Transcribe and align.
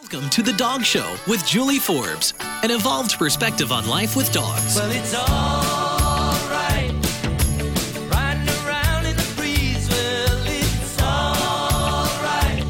Welcome 0.00 0.30
to 0.30 0.42
the 0.44 0.52
Dog 0.52 0.84
Show 0.84 1.16
with 1.26 1.44
Julie 1.44 1.80
Forbes, 1.80 2.32
an 2.62 2.70
evolved 2.70 3.18
perspective 3.18 3.72
on 3.72 3.88
life 3.88 4.14
with 4.14 4.30
dogs. 4.32 4.76
Well, 4.76 4.90
it's 4.92 5.12
alright. 5.12 6.92
Riding 8.08 8.48
around 8.64 9.06
in 9.06 9.16
the 9.16 9.32
breeze. 9.36 9.88
Well, 9.90 10.46
it's 10.46 11.02
alright. 11.02 12.62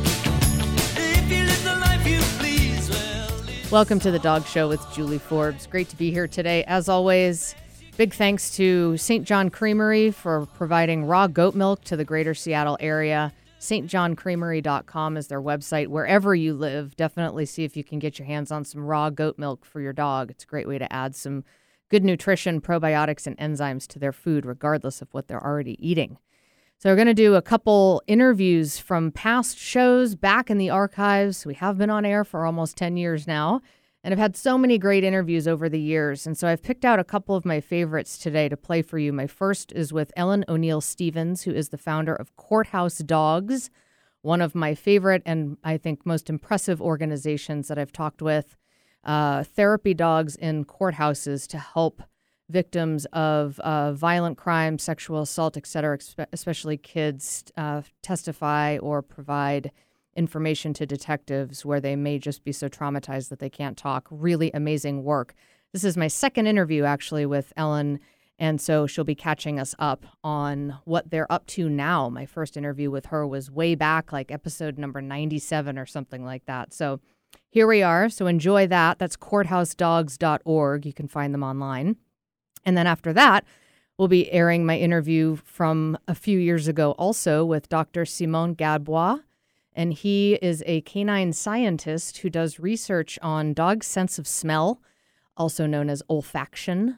If 0.97 1.31
you 1.31 1.45
live 1.45 1.65
the 1.65 1.77
life 1.77 2.39
please. 2.39 2.89
Well, 2.89 3.71
Welcome 3.71 4.01
to 4.01 4.11
the 4.11 4.19
Dog 4.19 4.47
Show 4.47 4.67
with 4.67 4.81
Julie 4.95 5.19
Forbes. 5.19 5.67
Great 5.67 5.91
to 5.91 5.97
be 5.97 6.11
here 6.11 6.29
today. 6.29 6.65
As 6.65 6.89
always, 6.89 7.55
big 7.99 8.15
thanks 8.15 8.57
to 8.57 8.97
St. 8.97 9.27
John 9.27 9.51
Creamery 9.51 10.13
for 10.13 10.47
providing 10.55 11.05
raw 11.05 11.27
goat 11.27 11.55
milk 11.55 11.85
to 11.85 11.97
the 11.97 12.05
greater 12.05 12.33
Seattle 12.33 12.79
area. 12.81 13.35
stjohncreamery.com 13.59 15.17
is 15.17 15.27
their 15.27 15.43
website. 15.43 15.89
Wherever 15.89 16.35
you 16.35 16.55
live, 16.55 16.97
definitely 16.97 17.47
see 17.47 17.65
if 17.65 17.77
you 17.77 17.85
can 17.85 17.99
get 17.99 18.19
your 18.19 18.27
hands 18.27 18.53
on 18.53 18.65
some 18.65 18.85
raw 18.85 19.11
goat 19.11 19.39
milk 19.39 19.65
for 19.65 19.81
your 19.81 19.93
dog. 19.93 20.31
It's 20.31 20.45
a 20.45 20.47
great 20.47 20.69
way 20.69 20.79
to 20.79 20.93
add 20.93 21.15
some 21.15 21.45
good 21.89 22.05
nutrition, 22.05 22.61
probiotics, 22.61 23.27
and 23.27 23.37
enzymes 23.39 23.87
to 23.89 23.99
their 23.99 24.13
food, 24.13 24.47
regardless 24.47 25.03
of 25.03 25.09
what 25.13 25.29
they're 25.29 25.45
already 25.45 25.77
eating. 25.87 26.19
So, 26.79 26.91
we're 26.91 26.97
going 26.97 27.07
to 27.09 27.15
do 27.15 27.35
a 27.35 27.43
couple 27.43 28.03
interviews 28.07 28.79
from 28.79 29.11
past 29.11 29.59
shows 29.59 30.15
back 30.15 30.49
in 30.49 30.59
the 30.59 30.71
archives. 30.71 31.45
We 31.45 31.55
have 31.55 31.77
been 31.77 31.91
on 31.91 32.05
air 32.05 32.23
for 32.23 32.47
almost 32.47 32.77
10 32.77 32.97
years 32.97 33.27
now, 33.27 33.63
and 34.05 34.13
I've 34.13 34.19
had 34.19 34.37
so 34.37 34.57
many 34.57 34.79
great 34.79 35.05
interviews 35.05 35.49
over 35.49 35.69
the 35.69 35.81
years. 35.81 36.27
And 36.27 36.37
so, 36.39 36.49
I've 36.49 36.63
picked 36.63 36.85
out 36.85 36.99
a 36.99 37.05
couple 37.05 37.35
of 37.35 37.45
my 37.45 37.61
favorites 37.61 38.19
today 38.19 38.49
to 38.49 38.57
play 38.57 38.83
for 38.83 38.99
you. 38.99 39.13
My 39.13 39.27
first 39.27 39.73
is 39.73 39.93
with 39.93 40.13
Ellen 40.17 40.45
O'Neill 40.49 40.81
Stephens, 40.81 41.43
who 41.43 41.53
is 41.53 41.69
the 41.71 41.79
founder 41.79 42.15
of 42.15 42.37
Courthouse 42.37 42.99
Dogs, 42.99 43.71
one 44.23 44.41
of 44.41 44.55
my 44.55 44.75
favorite 44.75 45.23
and 45.25 45.57
I 45.65 45.77
think 45.79 46.05
most 46.05 46.29
impressive 46.29 46.83
organizations 46.83 47.69
that 47.69 47.79
I've 47.79 47.93
talked 47.93 48.23
with. 48.23 48.57
Uh, 49.05 49.45
therapy 49.45 49.95
dogs 49.95 50.37
in 50.37 50.65
courthouses 50.65 51.47
to 51.49 51.59
help 51.59 52.03
victims 52.51 53.05
of 53.07 53.61
uh, 53.61 53.93
violent 53.93 54.37
crime, 54.37 54.79
sexual 54.79 55.23
assault, 55.23 55.57
et 55.57 55.67
cetera, 55.67 55.99
especially 56.33 56.77
kids, 56.77 57.45
uh, 57.57 57.83
testify 58.03 58.79
or 58.79 59.03
provide 59.03 59.71
information 60.19 60.75
to 60.75 60.85
detectives 60.85 61.65
where 61.65 61.81
they 61.81 61.97
may 61.97 62.19
just 62.19 62.45
be 62.45 62.53
so 62.53 62.69
traumatized 62.69 63.29
that 63.29 63.39
they 63.39 63.49
can't 63.49 63.79
talk. 63.79 64.09
Really 64.11 64.51
amazing 64.53 65.05
work. 65.05 65.35
This 65.73 65.85
is 65.85 65.97
my 65.97 66.09
second 66.09 66.47
interview 66.47 66.85
actually 66.85 67.25
with 67.25 67.53
Ellen. 67.57 68.01
And 68.39 68.61
so 68.61 68.87
she'll 68.87 69.05
be 69.05 69.15
catching 69.15 69.59
us 69.59 69.75
up 69.79 70.05
on 70.23 70.79
what 70.85 71.11
they're 71.11 71.31
up 71.33 71.47
to 71.47 71.69
now. 71.69 72.09
My 72.09 72.27
first 72.27 72.57
interview 72.57 72.91
with 72.91 73.07
her 73.07 73.27
was 73.27 73.51
way 73.51 73.75
back, 73.75 74.13
like 74.13 74.31
episode 74.31 74.79
number 74.79 75.01
97 75.01 75.79
or 75.79 75.87
something 75.87 76.25
like 76.25 76.45
that. 76.47 76.73
So 76.73 77.01
here 77.49 77.67
we 77.67 77.83
are. 77.83 78.09
So 78.09 78.27
enjoy 78.27 78.67
that. 78.69 78.99
That's 78.99 79.17
courthousedogs.org. 79.17 80.87
You 80.87 80.93
can 80.93 81.09
find 81.09 81.35
them 81.35 81.43
online. 81.43 81.97
And 82.65 82.77
then 82.77 82.87
after 82.87 83.13
that, 83.13 83.45
we'll 83.97 84.09
be 84.09 84.31
airing 84.31 84.65
my 84.65 84.79
interview 84.79 85.37
from 85.45 85.99
a 86.07 86.15
few 86.15 86.39
years 86.39 86.69
ago 86.69 86.93
also 86.93 87.45
with 87.45 87.69
Dr. 87.69 88.05
Simon 88.05 88.55
Gadbois. 88.55 89.21
And 89.79 89.93
he 89.93 90.35
is 90.43 90.65
a 90.67 90.81
canine 90.81 91.33
scientist 91.33 92.19
who 92.19 92.29
does 92.29 92.59
research 92.59 93.17
on 93.23 93.55
dogs' 93.55 93.87
sense 93.87 94.19
of 94.19 94.27
smell, 94.27 94.83
also 95.37 95.67
known 95.67 95.89
as 95.89 96.03
olfaction. 96.11 96.97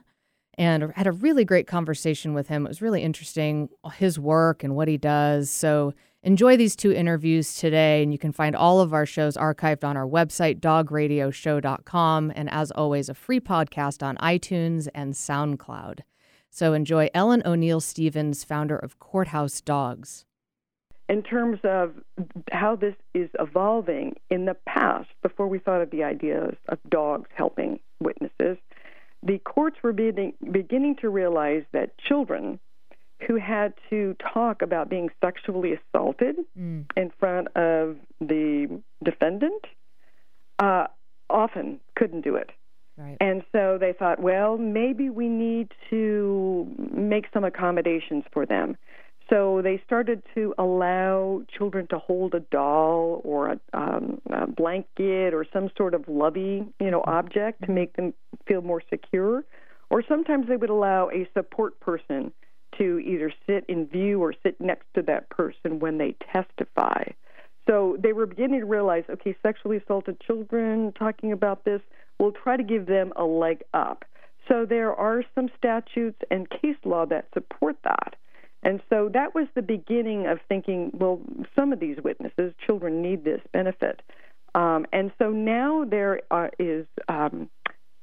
And 0.54 0.90
had 0.96 1.06
a 1.06 1.12
really 1.12 1.44
great 1.44 1.66
conversation 1.66 2.32
with 2.32 2.48
him. 2.48 2.64
It 2.64 2.70
was 2.70 2.80
really 2.80 3.02
interesting, 3.02 3.68
his 3.92 4.18
work 4.18 4.64
and 4.64 4.74
what 4.74 4.88
he 4.88 4.96
does. 4.96 5.50
So 5.50 5.92
enjoy 6.22 6.56
these 6.56 6.74
two 6.74 6.90
interviews 6.90 7.54
today. 7.54 8.02
And 8.02 8.12
you 8.12 8.18
can 8.18 8.32
find 8.32 8.56
all 8.56 8.80
of 8.80 8.94
our 8.94 9.04
shows 9.04 9.36
archived 9.36 9.84
on 9.84 9.98
our 9.98 10.06
website, 10.06 10.60
dogradioshow.com. 10.60 12.32
And 12.34 12.48
as 12.50 12.70
always, 12.70 13.10
a 13.10 13.14
free 13.14 13.40
podcast 13.40 14.02
on 14.02 14.16
iTunes 14.16 14.88
and 14.94 15.12
SoundCloud. 15.12 16.00
So 16.48 16.72
enjoy 16.72 17.10
Ellen 17.12 17.42
O'Neill 17.44 17.80
Stephens, 17.80 18.42
founder 18.42 18.78
of 18.78 18.98
Courthouse 18.98 19.60
Dogs. 19.60 20.24
In 21.10 21.24
terms 21.24 21.58
of 21.64 21.92
how 22.52 22.76
this 22.76 22.94
is 23.14 23.28
evolving 23.38 24.14
in 24.30 24.44
the 24.44 24.56
past, 24.66 25.08
before 25.22 25.48
we 25.48 25.58
thought 25.58 25.82
of 25.82 25.90
the 25.90 26.04
ideas 26.04 26.54
of 26.68 26.78
dogs 26.88 27.28
helping 27.34 27.80
witnesses, 28.00 28.56
the 29.22 29.38
courts 29.40 29.76
were 29.82 29.92
beginning, 29.92 30.34
beginning 30.52 30.94
to 31.00 31.10
realize 31.10 31.64
that 31.72 31.98
children 31.98 32.60
who 33.26 33.36
had 33.36 33.74
to 33.90 34.14
talk 34.32 34.62
about 34.62 34.88
being 34.88 35.10
sexually 35.20 35.72
assaulted 35.74 36.36
in 36.96 37.12
front 37.18 37.48
of 37.48 37.96
the 38.20 38.80
defendant 39.04 39.64
uh, 40.60 40.86
often 41.28 41.80
couldn't 41.96 42.22
do 42.22 42.36
it. 42.36 42.50
Right. 42.96 43.16
And 43.20 43.42
so 43.50 43.78
they 43.80 43.92
thought, 43.92 44.20
well, 44.20 44.58
maybe 44.58 45.10
we 45.10 45.28
need 45.28 45.72
to 45.90 46.66
make 46.94 47.26
some 47.34 47.44
accommodations 47.44 48.24
for 48.32 48.46
them. 48.46 48.76
So 49.30 49.60
they 49.62 49.80
started 49.86 50.22
to 50.34 50.52
allow 50.58 51.42
children 51.56 51.86
to 51.90 51.98
hold 51.98 52.34
a 52.34 52.40
doll 52.40 53.20
or 53.24 53.52
a, 53.52 53.60
um, 53.72 54.20
a 54.28 54.48
blanket 54.48 55.32
or 55.32 55.46
some 55.52 55.70
sort 55.76 55.94
of 55.94 56.08
lovey, 56.08 56.64
you 56.80 56.90
know, 56.90 57.02
object 57.06 57.62
to 57.62 57.70
make 57.70 57.94
them 57.94 58.12
feel 58.46 58.60
more 58.60 58.82
secure. 58.90 59.44
Or 59.88 60.02
sometimes 60.06 60.48
they 60.48 60.56
would 60.56 60.70
allow 60.70 61.10
a 61.10 61.28
support 61.32 61.78
person 61.78 62.32
to 62.78 62.98
either 62.98 63.32
sit 63.46 63.64
in 63.68 63.86
view 63.86 64.20
or 64.20 64.34
sit 64.42 64.60
next 64.60 64.86
to 64.94 65.02
that 65.02 65.30
person 65.30 65.78
when 65.78 65.98
they 65.98 66.16
testify. 66.32 67.04
So 67.68 67.96
they 68.02 68.12
were 68.12 68.26
beginning 68.26 68.60
to 68.60 68.66
realize, 68.66 69.04
okay, 69.08 69.36
sexually 69.42 69.76
assaulted 69.76 70.20
children, 70.20 70.92
talking 70.98 71.30
about 71.30 71.64
this, 71.64 71.80
we'll 72.18 72.32
try 72.32 72.56
to 72.56 72.64
give 72.64 72.86
them 72.86 73.12
a 73.16 73.24
leg 73.24 73.62
up. 73.74 74.04
So 74.48 74.66
there 74.68 74.92
are 74.92 75.22
some 75.36 75.50
statutes 75.56 76.18
and 76.32 76.48
case 76.50 76.76
law 76.84 77.06
that 77.06 77.26
support 77.32 77.76
that. 77.84 78.16
And 78.62 78.82
so 78.90 79.08
that 79.14 79.34
was 79.34 79.46
the 79.54 79.62
beginning 79.62 80.26
of 80.26 80.38
thinking, 80.48 80.90
well, 80.94 81.20
some 81.56 81.72
of 81.72 81.80
these 81.80 81.96
witnesses, 82.02 82.52
children 82.64 83.00
need 83.00 83.24
this 83.24 83.40
benefit. 83.52 84.02
Um, 84.54 84.86
and 84.92 85.12
so 85.18 85.30
now 85.30 85.84
there 85.84 86.20
are, 86.30 86.50
is, 86.58 86.86
um, 87.08 87.48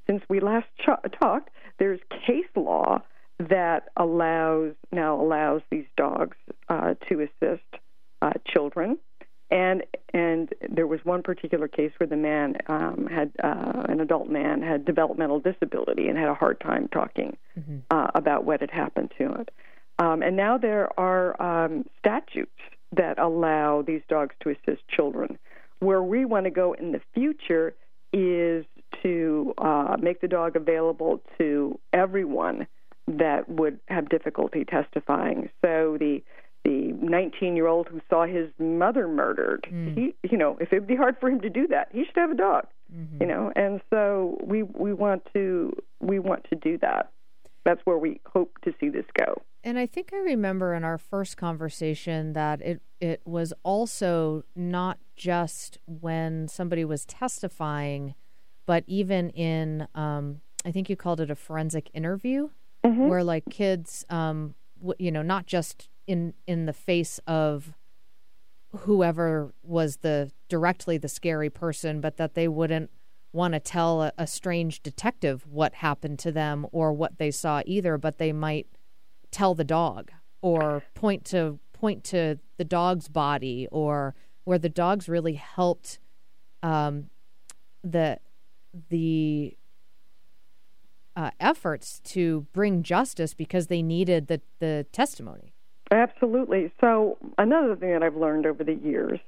since 0.07 0.23
we 0.29 0.39
last 0.39 0.67
ch- 0.79 1.11
talked, 1.19 1.49
there's 1.77 1.99
case 2.25 2.45
law 2.55 3.01
that 3.39 3.89
allows 3.97 4.73
now 4.91 5.21
allows 5.21 5.61
these 5.69 5.85
dogs 5.95 6.35
uh, 6.69 6.95
to 7.07 7.21
assist 7.21 7.63
uh, 8.21 8.33
children. 8.47 8.97
And 9.49 9.83
and 10.13 10.53
there 10.67 10.87
was 10.87 10.99
one 11.03 11.23
particular 11.23 11.67
case 11.67 11.91
where 11.97 12.07
the 12.07 12.17
man 12.17 12.57
um, 12.67 13.07
had 13.09 13.31
uh, 13.43 13.83
an 13.87 14.01
adult 14.01 14.27
man 14.29 14.61
had 14.61 14.85
developmental 14.85 15.39
disability 15.39 16.07
and 16.07 16.17
had 16.17 16.27
a 16.27 16.33
hard 16.33 16.59
time 16.59 16.89
talking 16.91 17.37
uh, 17.91 18.07
about 18.15 18.43
what 18.43 18.59
had 18.61 18.71
happened 18.71 19.11
to 19.17 19.31
it. 19.35 19.49
Um, 20.17 20.23
and 20.23 20.35
now 20.35 20.57
there 20.57 20.89
are 20.99 21.39
um, 21.41 21.85
statutes 21.99 22.51
that 22.95 23.19
allow 23.19 23.81
these 23.81 24.01
dogs 24.09 24.35
to 24.41 24.49
assist 24.49 24.87
children. 24.87 25.37
Where 25.79 26.01
we 26.01 26.25
want 26.25 26.45
to 26.45 26.49
go 26.49 26.73
in 26.73 26.91
the 26.91 27.01
future 27.13 27.75
is 28.13 28.65
to 29.03 29.53
uh, 29.57 29.97
make 29.99 30.21
the 30.21 30.27
dog 30.27 30.55
available 30.55 31.21
to 31.37 31.77
everyone 31.93 32.67
that 33.07 33.47
would 33.47 33.79
have 33.87 34.09
difficulty 34.09 34.65
testifying. 34.65 35.49
So 35.61 35.97
the 35.99 36.23
the 36.65 36.91
19 37.01 37.55
year 37.55 37.67
old 37.67 37.87
who 37.87 38.01
saw 38.09 38.25
his 38.25 38.49
mother 38.59 39.07
murdered, 39.07 39.67
he 39.95 40.15
you 40.29 40.37
know 40.37 40.57
if 40.59 40.73
it'd 40.73 40.87
be 40.87 40.95
hard 40.95 41.15
for 41.19 41.29
him 41.29 41.41
to 41.41 41.49
do 41.49 41.67
that, 41.67 41.89
he 41.91 42.03
should 42.05 42.15
have 42.15 42.31
a 42.31 42.35
dog. 42.35 42.65
You 43.21 43.27
know, 43.27 43.51
and 43.55 43.81
so 43.89 44.37
we 44.43 44.63
we 44.63 44.93
want 44.93 45.27
to 45.33 45.73
we 45.99 46.19
want 46.19 46.45
to 46.49 46.55
do 46.55 46.77
that. 46.79 47.11
That's 47.65 47.81
where 47.85 47.97
we 47.97 48.19
hope 48.25 48.57
to 48.63 48.73
see 48.79 48.89
this 48.89 49.05
go. 49.13 49.41
And 49.67 49.77
I 49.77 49.85
think 49.85 50.11
I 50.13 50.17
remember 50.19 50.73
in 50.73 50.85
our 50.85 50.97
first 50.97 51.35
conversation 51.35 52.31
that 52.31 52.61
it 52.61 52.81
it 53.01 53.21
was 53.25 53.53
also 53.63 54.43
not 54.55 54.97
just 55.17 55.77
when 55.85 56.47
somebody 56.47 56.85
was 56.85 57.05
testifying, 57.05 58.15
but 58.65 58.85
even 58.87 59.29
in 59.31 59.89
um, 59.93 60.39
I 60.63 60.71
think 60.71 60.89
you 60.89 60.95
called 60.95 61.19
it 61.19 61.29
a 61.29 61.35
forensic 61.35 61.89
interview, 61.93 62.49
where 63.09 63.25
like 63.25 63.43
kids, 63.49 64.05
um, 64.09 64.55
w- 64.79 64.95
you 64.99 65.11
know, 65.11 65.21
not 65.21 65.47
just 65.47 65.89
in 66.07 66.33
in 66.47 66.65
the 66.65 66.71
face 66.71 67.19
of 67.27 67.73
whoever 68.73 69.53
was 69.63 69.97
the 69.97 70.31
directly 70.47 70.97
the 70.97 71.09
scary 71.09 71.49
person, 71.49 71.99
but 71.99 72.15
that 72.15 72.35
they 72.35 72.47
wouldn't 72.47 72.89
want 73.33 73.53
to 73.53 73.59
tell 73.59 74.01
a, 74.01 74.13
a 74.17 74.27
strange 74.27 74.81
detective 74.81 75.45
what 75.45 75.73
happened 75.75 76.19
to 76.19 76.31
them 76.31 76.65
or 76.71 76.93
what 76.93 77.17
they 77.17 77.31
saw 77.31 77.61
either, 77.65 77.97
but 77.97 78.17
they 78.17 78.31
might 78.31 78.67
tell 79.31 79.53
the 79.53 79.63
dog 79.63 80.11
or 80.41 80.83
point 80.93 81.25
to 81.25 81.59
point 81.73 82.03
to 82.03 82.39
the 82.57 82.63
dog's 82.63 83.07
body 83.07 83.67
or 83.71 84.15
where 84.43 84.57
the 84.57 84.69
dogs 84.69 85.07
really 85.07 85.33
helped 85.33 85.99
um, 86.63 87.09
the 87.83 88.19
the 88.89 89.57
uh, 91.15 91.31
efforts 91.39 91.99
to 91.99 92.45
bring 92.53 92.83
justice 92.83 93.33
because 93.33 93.67
they 93.67 93.81
needed 93.81 94.27
the 94.27 94.41
the 94.59 94.85
testimony. 94.91 95.53
Absolutely. 95.91 96.71
So 96.81 97.17
another 97.37 97.75
thing 97.75 97.93
that 97.93 98.03
I've 98.03 98.15
learned 98.15 98.45
over 98.45 98.63
the 98.63 98.73
years 98.73 99.19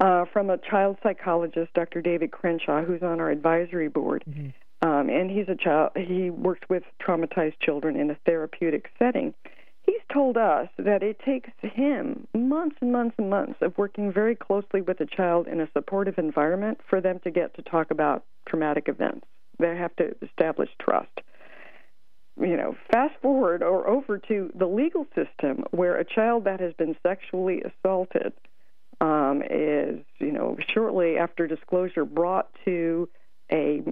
uh, 0.00 0.24
from 0.32 0.50
a 0.50 0.58
child 0.58 0.96
psychologist, 1.02 1.72
Dr. 1.74 2.00
David 2.00 2.30
Crenshaw, 2.30 2.82
who's 2.82 3.02
on 3.02 3.20
our 3.20 3.30
advisory 3.30 3.88
board. 3.88 4.24
Um, 4.82 5.10
and 5.10 5.30
he's 5.30 5.48
a 5.48 5.56
child. 5.56 5.92
He 5.94 6.30
works 6.30 6.66
with 6.68 6.84
traumatized 7.02 7.60
children 7.60 7.96
in 7.96 8.10
a 8.10 8.16
therapeutic 8.26 8.90
setting. 8.98 9.34
He's 9.82 10.00
told 10.12 10.36
us 10.36 10.68
that 10.78 11.02
it 11.02 11.18
takes 11.24 11.50
him 11.60 12.26
months 12.34 12.76
and 12.80 12.92
months 12.92 13.16
and 13.18 13.28
months 13.28 13.58
of 13.60 13.76
working 13.76 14.12
very 14.12 14.34
closely 14.34 14.80
with 14.80 15.00
a 15.00 15.06
child 15.06 15.48
in 15.48 15.60
a 15.60 15.68
supportive 15.72 16.18
environment 16.18 16.80
for 16.88 17.00
them 17.00 17.18
to 17.24 17.30
get 17.30 17.54
to 17.54 17.62
talk 17.62 17.90
about 17.90 18.24
traumatic 18.46 18.88
events. 18.88 19.26
They 19.58 19.76
have 19.76 19.94
to 19.96 20.14
establish 20.22 20.70
trust 20.80 21.20
you 22.40 22.56
know, 22.56 22.76
fast 22.90 23.14
forward 23.20 23.62
or 23.62 23.86
over 23.86 24.18
to 24.18 24.50
the 24.54 24.66
legal 24.66 25.06
system 25.14 25.64
where 25.70 25.96
a 25.96 26.04
child 26.04 26.44
that 26.44 26.60
has 26.60 26.72
been 26.74 26.96
sexually 27.02 27.62
assaulted 27.62 28.32
um, 29.00 29.42
is, 29.48 30.00
you 30.18 30.32
know, 30.32 30.56
shortly 30.72 31.18
after 31.18 31.46
disclosure 31.46 32.04
brought 32.04 32.48
to 32.64 33.08
a, 33.52 33.82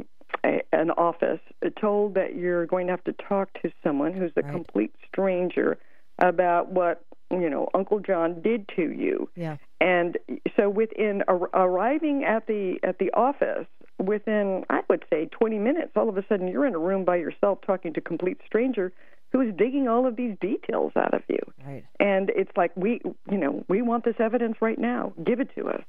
a 0.44 0.62
an 0.72 0.90
office, 0.92 1.40
uh, 1.64 1.70
told 1.80 2.14
that 2.14 2.34
you're 2.36 2.66
going 2.66 2.86
to 2.86 2.92
have 2.92 3.04
to 3.04 3.12
talk 3.12 3.48
to 3.62 3.70
someone 3.82 4.12
who's 4.12 4.32
a 4.36 4.42
Right. 4.42 4.52
complete 4.52 4.94
stranger 5.06 5.78
about 6.20 6.70
what 6.70 7.02
you 7.30 7.48
know 7.50 7.69
Uncle 7.75 8.00
John 8.00 8.40
did 8.42 8.69
to 8.76 8.82
you. 8.92 9.28
Yeah. 9.36 9.56
And 9.80 10.19
so 10.56 10.69
within 10.69 11.22
ar- 11.28 11.50
arriving 11.54 12.25
at 12.25 12.46
the 12.46 12.78
at 12.82 12.98
the 12.98 13.10
office, 13.12 13.66
within 13.98 14.64
I 14.70 14.80
would 14.88 15.04
say 15.10 15.26
20 15.26 15.58
minutes, 15.58 15.92
all 15.96 16.08
of 16.08 16.16
a 16.19 16.25
sudden 16.28 16.48
you're 16.48 16.66
in 16.66 16.75
a 16.75 16.78
room 16.78 17.04
by 17.04 17.16
yourself 17.16 17.60
talking 17.66 17.92
to 17.94 18.00
a 18.00 18.02
complete 18.02 18.40
stranger 18.46 18.92
who 19.30 19.40
is 19.42 19.54
digging 19.56 19.88
all 19.88 20.06
of 20.06 20.16
these 20.16 20.36
details 20.40 20.92
out 20.96 21.12
of 21.12 21.22
you. 21.28 21.38
Right. 21.66 21.84
And 22.00 22.30
it's 22.30 22.50
like 22.56 22.72
we, 22.76 23.00
you 23.30 23.36
know, 23.38 23.62
we 23.69 23.82
want 23.82 24.04
this 24.04 24.16
evidence 24.19 24.56
right 24.62 24.78
now. 24.78 25.12
Give 25.22 25.38
it 25.40 25.50
to 25.56 25.69
us. 25.69 25.84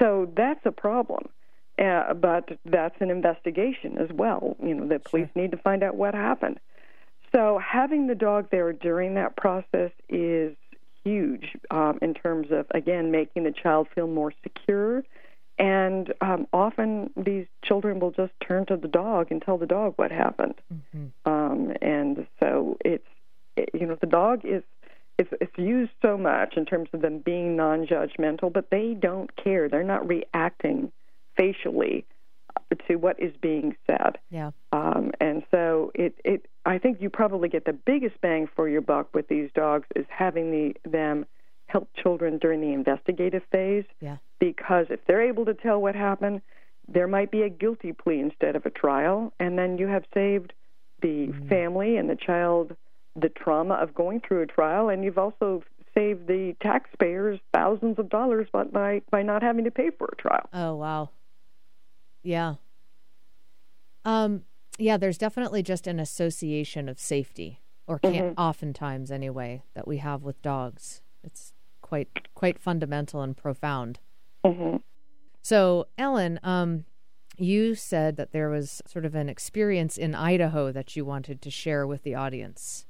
So 0.00 0.30
that's 0.36 0.64
a 0.66 0.72
problem. 0.72 1.28
Uh, 1.78 2.14
but 2.14 2.58
that's 2.64 2.96
an 3.00 3.10
investigation 3.10 3.98
as 3.98 4.10
well. 4.12 4.56
You 4.62 4.74
know, 4.74 4.86
the 4.86 4.98
police 4.98 5.28
need 5.34 5.52
to 5.52 5.56
find 5.56 5.82
out 5.82 5.96
what 5.96 6.14
happened. 6.14 6.60
So 7.34 7.58
having 7.58 8.06
the 8.06 8.14
dog 8.14 8.48
there 8.50 8.72
during 8.72 9.14
that 9.14 9.36
process 9.36 9.90
is 10.08 10.54
huge 11.02 11.56
um, 11.70 11.98
in 12.02 12.14
terms 12.14 12.48
of 12.50 12.66
again 12.72 13.10
making 13.10 13.44
the 13.44 13.52
child 13.52 13.88
feel 13.94 14.06
more 14.06 14.32
secure. 14.42 15.02
And 15.58 16.12
um, 16.20 16.46
often 16.52 17.10
these 17.16 17.46
children 17.64 18.00
will 18.00 18.10
just 18.10 18.32
turn 18.46 18.66
to 18.66 18.76
the 18.76 18.88
dog 18.88 19.28
and 19.30 19.40
tell 19.40 19.58
the 19.58 19.66
dog 19.66 19.94
what 19.96 20.10
happened. 20.10 20.54
Um, 21.24 21.72
and 21.80 22.26
so 22.40 22.76
it's 22.84 23.06
it, 23.56 23.70
you 23.72 23.86
know 23.86 23.96
the 24.00 24.06
dog 24.06 24.42
is 24.44 24.62
it's, 25.18 25.30
it's 25.40 25.56
used 25.58 25.92
so 26.00 26.16
much 26.18 26.56
in 26.56 26.64
terms 26.64 26.88
of 26.92 27.02
them 27.02 27.18
being 27.18 27.54
non-judgmental, 27.56 28.52
but 28.52 28.70
they 28.70 28.94
don't 28.98 29.34
care. 29.36 29.68
They're 29.68 29.84
not 29.84 30.06
reacting 30.08 30.90
facially 31.36 32.04
to 32.88 32.96
what 32.96 33.20
is 33.20 33.32
being 33.40 33.76
said. 33.86 34.18
Yeah. 34.30 34.50
Um, 34.72 35.12
and 35.20 35.42
so 35.50 35.92
it, 35.94 36.14
it 36.24 36.46
I 36.64 36.78
think 36.78 37.00
you 37.00 37.10
probably 37.10 37.48
get 37.48 37.64
the 37.64 37.72
biggest 37.72 38.20
bang 38.20 38.48
for 38.54 38.68
your 38.68 38.80
buck 38.80 39.14
with 39.14 39.28
these 39.28 39.50
dogs 39.54 39.86
is 39.94 40.06
having 40.08 40.50
the 40.50 40.90
them 40.90 41.26
help 41.66 41.88
children 42.02 42.38
during 42.38 42.60
the 42.60 42.72
investigative 42.72 43.42
phase 43.50 43.84
Yeah. 44.00 44.18
because 44.38 44.86
if 44.90 45.00
they're 45.06 45.22
able 45.22 45.44
to 45.46 45.54
tell 45.54 45.80
what 45.80 45.94
happened, 45.94 46.42
there 46.88 47.06
might 47.06 47.30
be 47.30 47.42
a 47.42 47.48
guilty 47.48 47.92
plea 47.92 48.20
instead 48.20 48.56
of 48.56 48.66
a 48.66 48.70
trial, 48.70 49.32
and 49.38 49.58
then 49.58 49.78
you 49.78 49.86
have 49.86 50.04
saved 50.12 50.52
the 51.00 51.32
family 51.48 51.96
and 51.96 52.08
the 52.10 52.16
child 52.16 52.76
the 53.16 53.28
trauma 53.28 53.74
of 53.74 53.94
going 53.94 54.20
through 54.20 54.40
a 54.42 54.46
trial, 54.46 54.88
and 54.88 55.04
you've 55.04 55.18
also 55.18 55.62
saved 55.94 56.26
the 56.26 56.54
taxpayers 56.62 57.38
thousands 57.52 57.98
of 57.98 58.08
dollars 58.08 58.48
by 58.52 58.64
by, 58.64 59.02
by 59.10 59.22
not 59.22 59.42
having 59.42 59.64
to 59.64 59.70
pay 59.70 59.90
for 59.90 60.08
a 60.12 60.16
trial. 60.16 60.48
Oh 60.52 60.74
wow. 60.76 61.10
Yeah. 62.22 62.54
Um 64.04 64.42
yeah, 64.78 64.96
there's 64.96 65.18
definitely 65.18 65.62
just 65.62 65.86
an 65.86 66.00
association 66.00 66.88
of 66.88 66.98
safety 66.98 67.60
or 67.86 67.98
can't 67.98 68.34
oftentimes 68.38 69.10
anyway 69.10 69.62
that 69.74 69.86
we 69.86 69.98
have 69.98 70.22
with 70.22 70.40
dogs. 70.42 71.02
It's 71.22 71.52
quite 71.82 72.08
quite 72.34 72.58
fundamental 72.58 73.22
and 73.22 73.36
profound. 73.36 74.00
So, 75.42 75.86
Ellen, 75.98 76.40
um 76.42 76.84
you 77.38 77.74
said 77.74 78.16
that 78.16 78.32
there 78.32 78.50
was 78.50 78.82
sort 78.86 79.04
of 79.04 79.14
an 79.14 79.28
experience 79.28 79.96
in 79.96 80.14
Idaho 80.14 80.70
that 80.72 80.96
you 80.96 81.04
wanted 81.04 81.40
to 81.42 81.50
share 81.50 81.86
with 81.86 82.02
the 82.02 82.14
audience. 82.14 82.86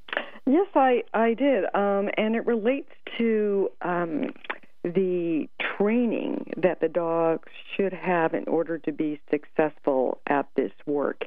Yes, 0.47 0.67
I 0.75 1.05
I 1.15 1.35
did, 1.35 1.65
um, 1.75 2.11
and 2.17 2.35
it 2.35 2.45
relates 2.45 2.91
to 3.19 3.71
um, 3.83 4.35
the 4.85 5.49
training 5.77 6.53
that 6.57 6.81
the 6.81 6.89
dogs 6.89 7.49
should 7.77 7.93
have 7.93 8.35
in 8.35 8.45
order 8.49 8.79
to 8.79 8.93
be 8.93 9.21
successful 9.31 10.19
at 10.27 10.49
this 10.57 10.73
work. 10.87 11.25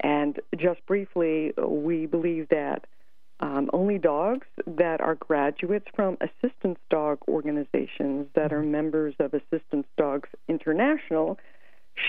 And 0.00 0.38
just 0.56 0.84
briefly, 0.86 1.52
we 1.58 2.06
believe 2.06 2.48
that 2.50 2.86
um, 3.40 3.68
only 3.72 3.98
dogs 3.98 4.46
that 4.66 5.00
are 5.00 5.14
graduates 5.14 5.86
from 5.94 6.16
assistance 6.20 6.78
dog 6.88 7.18
organizations 7.28 8.28
that 8.34 8.52
are 8.52 8.62
members 8.62 9.14
of 9.18 9.34
Assistance 9.34 9.86
Dogs 9.98 10.28
International 10.48 11.38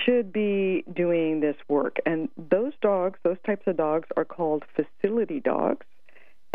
should 0.05 0.31
be 0.31 0.83
doing 0.93 1.39
this 1.41 1.55
work. 1.67 1.97
And 2.05 2.29
those 2.37 2.73
dogs, 2.81 3.19
those 3.23 3.37
types 3.45 3.67
of 3.67 3.77
dogs, 3.77 4.07
are 4.15 4.25
called 4.25 4.63
facility 4.75 5.39
dogs. 5.39 5.85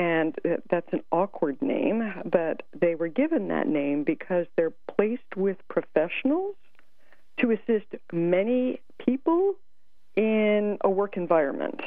And 0.02 0.34
uh, 0.44 0.56
that's 0.68 0.92
an 0.92 1.04
awkward 1.12 1.62
name, 1.62 2.02
but 2.24 2.62
they 2.78 2.96
were 2.96 3.06
given 3.06 3.46
that 3.48 3.68
name 3.68 4.02
because 4.02 4.46
they're 4.56 4.72
placed 4.96 5.36
with 5.36 5.56
professionals 5.68 6.56
to 7.38 7.52
assist 7.52 7.86
many 8.12 8.80
people 8.98 9.54
in 10.16 10.76
a 10.82 10.90
work 10.90 11.16
environment. 11.16 11.80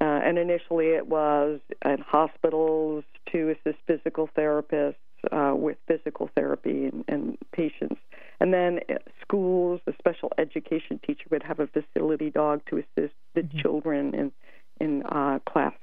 Uh, 0.00 0.04
and 0.04 0.38
initially 0.38 0.88
it 0.88 1.06
was 1.06 1.60
at 1.82 2.00
hospitals 2.00 3.04
to 3.30 3.54
assist 3.54 3.78
physical 3.86 4.28
therapists 4.36 4.96
uh, 5.30 5.54
with 5.54 5.76
physical 5.86 6.28
therapy 6.34 6.86
and, 6.86 7.04
and 7.06 7.38
patients. 7.52 8.00
And 8.40 8.52
then 8.52 8.80
schools, 9.20 9.80
a 9.86 9.92
special 10.00 10.32
education 10.36 10.98
teacher 11.06 11.26
would 11.30 11.44
have 11.44 11.60
a 11.60 11.68
facility 11.68 12.28
dog 12.28 12.62
to 12.70 12.78
assist 12.78 13.14
the 13.34 13.44
children 13.62 14.14
in, 14.14 14.32
in 14.80 15.04
uh, 15.04 15.38
class 15.48 15.74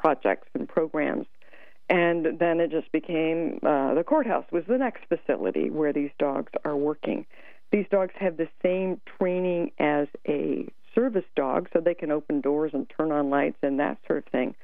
projects 0.00 0.48
and 0.54 0.68
programs. 0.68 1.26
And 1.88 2.38
then 2.38 2.60
it 2.60 2.70
just 2.70 2.90
became 2.92 3.58
uh, 3.62 3.94
the 3.94 4.04
courthouse 4.04 4.44
was 4.52 4.64
the 4.68 4.78
next 4.78 5.02
facility 5.08 5.70
where 5.70 5.92
these 5.92 6.10
dogs 6.18 6.52
are 6.64 6.76
working. 6.76 7.26
These 7.72 7.86
dogs 7.90 8.14
have 8.18 8.36
the 8.36 8.48
same 8.62 9.00
training 9.18 9.72
as 9.78 10.06
a 10.28 10.66
service 10.94 11.24
dog, 11.36 11.68
so 11.72 11.80
they 11.80 11.94
can 11.94 12.10
open 12.10 12.40
doors 12.40 12.72
and 12.74 12.90
turn 12.96 13.12
on 13.12 13.30
lights 13.30 13.58
and 13.62 13.78
that 13.80 13.98
sort 14.06 14.24
of 14.26 14.32
thing. 14.32 14.54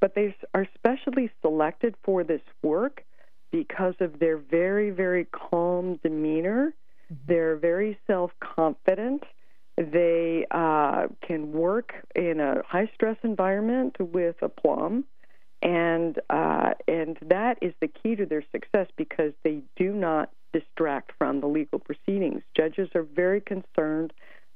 But 0.00 0.14
they 0.14 0.34
are 0.54 0.66
specially 0.74 1.30
selected 1.42 1.94
for 2.04 2.22
this 2.22 2.42
work 2.62 3.04
because 3.50 3.94
of 4.00 4.18
their 4.18 4.36
very, 4.36 4.90
very 4.90 5.26
calm 5.26 5.98
demeanor. 6.02 6.72
They're 7.26 7.56
very 7.56 7.98
self 8.06 8.32
confident. 8.40 9.24
They 9.76 10.46
uh, 10.50 11.08
can 11.26 11.52
work 11.52 11.92
in 12.14 12.40
a 12.40 12.62
high 12.66 12.90
stress 12.94 13.16
environment 13.22 13.96
with 14.00 14.36
aplomb, 14.40 15.04
and 15.62 16.18
uh, 16.30 16.70
and 16.88 17.18
that 17.28 17.58
is 17.60 17.74
the 17.80 17.88
key 17.88 18.16
to 18.16 18.24
their 18.24 18.44
success 18.52 18.88
because 18.96 19.32
they 19.44 19.62
do 19.76 19.92
not 19.92 20.30
distract 20.52 21.12
from 21.18 21.40
the 21.40 21.46
legal 21.46 21.78
proceedings. 21.78 22.42
Judges 22.56 22.88
are 22.94 23.02
very 23.02 23.42
concerned 23.42 24.12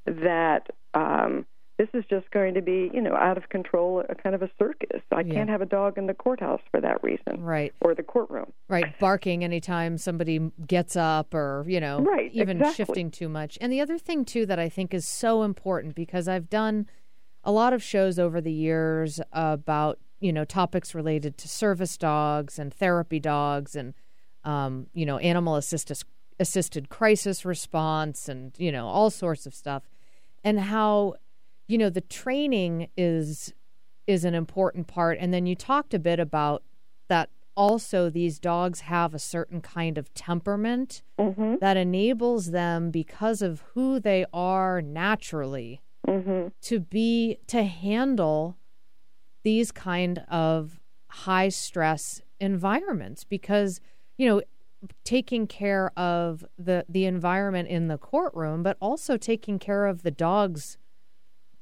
that 0.06 0.68
um, 0.94 1.44
this 1.80 1.88
is 1.94 2.04
just 2.10 2.30
going 2.30 2.52
to 2.52 2.60
be, 2.60 2.90
you 2.92 3.00
know, 3.00 3.14
out 3.14 3.38
of 3.38 3.48
control, 3.48 4.04
a 4.10 4.14
kind 4.14 4.34
of 4.34 4.42
a 4.42 4.50
circus. 4.58 5.00
I 5.10 5.22
Yeah. 5.22 5.32
can't 5.32 5.48
have 5.48 5.62
a 5.62 5.66
dog 5.66 5.96
in 5.96 6.06
the 6.08 6.12
courthouse 6.12 6.60
for 6.70 6.78
that 6.78 7.02
reason, 7.02 7.40
Right. 7.42 7.72
or 7.80 7.94
the 7.94 8.02
courtroom. 8.02 8.52
Right, 8.68 8.98
barking 8.98 9.42
anytime 9.42 9.96
somebody 9.96 10.50
gets 10.66 10.94
up 10.94 11.32
or, 11.32 11.64
you 11.66 11.80
know, 11.80 12.00
Right, 12.00 12.30
even 12.34 12.58
exactly. 12.58 12.74
shifting 12.84 13.10
too 13.10 13.30
much. 13.30 13.56
And 13.62 13.72
the 13.72 13.80
other 13.80 13.96
thing, 13.96 14.26
too, 14.26 14.44
that 14.44 14.58
I 14.58 14.68
think 14.68 14.92
is 14.92 15.08
so 15.08 15.42
important 15.42 15.94
because 15.94 16.28
I've 16.28 16.50
done 16.50 16.86
a 17.44 17.50
lot 17.50 17.72
of 17.72 17.82
shows 17.82 18.18
over 18.18 18.42
the 18.42 18.52
years 18.52 19.18
about, 19.32 19.98
you 20.18 20.34
know, 20.34 20.44
topics 20.44 20.94
related 20.94 21.38
to 21.38 21.48
service 21.48 21.96
dogs 21.96 22.58
and 22.58 22.74
therapy 22.74 23.18
dogs 23.20 23.74
and, 23.74 23.94
um, 24.44 24.88
you 24.92 25.06
know, 25.06 25.16
animal 25.16 25.56
assisted, 25.56 25.96
assisted 26.38 26.90
crisis 26.90 27.46
response 27.46 28.28
and, 28.28 28.52
you 28.58 28.70
know, 28.70 28.86
all 28.86 29.08
sorts 29.08 29.46
of 29.46 29.54
stuff. 29.54 29.84
And 30.44 30.60
how, 30.60 31.14
you 31.70 31.78
know, 31.78 31.90
the 31.90 32.00
training 32.00 32.88
is 32.96 33.54
is 34.06 34.24
an 34.24 34.34
important 34.34 34.88
part. 34.88 35.18
And 35.20 35.32
then 35.32 35.46
you 35.46 35.54
talked 35.54 35.94
a 35.94 35.98
bit 35.98 36.18
about 36.18 36.64
that 37.08 37.30
also 37.56 38.10
these 38.10 38.38
dogs 38.40 38.80
have 38.80 39.14
a 39.14 39.18
certain 39.18 39.60
kind 39.60 39.96
of 39.98 40.12
temperament 40.14 41.02
Mm-hmm. 41.18 41.56
that 41.60 41.76
enables 41.76 42.50
them 42.50 42.90
because 42.90 43.42
of 43.42 43.62
who 43.74 44.00
they 44.00 44.24
are 44.32 44.80
naturally 44.82 45.80
Mm-hmm. 46.08 46.48
to 46.62 46.80
be 46.80 47.38
to 47.46 47.62
handle 47.62 48.56
these 49.44 49.70
kind 49.70 50.24
of 50.28 50.80
high 51.08 51.50
stress 51.50 52.22
environments 52.40 53.22
because 53.24 53.80
you 54.16 54.26
know 54.26 54.40
taking 55.04 55.46
care 55.46 55.92
of 55.96 56.44
the 56.58 56.84
the 56.88 57.04
environment 57.04 57.68
in 57.68 57.88
the 57.88 57.98
courtroom, 57.98 58.62
but 58.62 58.76
also 58.80 59.16
taking 59.18 59.58
care 59.58 59.84
of 59.86 60.02
the 60.02 60.10
dog's 60.10 60.78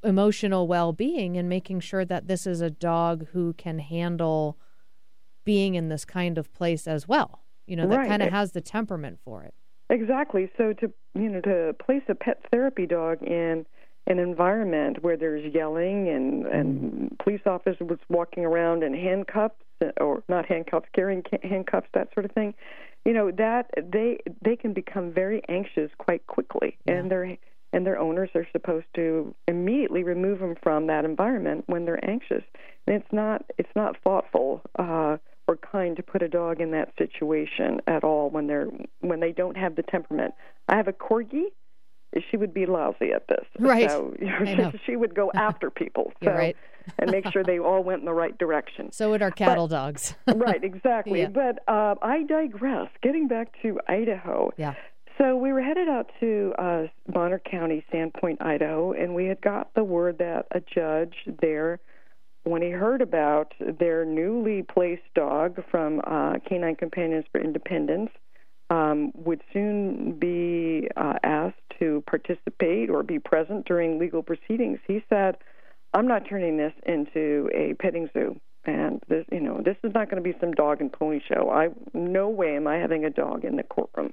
emotional 0.03 0.67
well-being 0.67 1.37
and 1.37 1.49
making 1.49 1.81
sure 1.81 2.05
that 2.05 2.27
this 2.29 2.47
is 2.47 2.61
a 2.61 2.71
dog 2.71 3.27
who 3.33 3.53
can 3.55 3.79
handle 3.79 4.59
being 5.45 5.75
in 5.75 5.89
this 5.89 6.05
kind 6.05 6.39
of 6.39 6.53
place 6.53 6.87
as 6.87 7.09
well. 7.09 7.43
You 7.67 7.77
know, 7.77 7.87
that 7.89 7.97
Right. 7.99 8.09
kind 8.09 8.23
of 8.23 8.29
eh, 8.29 8.33
has 8.33 8.53
the 8.53 8.61
temperament 8.61 9.19
for 9.25 9.43
it. 9.43 9.55
Exactly. 9.91 10.51
So 10.57 10.73
to 10.75 10.93
you 11.15 11.29
know 11.29 11.41
to 11.41 11.75
place 11.85 12.03
a 12.09 12.15
pet 12.15 12.41
therapy 12.51 12.87
dog 12.87 13.23
in 13.23 13.65
an 14.07 14.19
environment 14.19 15.03
where 15.03 15.17
there's 15.17 15.53
yelling 15.55 16.09
and 16.09 16.47
and 16.47 17.17
police 17.23 17.41
officers 17.47 17.99
walking 18.09 18.45
around 18.45 18.83
in 18.83 18.95
handcuffs 18.95 19.57
or 20.01 20.23
not 20.29 20.47
handcuffs, 20.47 20.89
carrying 20.95 21.23
handcuffs, 21.43 21.89
that 21.95 22.09
sort 22.15 22.27
of 22.27 22.33
thing. 22.33 22.55
You 23.07 23.15
know 23.15 23.31
that 23.33 23.71
they 23.83 24.19
they 24.43 24.57
can 24.57 24.73
become 24.75 25.11
very 25.13 25.43
anxious 25.49 25.91
quite 25.99 26.27
quickly, 26.27 26.77
and 26.87 27.11
their 27.11 27.37
and 27.73 27.87
their 27.87 27.99
owners 27.99 28.31
are 28.35 28.47
supposed 28.53 28.87
to 28.95 29.35
immediately 29.47 30.03
remove 30.03 30.39
them 30.41 30.55
from 30.63 30.87
that 30.87 31.05
environment 31.05 31.65
when 31.67 31.85
they're 31.85 32.03
anxious. 32.09 32.43
And 32.87 32.97
it's 32.97 33.13
not 33.13 33.45
it's 33.59 33.75
not 33.77 33.97
thoughtful 34.03 34.63
uh, 34.79 35.19
or 35.47 35.57
kind 35.57 35.97
to 35.97 36.03
put 36.03 36.23
a 36.23 36.29
dog 36.29 36.61
in 36.61 36.71
that 36.73 36.93
situation 36.99 37.81
at 37.87 38.05
all 38.05 38.31
when 38.31 38.47
they're 38.47 38.69
when 39.01 39.21
they 39.21 39.33
don't 39.33 39.57
have 39.57 39.77
the 39.77 39.83
temperament. 39.83 40.35
I 40.69 40.77
have 40.77 40.89
a 40.89 40.93
corgi. 40.93 41.45
She 42.31 42.39
would 42.39 42.55
be 42.55 42.65
lousy 42.65 43.13
at 43.15 43.29
this. 43.29 43.45
Right. 43.59 43.91
So 43.91 44.15
I 44.23 44.55
know. 44.55 44.73
she 44.87 44.97
would 44.97 45.15
go 45.15 45.31
after 45.35 45.71
people. 45.71 46.13
So, 46.25 46.31
right. 46.33 46.57
and 46.99 47.11
make 47.11 47.31
sure 47.31 47.45
they 47.45 47.59
all 47.59 47.85
went 47.85 48.01
in 48.01 48.07
the 48.07 48.15
right 48.15 48.37
direction. 48.39 48.91
So 48.93 49.11
would 49.11 49.21
our 49.21 49.31
cattle 49.31 49.69
dogs. 49.69 50.15
right, 50.27 50.65
exactly. 50.65 51.21
Yeah. 51.21 51.29
But 51.29 51.63
uh, 51.69 51.97
I 52.01 52.23
digress. 52.25 52.89
Getting 53.03 53.29
back 53.29 53.53
to 53.63 53.79
Idaho. 53.89 54.51
yeah. 54.57 54.75
So 55.19 55.37
we 55.37 55.53
were 55.53 55.61
headed 55.61 55.89
out 55.89 56.09
to 56.21 56.55
uh, 56.59 56.83
Bonner 57.09 57.41
County, 57.41 57.85
Sandpoint, 57.93 58.41
Idaho, 58.41 58.93
and 58.93 59.17
we 59.17 59.25
had 59.25 59.41
got 59.41 59.75
the 59.75 59.83
word 59.83 60.19
that 60.19 60.47
a 60.53 60.61
judge 60.61 61.15
there, 61.43 61.81
when 62.45 62.63
he 62.63 62.71
heard 62.71 63.03
about 63.03 63.53
their 63.81 64.05
newly 64.05 64.63
placed 64.63 65.03
dog 65.17 65.61
from 65.73 66.01
uh, 66.07 66.35
Canine 66.49 66.77
Companions 66.77 67.25
for 67.33 67.41
Independence, 67.41 68.11
um, 68.71 69.11
would 69.17 69.43
soon 69.53 70.13
be 70.21 70.89
uh, 70.97 71.15
asked 71.25 71.57
to 71.81 72.05
participate 72.07 72.89
or 72.89 73.03
be 73.03 73.19
present 73.19 73.67
during 73.67 73.99
legal 73.99 74.23
proceedings. 74.23 74.79
He 74.87 75.03
said, 75.09 75.37
"I'm 75.95 76.07
not 76.07 76.29
turning 76.29 76.59
this 76.59 76.75
into 76.87 77.51
a 77.53 77.75
petting 77.83 78.09
zoo." 78.13 78.39
And 78.67 79.03
this, 79.09 79.25
you 79.33 79.41
know, 79.41 79.63
this 79.65 79.77
is 79.83 79.93
not 79.95 80.11
going 80.11 80.23
to 80.23 80.33
be 80.33 80.39
some 80.39 80.53
dog 80.53 80.81
and 80.81 80.93
pony 80.93 81.21
show. 81.27 81.51
I 81.51 81.71
no 81.93 82.29
way 82.29 82.55
am 82.55 82.69
I 82.69 82.77
having 82.77 83.05
a 83.05 83.11
dog 83.11 83.45
in 83.45 83.57
the 83.57 83.63
courtroom. 83.65 84.13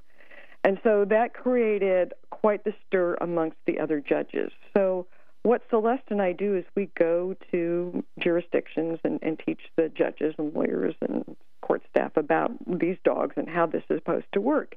And 0.66 0.80
so 0.84 1.06
that 1.06 1.36
created 1.36 2.14
quite 2.32 2.64
the 2.64 2.74
stir 2.88 3.18
amongst 3.22 3.58
the 3.68 3.80
other 3.80 4.00
judges. 4.02 4.52
So 4.76 5.06
what 5.44 5.62
Celeste 5.70 6.10
and 6.10 6.24
I 6.24 6.32
do 6.32 6.56
is 6.58 6.66
we 6.76 6.90
go 6.98 7.36
to 7.52 8.04
jurisdictions 8.18 8.98
and, 9.04 9.20
and 9.22 9.40
teach 9.46 9.62
the 9.78 9.90
judges 9.90 10.34
and 10.40 10.56
lawyers 10.56 10.96
and 11.08 11.38
court 11.62 11.84
staff 11.92 12.18
about 12.18 12.52
these 12.80 12.98
dogs 13.04 13.36
and 13.38 13.48
how 13.48 13.68
this 13.68 13.84
is 13.92 13.98
supposed 14.00 14.26
to 14.34 14.42
work. 14.42 14.76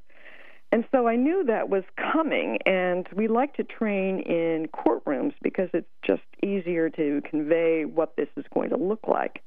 And 0.73 0.85
so 0.92 1.09
I 1.09 1.16
knew 1.16 1.45
that 1.45 1.71
was 1.71 1.85
coming, 1.97 2.59
and 2.66 3.09
we 3.14 3.26
like 3.26 3.54
to 3.54 3.64
train 3.64 4.21
in 4.21 4.68
courtrooms 4.68 5.33
because 5.40 5.71
it's 5.73 5.88
just 6.07 6.21
easier 6.45 6.90
to 6.90 7.23
convey 7.25 7.87
what 7.87 8.14
this 8.16 8.28
is 8.37 8.45
going 8.52 8.68
to 8.68 8.76
look 8.76 9.09
like. 9.09 9.42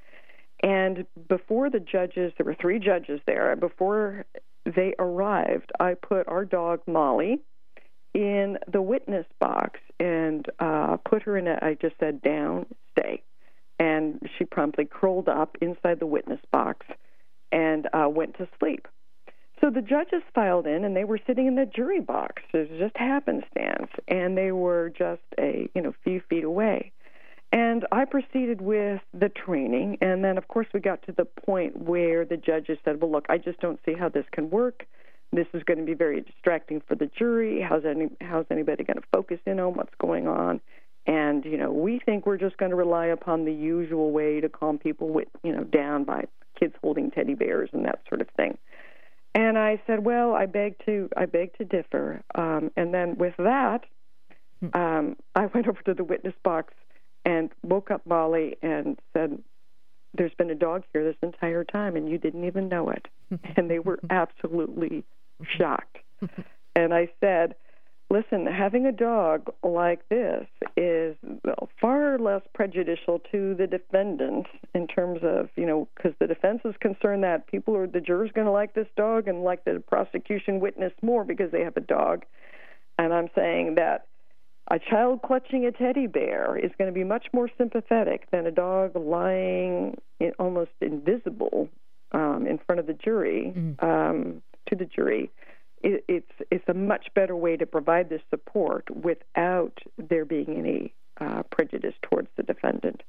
And 0.63 1.05
before 1.29 1.69
the 1.69 1.79
judges, 1.79 2.33
there 2.37 2.45
were 2.45 2.55
three 2.59 2.79
judges 2.79 3.21
there. 3.27 3.55
Before 3.55 4.25
they 4.65 4.93
arrived, 4.99 5.71
I 5.79 5.95
put 5.95 6.27
our 6.27 6.45
dog 6.45 6.81
Molly 6.87 7.39
in 8.13 8.57
the 8.71 8.81
witness 8.81 9.25
box 9.39 9.79
and 9.99 10.45
uh, 10.59 10.97
put 10.97 11.23
her 11.23 11.37
in 11.37 11.47
a. 11.47 11.57
I 11.61 11.77
just 11.81 11.95
said 11.99 12.21
down, 12.21 12.65
stay, 12.91 13.23
and 13.79 14.21
she 14.37 14.45
promptly 14.45 14.85
curled 14.85 15.29
up 15.29 15.57
inside 15.61 15.99
the 15.99 16.05
witness 16.05 16.41
box 16.51 16.85
and 17.51 17.87
uh, 17.93 18.07
went 18.09 18.37
to 18.37 18.47
sleep. 18.59 18.87
So 19.59 19.69
the 19.69 19.81
judges 19.81 20.23
filed 20.33 20.65
in, 20.65 20.83
and 20.83 20.95
they 20.95 21.03
were 21.03 21.19
sitting 21.25 21.45
in 21.45 21.55
the 21.55 21.67
jury 21.67 22.01
box. 22.01 22.41
It 22.53 22.71
was 22.71 22.79
just 22.79 22.97
happenstance, 22.97 23.91
and 24.07 24.37
they 24.37 24.51
were 24.51 24.89
just 24.89 25.21
a 25.39 25.69
you 25.75 25.81
know 25.81 25.93
few 26.03 26.21
feet 26.29 26.43
away. 26.43 26.91
And 27.51 27.85
I 27.91 28.05
proceeded 28.05 28.61
with 28.61 29.01
the 29.13 29.27
training, 29.27 29.97
and 30.01 30.23
then 30.23 30.37
of 30.37 30.47
course 30.47 30.67
we 30.73 30.79
got 30.79 31.01
to 31.03 31.11
the 31.11 31.25
point 31.25 31.77
where 31.77 32.23
the 32.23 32.37
judges 32.37 32.77
said, 32.85 33.01
"Well, 33.01 33.11
look, 33.11 33.25
I 33.27 33.37
just 33.37 33.59
don't 33.59 33.79
see 33.85 33.93
how 33.93 34.07
this 34.07 34.25
can 34.31 34.49
work. 34.49 34.85
This 35.33 35.47
is 35.53 35.63
going 35.63 35.79
to 35.79 35.85
be 35.85 35.93
very 35.93 36.21
distracting 36.21 36.81
for 36.81 36.95
the 36.95 37.07
jury. 37.07 37.61
How's 37.61 37.83
any 37.83 38.09
how's 38.21 38.45
anybody 38.49 38.83
going 38.85 39.01
to 39.01 39.07
focus 39.11 39.39
in 39.45 39.59
on 39.59 39.73
what's 39.73 39.93
going 39.99 40.27
on?" 40.27 40.61
And 41.05 41.43
you 41.43 41.57
know, 41.57 41.71
we 41.71 41.99
think 41.99 42.25
we're 42.25 42.37
just 42.37 42.57
going 42.57 42.69
to 42.69 42.75
rely 42.77 43.07
upon 43.07 43.43
the 43.43 43.53
usual 43.53 44.11
way 44.11 44.39
to 44.39 44.47
calm 44.47 44.77
people 44.77 45.09
with 45.09 45.27
you 45.43 45.53
know 45.53 45.65
down 45.65 46.05
by 46.05 46.25
kids 46.57 46.75
holding 46.81 47.11
teddy 47.11 47.33
bears 47.33 47.69
and 47.73 47.83
that 47.83 47.99
sort 48.07 48.21
of 48.21 48.29
thing. 48.37 48.57
And 49.35 49.57
I 49.57 49.81
said, 49.87 50.05
"Well, 50.05 50.33
I 50.33 50.45
beg 50.45 50.77
to 50.85 51.09
I 51.17 51.25
beg 51.25 51.57
to 51.57 51.65
differ." 51.65 52.21
Um, 52.35 52.71
and 52.77 52.93
then 52.93 53.17
with 53.17 53.35
that, 53.37 53.83
um, 54.73 55.17
I 55.35 55.47
went 55.47 55.67
over 55.67 55.81
to 55.83 55.93
the 55.93 56.03
witness 56.05 56.35
box 56.43 56.73
and 57.25 57.49
woke 57.63 57.91
up 57.91 58.05
Molly 58.05 58.57
and 58.61 58.99
said, 59.13 59.41
"There's 60.13 60.33
been 60.33 60.49
a 60.49 60.55
dog 60.55 60.83
here 60.93 61.03
this 61.03 61.17
entire 61.21 61.63
time, 61.63 61.95
and 61.95 62.09
you 62.09 62.17
didn't 62.17 62.45
even 62.45 62.69
know 62.69 62.89
it." 62.89 63.07
and 63.55 63.69
they 63.69 63.79
were 63.79 63.99
absolutely 64.09 65.03
shocked. 65.57 65.97
and 66.75 66.93
I 66.93 67.09
said, 67.19 67.55
"Listen, 68.09 68.45
having 68.45 68.85
a 68.85 68.91
dog 68.91 69.51
like 69.63 70.07
this 70.09 70.47
is 70.75 71.15
far 71.79 72.17
less 72.17 72.41
prejudicial 72.53 73.19
to 73.31 73.55
the 73.55 73.67
defendant 73.67 74.47
in 74.73 74.87
terms 74.87 75.19
of 75.23 75.49
you 75.55 75.65
know 75.65 75.87
because 75.95 76.13
the 76.19 76.27
defense 76.27 76.61
is 76.65 76.75
concerned 76.79 77.23
that 77.23 77.47
people 77.47 77.75
are 77.75 77.87
the 77.87 78.01
jurors 78.01 78.31
going 78.33 78.45
to 78.45 78.51
like 78.51 78.73
this 78.73 78.87
dog 78.95 79.27
and 79.27 79.43
like 79.43 79.63
the 79.65 79.81
prosecution 79.87 80.59
witness 80.59 80.93
more 81.01 81.23
because 81.23 81.51
they 81.51 81.61
have 81.61 81.77
a 81.77 81.81
dog." 81.81 82.25
And 82.97 83.13
I'm 83.13 83.29
saying 83.33 83.75
that 83.75 84.07
a 84.71 84.79
child 84.79 85.21
clutching 85.21 85.65
a 85.65 85.71
teddy 85.71 86.07
bear 86.07 86.57
is 86.57 86.71
going 86.77 86.89
to 86.89 86.93
be 86.93 87.03
much 87.03 87.27
more 87.33 87.49
sympathetic 87.57 88.29
than 88.31 88.47
a 88.47 88.51
dog 88.51 88.95
lying 88.95 89.97
in, 90.19 90.31
almost 90.39 90.71
invisible 90.79 91.67
um, 92.13 92.47
in 92.47 92.57
front 92.57 92.79
of 92.79 92.87
the 92.87 92.93
jury 92.93 93.51
um, 93.79 94.41
to 94.69 94.75
the 94.75 94.85
jury. 94.85 95.29
It, 95.83 96.05
it's 96.07 96.31
it's 96.51 96.63
a 96.67 96.73
much 96.73 97.07
better 97.15 97.35
way 97.35 97.57
to 97.57 97.65
provide 97.65 98.09
this 98.09 98.21
support 98.29 98.89
without 98.95 99.77
there 99.97 100.25
being 100.25 100.55
any 100.57 100.93
uh, 101.19 101.43
prejudice 101.51 101.95
towards 102.01 102.29
the 102.37 102.43
defendant. 102.43 103.01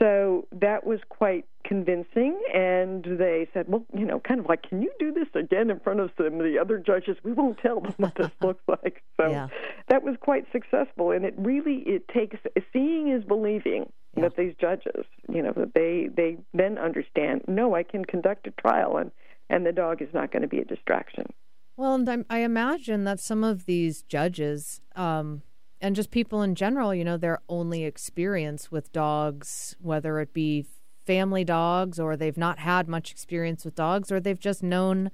So 0.00 0.46
that 0.52 0.86
was 0.86 0.98
quite 1.10 1.44
convincing, 1.64 2.40
and 2.54 3.04
they 3.04 3.46
said, 3.52 3.66
"Well, 3.68 3.84
you 3.94 4.06
know, 4.06 4.18
kind 4.20 4.40
of 4.40 4.46
like, 4.46 4.62
can 4.62 4.80
you 4.80 4.90
do 4.98 5.12
this 5.12 5.28
again 5.34 5.68
in 5.70 5.78
front 5.80 6.00
of 6.00 6.10
some 6.16 6.26
of 6.40 6.44
the 6.44 6.58
other 6.58 6.78
judges? 6.78 7.18
We 7.22 7.32
won't 7.32 7.58
tell 7.58 7.80
them 7.80 7.94
what 7.98 8.14
this 8.14 8.30
looks 8.40 8.62
like." 8.66 9.02
So 9.20 9.28
Yeah. 9.30 9.48
that 9.88 10.02
was 10.02 10.16
quite 10.20 10.46
successful, 10.52 11.10
and 11.10 11.24
it 11.26 11.34
really 11.36 11.82
it 11.86 12.08
takes 12.08 12.38
seeing 12.72 13.08
is 13.08 13.24
believing 13.24 13.92
that 14.16 14.36
these 14.36 14.54
judges, 14.60 15.04
you 15.28 15.42
know, 15.42 15.52
that 15.52 15.74
they 15.74 16.08
they 16.14 16.38
then 16.54 16.78
understand. 16.78 17.42
No, 17.46 17.74
I 17.74 17.82
can 17.82 18.04
conduct 18.06 18.46
a 18.46 18.52
trial, 18.52 18.96
and 18.96 19.10
and 19.50 19.66
the 19.66 19.72
dog 19.72 20.00
is 20.00 20.08
not 20.14 20.32
going 20.32 20.42
to 20.42 20.48
be 20.48 20.58
a 20.60 20.64
distraction. 20.64 21.26
Well, 21.76 21.94
and 21.94 22.08
I'm- 22.08 22.26
I 22.30 22.38
imagine 22.38 23.04
that 23.04 23.20
some 23.20 23.42
of 23.44 23.66
these 23.66 24.02
judges, 24.02 24.80
um, 24.96 25.42
and 25.80 25.96
just 25.96 26.10
people 26.10 26.42
in 26.42 26.54
general, 26.54 26.94
you 26.94 27.04
know, 27.04 27.16
their 27.16 27.40
only 27.48 27.84
experience 27.84 28.70
with 28.70 28.92
dogs, 28.92 29.76
whether 29.80 30.20
it 30.20 30.32
be 30.32 30.66
family 31.06 31.44
dogs 31.44 31.98
or 31.98 32.16
they've 32.16 32.36
not 32.36 32.58
had 32.58 32.88
much 32.88 33.10
experience 33.10 33.64
with 33.64 33.74
dogs 33.74 34.12
or 34.12 34.20
they've 34.20 34.38
just 34.38 34.62
known, 34.62 35.10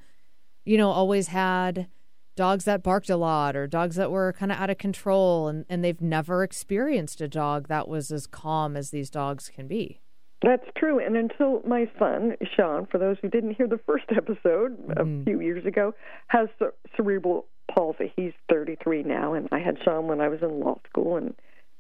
you 0.65 0.77
know, 0.77 0.91
always 0.91 1.29
had 1.29 1.89
dogs 2.35 2.65
that 2.65 2.83
barked 2.83 3.09
a 3.09 3.17
lot 3.17 3.57
or 3.57 3.67
dogs 3.67 3.97
that 3.97 4.11
were 4.11 4.33
kind 4.33 4.53
of 4.53 4.59
out 4.59 4.69
of 4.69 4.77
control 4.77 5.49
and, 5.49 5.65
and 5.69 5.83
they've 5.83 6.03
never 6.03 6.43
experienced 6.43 7.21
a 7.21 7.29
dog 7.29 7.69
that 7.69 7.89
was 7.89 8.11
as 8.11 8.27
calm 8.27 8.77
as 8.77 8.91
these 8.91 9.09
dogs 9.09 9.49
can 9.49 9.67
be. 9.67 10.01
That's 10.43 10.67
true. 10.77 10.99
And 10.99 11.17
until 11.17 11.63
my 11.67 11.91
son, 11.99 12.37
Sean, 12.55 12.87
for 12.87 12.99
those 12.99 13.17
who 13.23 13.29
didn't 13.29 13.55
hear 13.55 13.67
the 13.67 13.81
first 13.87 14.05
episode 14.17 14.79
a 14.91 15.05
mm-hmm. 15.05 15.25
few 15.25 15.41
years 15.41 15.65
ago, 15.65 15.95
has 16.27 16.49
ce- 16.59 16.75
cerebral 16.97 17.47
palsy. 17.73 18.13
He's 18.17 18.33
33 18.51 19.03
now, 19.03 19.35
and 19.35 19.49
I 19.53 19.59
had 19.59 19.79
Sean 19.85 20.07
when 20.07 20.21
I 20.21 20.29
was 20.29 20.41
in 20.43 20.61
law 20.61 20.79
school, 20.89 21.17
and 21.17 21.35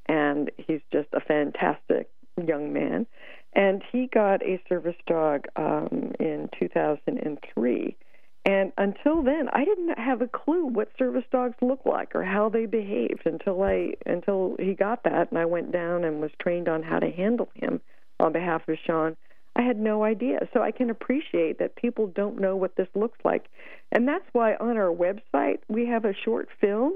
and 0.09 0.50
he's 0.57 0.81
just 0.93 1.09
a 1.12 1.21
fantastic 1.21 2.09
young 2.45 2.73
man. 2.73 3.07
And 3.55 3.83
he 3.90 4.09
got 4.12 4.43
a 4.43 4.62
service 4.69 4.97
dog 5.07 5.47
um, 5.57 6.12
in 6.21 6.49
2003. 6.59 7.97
And 8.45 8.73
until 8.78 9.25
then, 9.25 9.49
I 9.52 9.64
didn't 9.64 9.99
have 9.99 10.23
a 10.23 10.28
clue 10.28 10.66
what 10.66 10.90
service 10.97 11.25
dogs 11.33 11.57
look 11.61 11.81
like 11.85 12.14
or 12.14 12.23
how 12.23 12.49
they 12.49 12.66
behaved 12.66 13.23
until 13.25 13.62
I 13.62 13.95
until 14.07 14.55
he 14.61 14.75
got 14.75 15.02
that, 15.02 15.31
and 15.31 15.38
I 15.38 15.47
went 15.47 15.73
down 15.73 16.05
and 16.05 16.21
was 16.21 16.31
trained 16.40 16.69
on 16.69 16.85
how 16.85 17.00
to 17.00 17.11
handle 17.11 17.49
him 17.55 17.81
on 18.21 18.33
behalf 18.33 18.69
of 18.69 18.76
Sean. 18.87 19.16
I 19.57 19.63
had 19.63 19.79
no 19.79 20.05
idea. 20.05 20.41
So 20.53 20.63
I 20.63 20.71
can 20.71 20.91
appreciate 20.91 21.59
that 21.59 21.77
people 21.77 22.09
don't 22.09 22.39
know 22.39 22.57
what 22.57 22.77
this 22.77 22.89
looks 22.95 23.19
like. 23.25 23.47
And 23.91 24.07
that's 24.07 24.27
why 24.33 24.55
on 24.57 24.77
our 24.77 24.95
website 24.95 25.61
we 25.69 25.87
have 25.87 26.05
a 26.05 26.13
short 26.25 26.49
film 26.61 26.93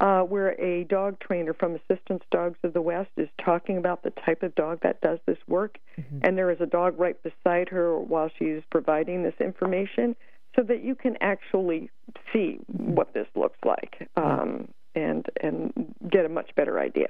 uh, 0.00 0.22
where 0.22 0.60
a 0.60 0.82
dog 0.84 1.20
trainer 1.20 1.54
from 1.54 1.76
Assistance 1.76 2.24
Dogs 2.32 2.58
of 2.64 2.72
the 2.72 2.82
West 2.82 3.10
is 3.16 3.28
talking 3.42 3.78
about 3.78 4.02
the 4.02 4.12
type 4.26 4.42
of 4.42 4.52
dog 4.56 4.80
that 4.82 5.00
does 5.00 5.20
this 5.26 5.38
work. 5.46 5.78
And 6.22 6.36
there 6.36 6.50
is 6.50 6.60
a 6.60 6.66
dog 6.66 6.98
right 6.98 7.16
beside 7.22 7.68
her 7.68 7.96
while 7.96 8.28
she's 8.36 8.62
providing 8.70 9.22
this 9.22 9.34
information 9.38 10.16
so 10.56 10.62
that 10.62 10.82
you 10.82 10.96
can 10.96 11.16
actually 11.20 11.88
see 12.32 12.58
what 12.66 13.14
this 13.14 13.28
looks 13.36 13.58
like 13.64 14.08
um, 14.16 14.68
and, 14.96 15.24
and 15.40 15.94
get 16.10 16.26
a 16.26 16.28
much 16.28 16.50
better 16.56 16.80
idea. 16.80 17.06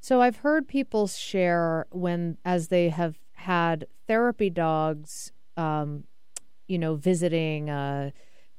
So 0.00 0.20
I've 0.20 0.36
heard 0.36 0.68
people 0.68 1.08
share 1.08 1.86
when, 1.90 2.38
as 2.44 2.68
they 2.68 2.90
have 2.90 3.16
had 3.46 3.86
therapy 4.08 4.50
dogs, 4.50 5.32
um, 5.56 6.04
you 6.66 6.78
know, 6.78 6.96
visiting 6.96 7.70
a 7.70 8.12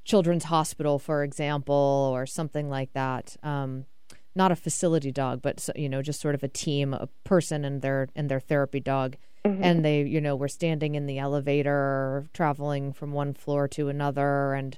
children's 0.06 0.46
hospital, 0.46 0.98
for 0.98 1.24
example, 1.24 2.10
or 2.14 2.26
something 2.26 2.70
like 2.70 2.94
that. 2.94 3.36
Um, 3.44 3.86
not 4.34 4.52
a 4.52 4.56
facility 4.56 5.12
dog, 5.12 5.42
but 5.42 5.68
you 5.76 5.90
know, 5.90 6.02
just 6.02 6.22
sort 6.22 6.36
of 6.36 6.44
a 6.44 6.48
team, 6.48 6.94
a 6.94 7.10
person 7.24 7.66
and 7.66 7.82
their 7.82 8.08
and 8.16 8.30
their 8.30 8.40
therapy 8.40 8.80
dog, 8.80 9.18
and 9.64 9.84
they, 9.84 10.04
you 10.04 10.22
know, 10.22 10.36
were 10.36 10.48
standing 10.48 10.96
in 10.96 11.06
the 11.06 11.20
elevator, 11.20 12.26
traveling 12.34 12.94
from 12.94 13.12
one 13.12 13.34
floor 13.34 13.68
to 13.70 13.90
another, 13.90 14.54
and 14.54 14.78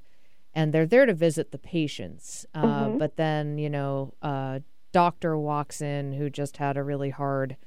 and 0.56 0.74
they're 0.74 0.88
there 0.88 1.06
to 1.06 1.13
visit 1.13 1.51
the 1.51 1.58
patients. 1.60 2.46
Uh, 2.56 2.89
But 2.98 3.16
then, 3.16 3.58
you 3.60 3.70
know, 3.70 4.13
a 4.22 4.62
doctor 4.92 5.38
walks 5.38 5.82
in 5.82 6.13
who 6.13 6.30
just 6.30 6.58
had 6.58 6.78
a 6.78 6.84
really 6.84 7.12
hard 7.12 7.58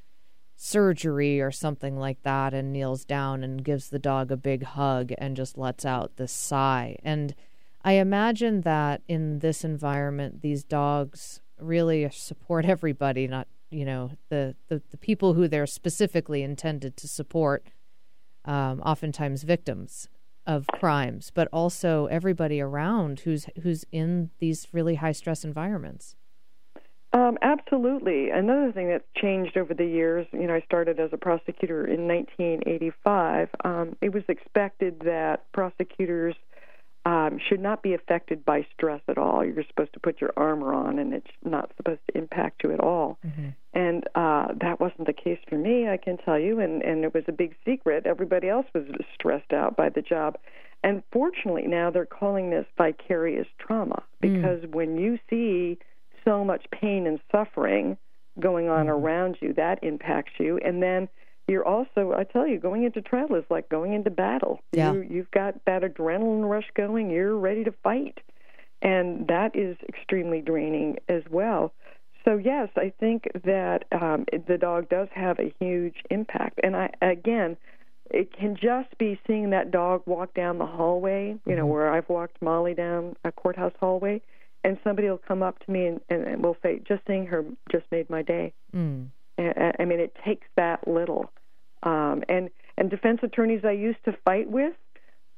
surgery 0.56 1.40
or 1.40 1.50
something 1.50 1.97
like 1.97 2.23
that 2.23 2.54
and 2.54 2.73
kneels 2.73 3.04
down 3.04 3.42
and 3.42 3.64
gives 3.64 3.88
the 3.88 3.99
dog 3.99 4.30
a 4.30 4.37
big 4.37 4.62
hug 4.62 5.12
and 5.18 5.37
just 5.37 5.59
lets 5.59 5.85
out 5.85 6.16
this 6.16 6.32
sigh. 6.32 6.97
And 7.02 7.35
I 7.85 7.94
imagine 7.94 8.61
that 8.62 9.02
in 9.09 9.40
this 9.40 9.64
environment, 9.64 10.42
these 10.42 10.62
dogs 10.62 11.40
really 11.59 12.09
support 12.11 12.64
everybody, 12.66 13.26
not, 13.26 13.49
you 13.71 13.85
know, 13.85 14.12
the, 14.28 14.54
the, 14.68 14.82
the 14.90 14.99
people 14.99 15.35
who 15.35 15.49
they're 15.49 15.66
specifically 15.66 16.42
intended 16.42 16.97
to 16.99 17.09
support, 17.09 17.66
um, 18.44 18.80
oftentimes 18.80 19.42
victims 19.42 20.09
of 20.47 20.66
crimes, 20.66 21.30
but 21.32 21.49
also 21.52 22.06
everybody 22.06 22.61
around 22.61 23.21
who's 23.21 23.47
who's 23.62 23.85
in 23.92 24.30
these 24.40 24.66
really 24.73 24.97
high 24.97 25.12
stress 25.12 25.44
environments. 25.44 26.16
Um, 27.14 27.37
absolutely. 27.42 28.31
Another 28.31 28.73
thing 28.73 28.88
that's 28.88 29.04
changed 29.16 29.59
over 29.59 29.75
the 29.75 29.85
years, 29.85 30.26
you 30.33 30.47
know, 30.47 30.54
I 30.54 30.62
started 30.62 30.99
as 30.99 31.11
a 31.12 31.19
prosecutor 31.19 31.87
in 31.87 32.09
1985. 32.09 33.49
Um, 33.64 33.97
it 34.00 34.14
was 34.14 34.23
expected 34.28 35.00
that 35.04 35.45
prosecutors 35.52 36.35
um, 37.04 37.38
should 37.49 37.61
not 37.61 37.83
be 37.83 37.95
affected 37.95 38.45
by 38.45 38.66
stress 38.75 39.00
at 39.09 39.19
all. 39.19 39.45
You're 39.45 39.64
supposed 39.66 39.92
to 39.95 40.00
put 40.00 40.21
your 40.21 40.33
armor 40.37 40.73
on, 40.73 40.99
and 40.99 41.12
it's 41.12 41.26
not 41.45 41.71
supposed 41.76 42.00
to 42.11 42.16
impact 42.16 42.62
you 42.62 42.73
at 42.73 42.81
all. 42.81 43.19
And 43.75 44.04
uh, 44.14 44.49
that 44.61 44.81
wasn't 44.81 45.07
the 45.07 45.12
case 45.12 45.40
for 45.49 45.57
me, 45.57 45.88
I 45.88 45.97
can 45.97 46.16
tell 46.19 46.38
you. 46.38 46.61
And 46.61 46.83
and 46.83 47.04
it 47.04 47.12
was 47.12 47.25
a 47.26 47.33
big 47.33 47.57
secret. 47.64 48.07
Everybody 48.07 48.49
else 48.49 48.66
was 48.73 48.85
stressed 49.14 49.52
out 49.52 49.76
by 49.76 49.88
the 49.88 50.02
job. 50.02 50.38
And 50.85 51.02
fortunately, 51.12 51.66
now 51.66 51.90
they're 51.90 52.07
calling 52.07 52.50
this 52.50 52.66
vicarious 52.76 53.47
trauma 53.59 54.02
because 54.21 54.64
when 54.71 54.97
you 54.97 55.19
see 55.31 55.78
so 56.24 56.44
much 56.44 56.64
pain 56.70 57.06
and 57.06 57.20
suffering 57.30 57.96
going 58.40 58.68
on 58.68 58.88
around 58.88 59.36
you, 59.40 59.52
that 59.54 59.82
impacts 59.82 60.32
you. 60.38 60.58
And 60.64 60.82
then 60.82 61.08
you're 61.48 61.66
also, 61.66 62.14
I 62.16 62.24
tell 62.24 62.46
you, 62.46 62.58
going 62.58 62.84
into 62.84 63.02
trial 63.02 63.34
is 63.34 63.44
like 63.50 63.68
going 63.68 63.92
into 63.92 64.10
battle. 64.10 64.60
Yeah. 64.72 64.92
You, 64.92 65.02
you've 65.02 65.30
got 65.32 65.54
that 65.66 65.82
adrenaline 65.82 66.48
rush 66.48 66.70
going. 66.74 67.10
You're 67.10 67.36
ready 67.36 67.64
to 67.64 67.72
fight, 67.82 68.18
and 68.80 69.26
that 69.28 69.54
is 69.54 69.76
extremely 69.88 70.40
draining 70.40 70.98
as 71.08 71.22
well. 71.30 71.72
So 72.24 72.36
yes, 72.36 72.68
I 72.76 72.92
think 73.00 73.24
that 73.44 73.84
um, 73.90 74.24
the 74.46 74.56
dog 74.56 74.88
does 74.88 75.08
have 75.12 75.38
a 75.40 75.52
huge 75.58 75.96
impact. 76.11 76.61
And 76.62 76.76
I 76.76 76.90
again, 77.02 77.56
it 78.11 78.32
can 78.32 78.54
just 78.54 78.96
be 78.98 79.20
seeing 79.26 79.50
that 79.50 79.72
dog 79.72 80.02
walk 80.06 80.35
down 80.35 80.58
the 80.58 80.66
hallway. 80.66 81.37
You 81.44 81.56
know, 81.56 81.66
where 81.66 81.92
I've 81.92 82.08
walked 82.08 82.40
Molly 82.40 82.74
down 82.74 83.16
a 83.24 83.32
courthouse 83.32 83.72
hallway, 83.80 84.22
and 84.64 84.79
somebody 84.85 85.09
will 85.09 85.18
come 85.27 85.42
up 85.42 85.59
to 85.64 85.70
me 85.70 85.87
and, 85.87 86.01
and, 86.09 86.25
and 86.27 86.42
will 86.44 86.57
say, 86.62 86.81
"Just 86.87 87.03
seeing 87.07 87.27
her 87.27 87.44
just 87.70 87.85
made 87.90 88.09
my 88.11 88.22
day." 88.22 88.53
Mm. 88.75 89.09
I 89.38 89.72
I 89.79 89.85
mean, 89.85 90.01
it 90.01 90.16
takes 90.25 90.46
that 90.57 90.87
little. 90.87 91.31
Um, 91.83 92.22
and 92.29 92.48
and 92.79 92.90
defense 92.90 93.20
attorneys 93.22 93.64
I 93.64 93.72
used 93.72 94.03
to 94.05 94.16
fight 94.25 94.48
with, 94.48 94.75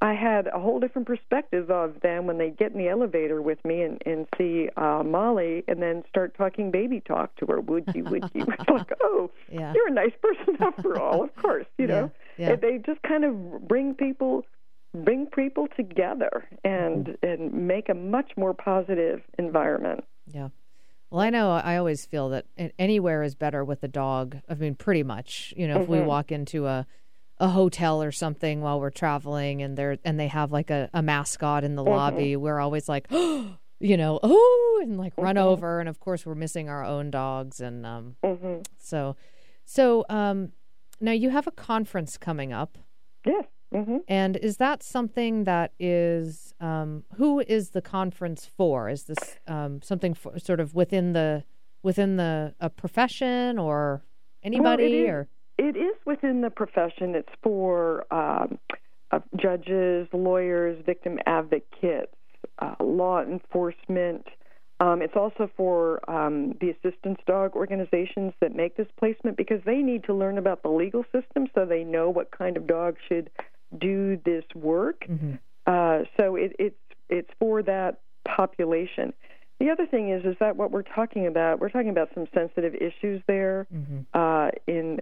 I 0.03 0.13
had 0.13 0.47
a 0.49 0.59
whole 0.61 0.79
different 0.79 1.09
perspective 1.09 1.71
of 1.71 2.01
them 2.01 2.27
when 2.27 2.37
they 2.39 2.51
get 2.51 2.73
in 2.73 2.79
the 2.79 2.89
elevator 2.89 3.41
with 3.41 3.65
me 3.65 3.81
and, 3.83 4.01
and 4.05 4.27
see 4.37 4.69
uh, 4.77 5.03
Molly, 5.05 5.65
and 5.67 5.81
then 5.81 6.03
start 6.09 6.37
talking 6.37 6.71
baby 6.71 7.01
talk 7.01 7.35
to 7.37 7.47
her. 7.47 7.61
Would 7.61 7.85
you? 7.95 8.05
Would 8.05 8.31
you? 8.35 8.43
It's 8.47 8.69
like, 8.69 8.93
oh, 9.03 9.31
Yeah. 9.51 9.73
you're 9.75 9.89
a 9.89 9.93
nice 9.93 10.13
person 10.21 10.57
after 10.61 11.01
all. 11.01 11.23
Of 11.25 11.35
course, 11.37 11.67
you 11.79 11.87
know. 11.87 12.11
Yeah, 12.37 12.47
yeah. 12.49 12.53
And 12.55 12.61
they 12.63 12.79
just 12.79 13.01
kind 13.03 13.25
of 13.25 13.67
bring 13.67 13.95
people 13.95 14.45
bring 14.95 15.27
people 15.27 15.67
together 15.77 16.49
and 16.63 17.07
Mm-hmm. 17.07 17.27
and 17.27 17.67
make 17.67 17.89
a 17.89 17.95
much 17.95 18.33
more 18.37 18.55
positive 18.55 19.23
environment. 19.39 20.05
Yeah. 20.27 20.49
Well, 21.11 21.21
I 21.21 21.31
know 21.31 21.51
I 21.51 21.77
always 21.77 22.07
feel 22.07 22.29
that 22.31 22.47
anywhere 22.79 23.23
is 23.23 23.35
better 23.35 23.65
with 23.65 23.83
a 23.83 23.89
dog. 23.89 24.39
I 24.49 24.55
mean, 24.55 24.75
pretty 24.75 25.03
much. 25.03 25.55
You 25.57 25.69
know, 25.69 25.81
if 25.83 25.89
we 25.89 26.01
walk 26.01 26.33
into 26.33 26.67
a 26.67 26.87
a 27.39 27.49
hotel 27.49 28.01
or 28.03 28.13
something 28.13 28.61
while 28.61 28.79
we're 28.81 28.91
traveling 28.91 29.61
and 29.63 29.77
they're 29.77 29.99
and 30.05 30.19
they 30.19 30.29
have 30.29 30.53
like 30.53 30.71
a, 30.71 30.89
a 30.95 31.03
mascot 31.03 31.65
in 31.65 31.75
the 31.75 31.85
lobby, 31.85 32.37
we're 32.37 32.61
always 32.61 32.89
like, 32.89 33.07
oh, 33.11 33.57
you 33.81 33.97
know, 33.97 34.19
oh, 34.23 34.81
and 34.83 34.97
like 34.99 35.13
run 35.17 35.37
over. 35.37 35.81
And 35.81 35.89
of 35.89 35.99
course, 36.01 36.25
we're 36.25 36.35
missing 36.37 36.69
our 36.69 36.85
own 36.85 37.11
dogs, 37.11 37.61
and 37.61 37.85
um, 37.87 38.17
hmm 38.25 38.61
so 38.79 39.17
so 39.65 40.05
um, 40.09 40.53
now 41.01 41.13
you 41.13 41.31
have 41.31 41.47
a 41.47 41.53
conference 41.53 42.17
coming 42.17 42.53
up. 42.53 42.79
Yes. 43.27 43.45
Hmm 43.75 43.97
And 44.07 44.37
is 44.37 44.59
that 44.59 44.83
something 44.83 45.45
that 45.45 45.73
is 45.79 46.55
um, 46.61 47.05
who 47.17 47.41
is 47.41 47.71
the 47.71 47.83
conference 47.83 48.47
for? 48.47 48.89
Is 48.89 49.05
this 49.05 49.39
um, 49.49 49.83
something 49.83 50.15
for, 50.15 50.39
sort 50.39 50.61
of 50.61 50.75
within 50.75 51.13
the 51.13 51.45
within 51.83 52.17
the 52.17 52.55
a 52.61 52.71
profession 52.71 53.59
or 53.59 54.03
anybody 54.43 54.85
Well, 54.85 54.93
it 54.93 54.97
is- 54.97 55.09
or 55.11 55.29
It 55.59 55.77
is 55.77 55.97
within 56.05 56.41
the 56.41 56.51
profession. 56.51 57.15
It's 57.15 57.33
for 57.43 58.07
um, 58.13 58.59
uh, 59.11 59.21
judges, 59.37 60.09
lawyers, 60.13 60.83
victim 60.85 61.19
advocates, 61.27 62.15
uh, 62.61 62.75
law 62.81 63.23
enforcement. 63.23 64.27
Um, 64.81 65.03
it's 65.03 65.15
also 65.17 65.49
for 65.57 66.09
um, 66.11 66.55
the 66.61 66.71
assistance 66.71 67.19
dog 67.27 67.55
organizations 67.55 68.33
that 68.41 68.55
make 68.57 68.77
this 68.77 68.89
placement 68.99 69.37
because 69.37 69.61
they 69.65 69.79
need 69.79 70.03
to 70.05 70.15
learn 70.15 70.37
about 70.37 70.63
the 70.63 70.69
legal 70.69 71.05
system 71.13 71.47
so 71.55 71.65
they 71.65 71.85
know 71.85 72.11
what 72.11 72.31
kind 72.33 72.57
of 72.57 72.67
dog 72.67 72.97
should 73.09 73.31
do 73.79 74.19
this 74.25 74.45
work. 74.55 75.05
Uh, 75.67 76.01
so 76.17 76.37
it, 76.37 76.55
it's 76.59 76.77
it's 77.09 77.31
for 77.39 77.63
that 77.63 78.01
population. 78.27 79.13
The 79.61 79.71
other 79.71 79.87
thing 79.87 80.11
is 80.11 80.25
is 80.25 80.37
that 80.41 80.57
what 80.57 80.71
we're 80.71 80.83
talking 80.83 81.27
about, 81.27 81.61
we're 81.61 81.69
talking 81.71 81.91
about 81.91 82.09
some 82.15 82.27
sensitive 82.35 82.75
issues 82.75 83.23
there 83.27 83.67
uh, 84.15 84.51
in 84.67 85.01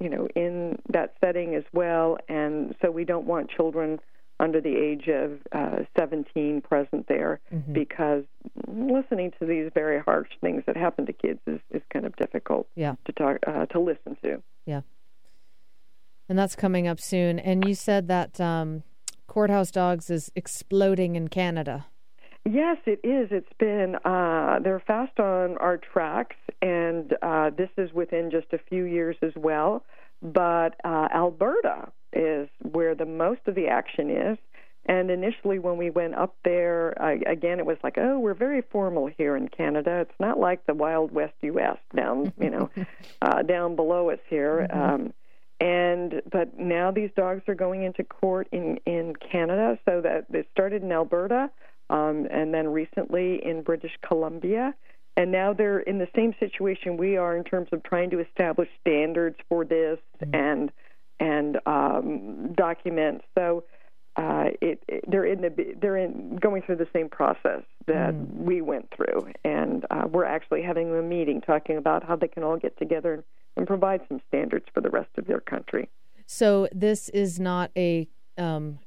you 0.00 0.08
know 0.08 0.28
in 0.36 0.78
that 0.92 1.14
setting 1.20 1.54
as 1.54 1.64
well, 1.72 2.18
and 2.28 2.74
so 2.80 2.90
we 2.90 3.04
don't 3.04 3.26
want 3.26 3.50
children 3.50 3.98
under 4.40 4.60
the 4.60 4.76
age 4.76 5.08
of 5.08 5.40
uh, 5.50 5.82
17 5.98 6.60
present 6.60 7.06
there 7.08 7.40
because 7.72 8.22
listening 8.68 9.32
to 9.40 9.44
these 9.46 9.68
very 9.74 10.00
harsh 10.00 10.28
things 10.40 10.62
that 10.66 10.76
happen 10.76 11.04
to 11.06 11.12
kids 11.12 11.40
is, 11.48 11.58
is 11.72 11.82
kind 11.92 12.06
of 12.06 12.14
difficult 12.14 12.68
yeah 12.76 12.94
to 13.04 13.12
talk 13.12 13.38
uh, 13.48 13.66
to 13.66 13.80
listen 13.80 14.16
to. 14.22 14.40
yeah, 14.64 14.82
and 16.28 16.38
that's 16.38 16.54
coming 16.54 16.86
up 16.86 17.00
soon. 17.00 17.38
And 17.38 17.66
you 17.66 17.74
said 17.74 18.08
that 18.08 18.40
um, 18.40 18.82
courthouse 19.26 19.70
dogs 19.70 20.10
is 20.10 20.30
exploding 20.34 21.16
in 21.16 21.28
Canada. 21.28 21.86
Yes, 22.44 22.78
it 22.86 23.00
is. 23.04 23.28
It's 23.30 23.52
been 23.58 23.96
uh, 24.04 24.58
they're 24.62 24.82
fast 24.86 25.18
on 25.20 25.58
our 25.58 25.76
tracks, 25.76 26.36
and 26.62 27.14
uh, 27.20 27.50
this 27.50 27.68
is 27.76 27.92
within 27.92 28.30
just 28.30 28.46
a 28.52 28.58
few 28.58 28.84
years 28.84 29.16
as 29.22 29.32
well. 29.36 29.84
But 30.22 30.76
uh, 30.84 31.08
Alberta 31.14 31.92
is 32.12 32.48
where 32.62 32.94
the 32.94 33.06
most 33.06 33.40
of 33.46 33.54
the 33.54 33.66
action 33.66 34.10
is. 34.10 34.38
And 34.86 35.10
initially, 35.10 35.58
when 35.58 35.76
we 35.76 35.90
went 35.90 36.14
up 36.14 36.34
there, 36.44 37.00
uh, 37.00 37.16
again, 37.30 37.58
it 37.58 37.66
was 37.66 37.76
like, 37.84 37.98
oh, 37.98 38.18
we're 38.18 38.32
very 38.32 38.62
formal 38.62 39.10
here 39.18 39.36
in 39.36 39.48
Canada. 39.48 40.00
It's 40.00 40.18
not 40.18 40.38
like 40.38 40.64
the 40.64 40.72
Wild 40.72 41.12
West 41.12 41.34
U.S. 41.42 41.76
down, 41.94 42.32
you 42.40 42.48
know, 42.48 42.70
uh, 43.22 43.42
down 43.42 43.76
below 43.76 44.08
us 44.08 44.20
here. 44.30 44.66
Um, 44.70 45.12
and 45.60 46.22
but 46.30 46.58
now 46.58 46.90
these 46.90 47.10
dogs 47.16 47.42
are 47.48 47.54
going 47.54 47.82
into 47.82 48.04
court 48.04 48.48
in 48.52 48.78
in 48.86 49.14
Canada. 49.16 49.78
So 49.84 50.00
that 50.00 50.26
it 50.30 50.46
started 50.52 50.82
in 50.82 50.92
Alberta, 50.92 51.50
um, 51.90 52.26
and 52.30 52.54
then 52.54 52.68
recently 52.68 53.44
in 53.44 53.62
British 53.62 53.92
Columbia, 54.06 54.74
and 55.16 55.32
now 55.32 55.52
they're 55.52 55.80
in 55.80 55.98
the 55.98 56.08
same 56.14 56.34
situation 56.38 56.96
we 56.96 57.16
are 57.16 57.36
in 57.36 57.44
terms 57.44 57.68
of 57.72 57.82
trying 57.82 58.10
to 58.10 58.20
establish 58.20 58.68
standards 58.80 59.36
for 59.48 59.64
this 59.64 59.98
and 60.32 60.70
and 61.18 61.58
um, 61.66 62.52
documents. 62.54 63.24
So 63.36 63.64
uh, 64.16 64.50
it, 64.60 64.82
it, 64.86 65.04
they're 65.08 65.24
in 65.24 65.40
the 65.40 65.74
they're 65.80 65.96
in 65.96 66.36
going 66.36 66.62
through 66.62 66.76
the 66.76 66.88
same 66.92 67.08
process 67.08 67.62
that 67.86 68.14
we 68.14 68.60
went 68.60 68.92
through, 68.94 69.32
and 69.44 69.84
uh, 69.90 70.06
we're 70.08 70.24
actually 70.24 70.62
having 70.62 70.94
a 70.96 71.02
meeting 71.02 71.40
talking 71.40 71.76
about 71.76 72.04
how 72.04 72.14
they 72.14 72.28
can 72.28 72.44
all 72.44 72.56
get 72.56 72.78
together 72.78 73.14
and, 73.14 73.24
and 73.58 73.66
provide 73.66 74.00
some 74.08 74.20
standards 74.28 74.64
for 74.72 74.80
the 74.80 74.88
rest 74.88 75.10
of 75.18 75.26
their 75.26 75.40
country. 75.40 75.90
So 76.26 76.68
this 76.72 77.08
is 77.10 77.38
not 77.38 77.70
a 77.76 78.08
um, 78.38 78.78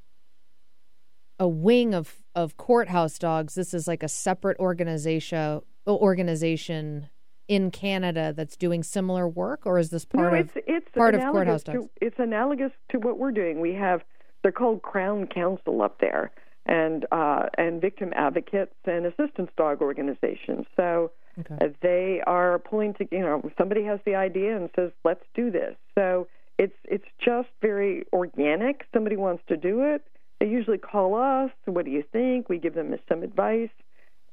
a 1.38 1.48
wing 1.48 1.94
of 1.94 2.16
of 2.34 2.58
courthouse 2.58 3.20
dogs. 3.20 3.54
This 3.54 3.74
is 3.74 3.88
like 3.88 4.02
a 4.02 4.08
separate 4.08 4.58
organization 4.60 5.62
organization 5.88 7.10
in 7.48 7.70
Canada 7.70 8.34
that's 8.36 8.56
doing 8.56 8.82
similar 8.82 9.28
work, 9.28 9.66
or 9.66 9.78
is 9.78 9.90
this 9.90 10.06
part 10.06 10.32
no, 10.32 10.40
of 10.40 10.46
it's 10.46 10.66
it's 10.68 10.90
part 10.96 11.16
of 11.16 11.22
analogous 11.22 11.38
courthouse 11.38 11.64
to, 11.64 11.74
dogs? 11.74 11.90
It's 12.00 12.20
analogous 12.20 12.72
to 12.92 13.00
what 13.00 13.18
we're 13.20 13.32
doing. 13.32 13.60
We 13.60 13.74
have 13.74 14.04
they're 14.42 14.52
called 14.52 14.82
Crown 14.84 15.28
Counsel 15.28 15.82
up 15.82 16.00
there, 16.00 16.32
and 16.66 17.06
uh, 17.12 17.48
and 17.58 17.82
victim 17.82 18.14
advocates 18.16 18.76
and 18.86 19.06
assistance 19.06 19.52
dog 19.58 19.82
organizations. 19.82 20.66
So 20.78 21.12
Okay. 21.40 21.56
uh, 21.62 21.70
they 21.82 22.22
are 22.28 22.60
pulling 22.60 22.94
to 22.96 23.08
you 23.12 23.20
know 23.20 23.42
somebody 23.58 23.84
has 23.84 24.00
the 24.06 24.16
idea 24.16 24.56
and 24.56 24.70
says 24.76 24.92
let's 25.04 25.24
do 25.34 25.52
this. 25.52 25.76
So 25.96 26.28
it's 26.58 26.76
it's 26.84 27.08
just 27.24 27.50
very 27.62 28.06
organic. 28.14 28.86
Somebody 28.94 29.16
wants 29.18 29.44
to 29.48 29.58
do 29.58 29.82
it. 29.82 30.04
They 30.40 30.48
usually 30.48 30.78
call 30.78 31.16
us. 31.16 31.52
What 31.66 31.86
do 31.86 31.92
you 31.92 32.04
think? 32.12 32.50
We 32.50 32.58
give 32.58 32.74
them 32.74 32.96
some 33.08 33.24
advice, 33.24 33.70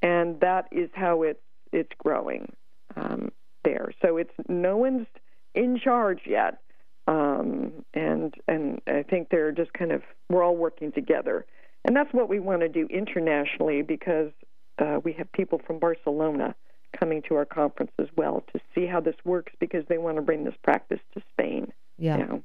and 0.03 0.41
that 0.41 0.67
is 0.73 0.91
how 0.95 1.23
it's 1.23 1.41
it's 1.73 1.93
growing 1.99 2.53
um, 2.97 3.31
there. 3.65 3.93
So 4.03 4.17
it's 4.17 4.33
no 4.49 4.77
one's 4.77 5.07
in 5.55 5.79
charge 5.79 6.21
yet, 6.27 6.59
um, 7.07 7.85
and 7.95 8.35
and 8.47 8.81
I 8.87 9.03
think 9.03 9.29
they're 9.31 9.53
just 9.53 9.73
kind 9.73 9.93
of 9.93 10.03
we're 10.29 10.43
all 10.43 10.57
working 10.57 10.93
together, 10.93 11.47
and 11.85 11.97
that's 11.97 12.13
what 12.13 12.29
we 12.29 12.41
want 12.41 12.61
to 12.61 12.69
do 12.69 12.87
internationally 12.91 13.83
because 13.83 14.31
uh, 14.79 15.01
we 15.03 15.13
have 15.15 15.31
people 15.33 15.61
from 15.67 15.79
Barcelona 15.79 16.55
coming 16.99 17.23
to 17.29 17.35
our 17.35 17.45
conference 17.45 17.93
as 17.99 18.09
well 18.17 18.45
to 18.53 18.61
see 18.75 18.87
how 18.87 19.01
this 19.01 19.17
works 19.25 19.53
because 19.61 19.85
they 19.89 19.99
want 19.99 20.17
to 20.17 20.23
bring 20.23 20.45
this 20.45 20.55
practice 20.63 21.01
to 21.15 21.23
Spain. 21.33 21.73
Yeah. 21.99 22.17
now. 22.17 22.43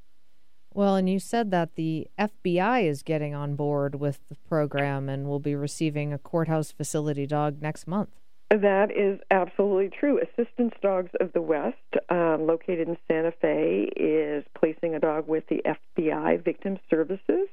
Well, 0.74 0.96
and 0.96 1.08
you 1.08 1.20
said 1.20 1.52
that 1.52 1.76
the 1.76 2.08
FBI 2.18 2.88
is 2.88 3.04
getting 3.04 3.36
on 3.36 3.56
board 3.56 3.96
with 3.96 4.20
the 4.30 4.36
program 4.50 5.08
and 5.08 5.28
will 5.28 5.40
be 5.40 5.56
receiving 5.56 6.12
a 6.12 6.18
courthouse 6.18 6.72
facility 6.72 7.28
dog 7.28 7.62
next 7.62 7.86
month. 7.88 8.10
That 8.50 8.92
is 8.92 9.20
absolutely 9.32 9.90
true. 9.90 10.20
Assistance 10.20 10.74
Dogs 10.82 11.12
of 11.20 11.34
the 11.34 11.42
West, 11.42 11.78
um, 12.10 12.46
located 12.46 12.88
in 12.88 12.98
Santa 13.08 13.32
Fe, 13.32 13.90
is 13.96 14.44
placing 14.58 14.94
a 14.96 15.00
dog 15.00 15.28
with 15.28 15.44
the 15.48 15.64
FBI 15.66 16.44
Victim 16.44 16.78
Services. 16.90 17.48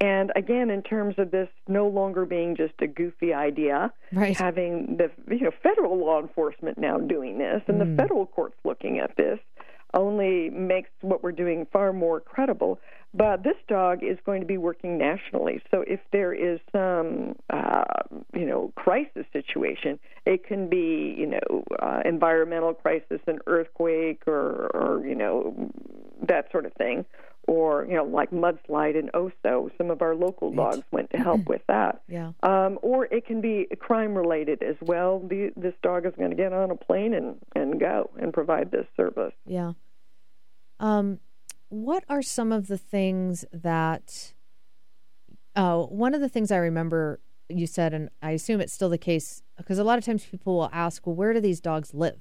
And 0.00 0.30
again, 0.36 0.70
in 0.70 0.82
terms 0.82 1.16
of 1.18 1.30
this 1.32 1.48
no 1.66 1.88
longer 1.88 2.24
being 2.24 2.54
just 2.56 2.74
a 2.80 2.86
goofy 2.86 3.34
idea, 3.34 3.92
Right. 4.12 4.36
having 4.36 4.96
the 4.96 5.10
you 5.34 5.42
know 5.42 5.50
federal 5.62 5.98
law 5.98 6.20
enforcement 6.20 6.78
now 6.78 6.98
doing 6.98 7.38
this 7.38 7.62
and 7.66 7.80
the 7.80 7.96
federal 7.96 8.26
courts 8.26 8.56
looking 8.64 8.98
at 9.00 9.16
this 9.16 9.38
only 9.94 10.50
makes 10.50 10.90
what 11.00 11.22
we're 11.22 11.32
doing 11.32 11.66
far 11.72 11.92
more 11.92 12.20
credible. 12.20 12.78
But 13.14 13.42
this 13.42 13.56
dog 13.68 14.02
is 14.02 14.18
going 14.26 14.42
to 14.42 14.46
be 14.46 14.58
working 14.58 14.98
nationally. 14.98 15.62
So 15.70 15.82
if 15.86 15.98
there 16.12 16.34
is 16.34 16.60
some, 16.70 17.36
uh, 17.48 17.84
you 18.34 18.44
know, 18.44 18.70
crisis 18.76 19.24
situation, 19.32 19.98
it 20.26 20.46
can 20.46 20.68
be, 20.68 21.14
you 21.16 21.26
know, 21.26 21.64
uh, 21.80 22.02
environmental 22.04 22.74
crisis, 22.74 23.20
an 23.26 23.38
earthquake, 23.46 24.22
or, 24.26 24.66
or 24.74 25.06
you 25.06 25.14
know, 25.14 25.70
that 26.22 26.52
sort 26.52 26.66
of 26.66 26.74
thing, 26.74 27.06
or 27.48 27.86
you 27.86 27.94
know, 27.94 28.04
like 28.04 28.30
mudslide 28.30 28.94
in 28.94 29.08
Oso. 29.14 29.70
Some 29.78 29.90
of 29.90 30.02
our 30.02 30.14
local 30.14 30.52
dogs 30.52 30.82
went 30.92 31.10
to 31.10 31.16
help 31.16 31.46
with 31.48 31.62
that. 31.66 32.02
Yeah. 32.08 32.32
Um, 32.42 32.78
or 32.82 33.06
it 33.06 33.26
can 33.26 33.40
be 33.40 33.66
crime 33.78 34.14
related 34.14 34.62
as 34.62 34.76
well. 34.80 35.20
The, 35.20 35.50
this 35.56 35.74
dog 35.82 36.06
is 36.06 36.12
going 36.16 36.30
to 36.30 36.36
get 36.36 36.52
on 36.52 36.70
a 36.70 36.74
plane 36.76 37.12
and, 37.12 37.36
and 37.54 37.78
go 37.78 38.10
and 38.18 38.32
provide 38.32 38.70
this 38.70 38.86
service. 38.96 39.32
Yeah. 39.44 39.72
Um, 40.80 41.20
what 41.68 42.04
are 42.08 42.22
some 42.22 42.52
of 42.52 42.66
the 42.68 42.78
things 42.78 43.44
that? 43.52 44.32
Uh, 45.54 45.82
one 45.82 46.14
of 46.14 46.20
the 46.20 46.28
things 46.28 46.50
I 46.50 46.56
remember 46.56 47.20
you 47.48 47.66
said, 47.66 47.92
and 47.92 48.08
I 48.22 48.30
assume 48.32 48.60
it's 48.60 48.72
still 48.72 48.88
the 48.88 48.98
case, 48.98 49.42
because 49.56 49.78
a 49.78 49.84
lot 49.84 49.98
of 49.98 50.04
times 50.04 50.24
people 50.24 50.56
will 50.56 50.70
ask, 50.72 51.06
"Well, 51.06 51.16
where 51.16 51.32
do 51.32 51.40
these 51.40 51.60
dogs 51.60 51.92
live?" 51.92 52.20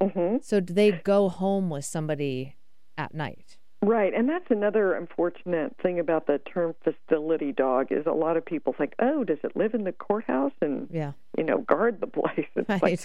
hmm 0.00 0.36
So 0.42 0.60
do 0.60 0.72
they 0.72 0.92
go 0.92 1.28
home 1.28 1.68
with 1.68 1.84
somebody 1.84 2.56
at 2.96 3.12
night? 3.14 3.57
Right, 3.80 4.12
and 4.12 4.28
that's 4.28 4.50
another 4.50 4.94
unfortunate 4.94 5.76
thing 5.80 6.00
about 6.00 6.26
the 6.26 6.38
term 6.38 6.74
facility 6.82 7.52
dog 7.52 7.92
is 7.92 8.06
a 8.06 8.12
lot 8.12 8.36
of 8.36 8.44
people 8.44 8.72
think, 8.76 8.94
oh, 8.98 9.22
does 9.22 9.38
it 9.44 9.56
live 9.56 9.72
in 9.72 9.84
the 9.84 9.92
courthouse 9.92 10.52
and 10.60 10.88
Yeah. 10.90 11.12
you 11.36 11.44
know 11.44 11.58
guard 11.58 12.00
the 12.00 12.08
place? 12.08 12.48
It's 12.56 12.82
like, 12.82 13.00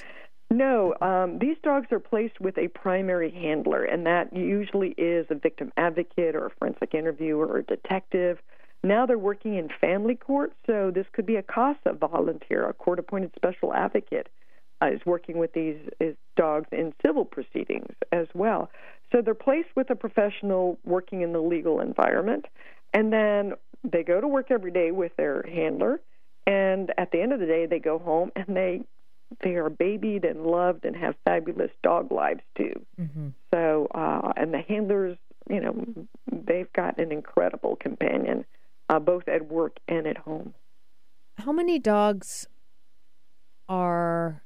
No, 0.50 0.94
um, 1.02 1.40
these 1.40 1.58
dogs 1.64 1.88
are 1.92 2.00
placed 2.00 2.40
with 2.40 2.58
a 2.58 2.68
primary 2.70 3.32
handler, 3.32 3.84
and 3.84 4.06
that 4.06 4.36
usually 4.36 4.90
is 4.98 5.26
a 5.30 5.36
victim 5.36 5.72
advocate 5.78 6.36
or 6.36 6.48
a 6.48 6.50
forensic 6.52 6.94
interviewer 6.94 7.48
or 7.48 7.58
a 7.60 7.64
detective. 7.64 8.40
Now 8.84 9.06
they're 9.06 9.18
working 9.18 9.56
in 9.56 9.70
family 9.80 10.16
court, 10.16 10.54
so 10.68 10.92
this 10.92 11.08
could 11.14 11.26
be 11.26 11.38
a 11.38 11.44
CASA 11.44 11.94
volunteer, 11.94 12.68
a 12.68 12.74
court 12.74 13.00
appointed 13.00 13.32
special 13.36 13.74
advocate, 13.74 14.28
uh, 14.82 14.88
is 14.88 15.06
working 15.06 15.38
with 15.38 15.54
these 15.54 15.78
is 16.00 16.16
dogs 16.36 16.68
in 16.72 16.94
civil 17.06 17.26
proceedings 17.26 17.96
as 18.12 18.28
well. 18.34 18.70
So 19.14 19.22
they're 19.22 19.36
placed 19.36 19.70
with 19.76 19.90
a 19.92 19.96
professional 19.96 20.80
working 20.84 21.22
in 21.22 21.34
the 21.34 21.40
legal 21.40 21.80
environment, 21.80 22.46
and 22.94 23.14
then 23.14 23.54
they 23.84 24.04
go 24.04 24.20
to 24.20 24.28
work 24.28 24.48
every 24.50 24.72
day 24.72 24.92
with 24.92 25.16
their 25.18 25.44
handler, 25.44 26.02
and 26.48 26.92
at 26.98 27.12
the 27.12 27.22
end 27.22 27.32
of 27.32 27.40
the 27.40 27.46
day, 27.46 27.66
they 27.66 27.80
go 27.80 28.00
home 28.00 28.32
and 28.36 28.56
they 28.56 28.82
they 29.42 29.56
are 29.56 29.70
babied 29.70 30.26
and 30.26 30.46
loved 30.46 30.86
and 30.86 30.96
have 30.96 31.16
fabulous 31.26 31.72
dog 31.82 32.12
lives 32.12 32.42
too. 32.58 32.86
hmm 32.98 33.30
So, 33.54 33.88
uh, 33.94 34.32
and 34.36 34.54
the 34.54 34.62
handlers, 34.62 35.18
you 35.50 35.60
know, 35.60 35.86
they've 36.32 36.72
got 36.74 37.00
an 37.00 37.12
incredible 37.12 37.76
companion, 37.76 38.46
uh, 38.90 39.00
both 39.00 39.28
at 39.28 39.48
work 39.48 39.78
and 39.88 40.06
at 40.08 40.18
home. 40.18 40.54
How 41.38 41.52
many 41.52 41.80
dogs 41.80 42.48
are, 43.68 44.44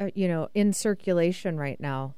uh, 0.00 0.10
you 0.14 0.26
know, 0.26 0.48
in 0.54 0.72
circulation 0.72 1.56
right 1.56 1.80
now? 1.80 2.14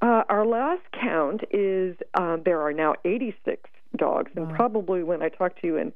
Uh, 0.00 0.22
our 0.28 0.46
last 0.46 0.82
count 0.92 1.42
is 1.50 1.96
uh, 2.14 2.36
there 2.44 2.60
are 2.60 2.72
now 2.72 2.94
86 3.04 3.68
dogs, 3.96 4.30
and 4.36 4.48
Wow. 4.50 4.54
probably 4.56 5.02
when 5.02 5.22
I 5.22 5.28
talked 5.28 5.60
to 5.62 5.66
you 5.66 5.76
in 5.76 5.92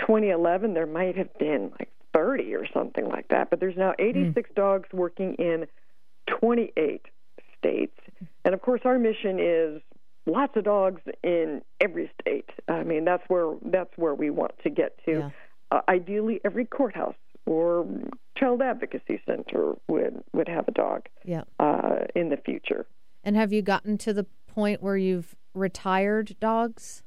2011, 0.00 0.74
there 0.74 0.86
might 0.86 1.16
have 1.16 1.32
been 1.38 1.72
like 1.78 1.90
30 2.12 2.54
or 2.54 2.66
something 2.72 3.06
like 3.08 3.28
that. 3.28 3.48
But 3.48 3.60
there's 3.60 3.76
now 3.76 3.94
86 3.98 4.50
dogs 4.54 4.88
working 4.92 5.34
in 5.34 5.66
28 6.26 7.06
states, 7.58 7.98
and 8.44 8.52
of 8.54 8.60
course, 8.60 8.82
our 8.84 8.98
mission 8.98 9.38
is 9.40 9.80
lots 10.26 10.54
of 10.56 10.64
dogs 10.64 11.00
in 11.22 11.62
every 11.80 12.10
state. 12.20 12.50
I 12.68 12.82
mean, 12.82 13.04
that's 13.06 13.22
where 13.28 13.54
that's 13.64 13.96
where 13.96 14.14
we 14.14 14.28
want 14.28 14.52
to 14.64 14.70
get 14.70 14.98
to. 15.06 15.12
Yeah. 15.12 15.30
Uh, 15.70 15.80
ideally, 15.88 16.40
every 16.44 16.66
courthouse 16.66 17.14
or 17.46 17.86
child 18.36 18.60
advocacy 18.60 19.20
center 19.24 19.74
would 19.88 20.22
would 20.34 20.48
have 20.48 20.68
a 20.68 20.72
dog 20.72 21.06
Yeah. 21.24 21.44
uh, 21.58 22.04
in 22.14 22.28
the 22.28 22.36
future. 22.36 22.86
And 23.26 23.34
have 23.34 23.52
you 23.52 23.60
gotten 23.60 23.98
to 23.98 24.12
the 24.12 24.24
point 24.46 24.80
where 24.80 24.96
you've 24.96 25.34
retired 25.52 26.36
dogs? 26.38 27.02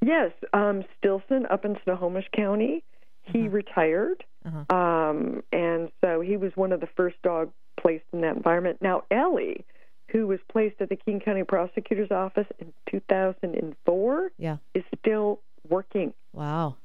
Yes, 0.00 0.32
um, 0.54 0.84
Stilson 0.96 1.44
up 1.50 1.66
in 1.66 1.76
Snohomish 1.84 2.24
County, 2.34 2.82
he 3.24 3.46
retired, 3.46 4.24
Uh-huh. 4.46 4.74
um, 4.74 5.42
and 5.52 5.90
so 6.00 6.22
he 6.22 6.38
was 6.38 6.56
one 6.56 6.72
of 6.72 6.80
the 6.80 6.88
first 6.96 7.20
dog 7.22 7.52
placed 7.78 8.04
in 8.14 8.22
that 8.22 8.34
environment. 8.36 8.78
Now 8.80 9.02
Ellie, 9.10 9.66
who 10.10 10.26
was 10.26 10.40
placed 10.50 10.80
at 10.80 10.88
the 10.88 10.96
King 10.96 11.20
County 11.20 11.44
Prosecutor's 11.44 12.10
Office 12.10 12.46
in 12.58 12.72
2004, 12.90 14.32
Yeah. 14.38 14.56
is 14.74 14.82
still 14.98 15.40
working, 15.68 16.14
Wow. 16.32 16.76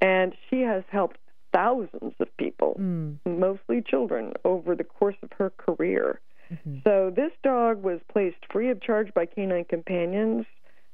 and 0.00 0.32
she 0.48 0.60
has 0.62 0.84
helped 0.90 1.18
thousands 1.52 2.14
of 2.20 2.34
people, 2.36 2.76
Mm. 2.78 3.18
mostly 3.26 3.82
children, 3.82 4.32
over 4.44 4.76
the 4.76 4.84
course 4.84 5.16
of 5.22 5.32
her 5.32 5.50
career. 5.50 6.20
Mhm. 6.54 6.84
So 6.84 7.10
this 7.10 7.32
dog 7.42 7.82
was 7.82 8.00
placed 8.08 8.44
free 8.50 8.70
of 8.70 8.80
charge 8.80 9.12
by 9.14 9.26
Canine 9.26 9.64
Companions, 9.64 10.46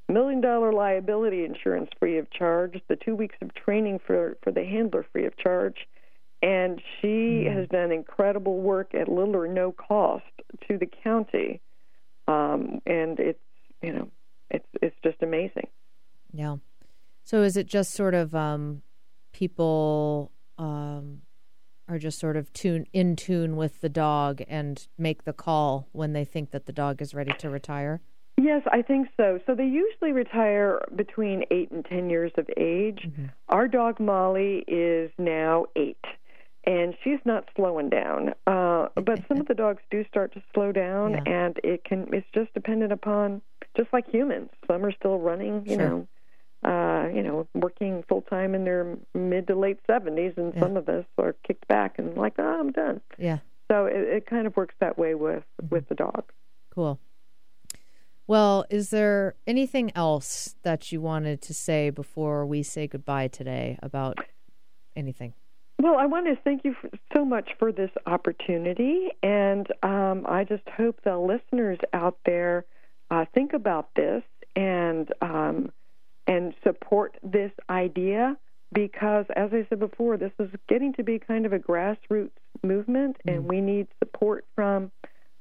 million 0.09 0.41
dollar 0.41 0.73
liability 0.73 1.45
insurance 1.45 1.91
free 1.99 2.19
of 2.19 2.31
charge, 2.31 2.81
the 2.89 2.97
two 2.97 3.15
weeks 3.15 3.37
of 3.41 3.55
training 3.55 3.99
for 4.01 4.37
for 4.43 4.51
the 4.51 4.65
handler 4.65 5.05
free 5.13 5.27
of 5.27 5.37
charge, 5.37 5.87
and 6.43 6.81
she 7.01 7.45
has 7.45 7.69
done 7.69 7.93
incredible 7.93 8.59
work 8.61 8.95
at 8.95 9.09
little 9.09 9.37
or 9.37 9.47
no 9.47 9.73
cost 9.73 10.25
to 10.69 10.79
the 10.79 10.87
county, 10.87 11.61
um, 12.27 12.81
and 12.87 13.19
it's 13.21 13.39
you 13.83 13.93
know 13.93 14.11
it's 14.51 14.67
it's 14.83 14.97
just 15.03 15.23
amazing. 15.23 15.69
Yeah. 16.33 16.57
So 17.25 17.43
is 17.43 17.57
it 17.57 17.67
just 17.67 17.93
sort 17.93 18.15
of 18.15 18.35
um, 18.35 18.83
people 19.33 20.33
um, 20.59 21.23
are 21.91 21.99
just 21.99 22.19
sort 22.21 22.37
of 22.37 22.53
tune 22.53 22.87
in 22.93 23.17
tune 23.17 23.57
with 23.57 23.81
the 23.81 23.89
dog 23.89 24.43
and 24.49 24.87
make 24.97 25.25
the 25.25 25.33
call 25.33 25.89
when 25.93 26.13
they 26.13 26.25
think 26.25 26.53
that 26.53 26.67
the 26.67 26.73
dog 26.73 27.03
is 27.03 27.15
ready 27.15 27.33
to 27.39 27.51
retire? 27.51 28.01
Yes, 28.41 28.63
I 28.71 28.81
think 28.83 29.09
so. 29.17 29.39
So 29.47 29.55
they 29.55 29.65
usually 29.67 30.13
retire 30.13 30.81
between 30.97 31.45
eight 31.51 31.71
and 31.73 31.85
ten 31.85 32.09
years 32.09 32.33
of 32.39 32.49
age. 32.57 33.01
Mm-hmm. 33.07 33.27
Our 33.49 33.69
dog 33.69 34.01
Molly 34.01 34.65
is 34.67 35.11
now 35.19 35.67
eight, 35.77 35.99
and 36.65 36.95
she's 37.05 37.19
not 37.27 37.45
slowing 37.57 37.91
down. 37.91 38.31
Uh, 38.47 38.89
but 38.95 39.21
some 39.29 39.41
of 39.41 39.49
the 39.49 39.55
dogs 39.55 39.83
do 39.91 40.05
start 40.07 40.33
to 40.35 40.43
slow 40.55 40.73
down, 40.73 41.13
Yeah. 41.27 41.33
and 41.45 41.61
it 41.65 41.85
can. 41.85 42.07
It's 42.15 42.27
just 42.33 42.55
dependent 42.55 42.93
upon, 42.93 43.43
just 43.77 43.93
like 43.93 44.09
humans. 44.09 44.49
Some 44.67 44.87
are 44.87 44.93
still 44.93 45.19
running, 45.19 45.67
you 45.67 45.75
Sure. 45.75 45.89
know, 45.89 46.09
uh, 46.65 47.09
you 47.15 47.23
know, 47.23 47.47
working 47.55 48.05
full 48.09 48.23
time 48.23 48.55
in 48.55 48.65
their 48.65 48.97
mid 49.15 49.47
to 49.47 49.55
late 49.57 49.79
seventies, 49.87 50.35
and 50.37 50.53
Yeah. 50.55 50.61
some 50.61 50.77
of 50.77 50.89
us 50.89 51.05
are 51.19 51.35
kicked 51.47 51.67
back 51.69 51.99
and 51.99 52.17
like, 52.17 52.35
oh, 52.39 52.61
I'm 52.61 52.71
done. 52.73 53.01
Yeah. 53.19 53.39
So 53.71 53.87
it, 53.87 53.97
it 53.97 54.27
kind 54.27 54.47
of 54.47 54.57
works 54.57 54.75
that 54.81 54.99
way 54.99 55.15
with 55.15 55.45
Mm-hmm. 55.63 55.75
with 55.75 55.89
the 55.89 55.95
dog. 55.95 56.25
Cool. 56.75 56.99
Well, 58.27 58.65
is 58.71 58.91
there 58.91 59.35
anything 59.47 59.91
else 59.97 60.55
that 60.63 60.93
you 60.93 61.01
wanted 61.01 61.43
to 61.43 61.55
say 61.55 61.91
before 61.91 62.47
we 62.47 62.63
say 62.63 62.87
goodbye 62.87 63.27
today 63.29 63.77
about 63.83 64.19
anything? 64.95 65.35
Well, 65.83 65.97
I 65.97 66.07
want 66.07 66.27
to 66.27 66.37
thank 66.45 66.65
you 66.65 66.77
so 67.17 67.25
much 67.25 67.51
for 67.59 67.73
this 67.73 67.91
opportunity, 68.07 69.09
and 69.23 69.67
um, 69.83 70.27
I 70.29 70.45
just 70.45 70.63
hope 70.69 71.01
the 71.05 71.17
listeners 71.19 71.79
out 71.93 72.19
there 72.27 72.67
uh, 73.11 73.25
think 73.35 73.53
about 73.55 73.89
this 73.97 74.23
and 74.55 75.11
um, 75.23 75.73
and 76.31 76.55
support 76.63 77.17
this 77.25 77.51
idea 77.69 78.37
because, 78.73 79.27
as 79.35 79.51
I 79.53 79.67
said 79.69 79.81
before, 79.81 80.17
this 80.17 80.31
is 80.39 80.49
getting 80.69 80.93
to 80.95 81.03
be 81.03 81.19
kind 81.19 81.45
of 81.45 81.53
a 81.53 81.59
grassroots 81.59 82.31
movement, 82.63 83.17
and 83.27 83.47
we 83.47 83.61
need 83.61 83.89
support 83.99 84.45
from 84.55 84.93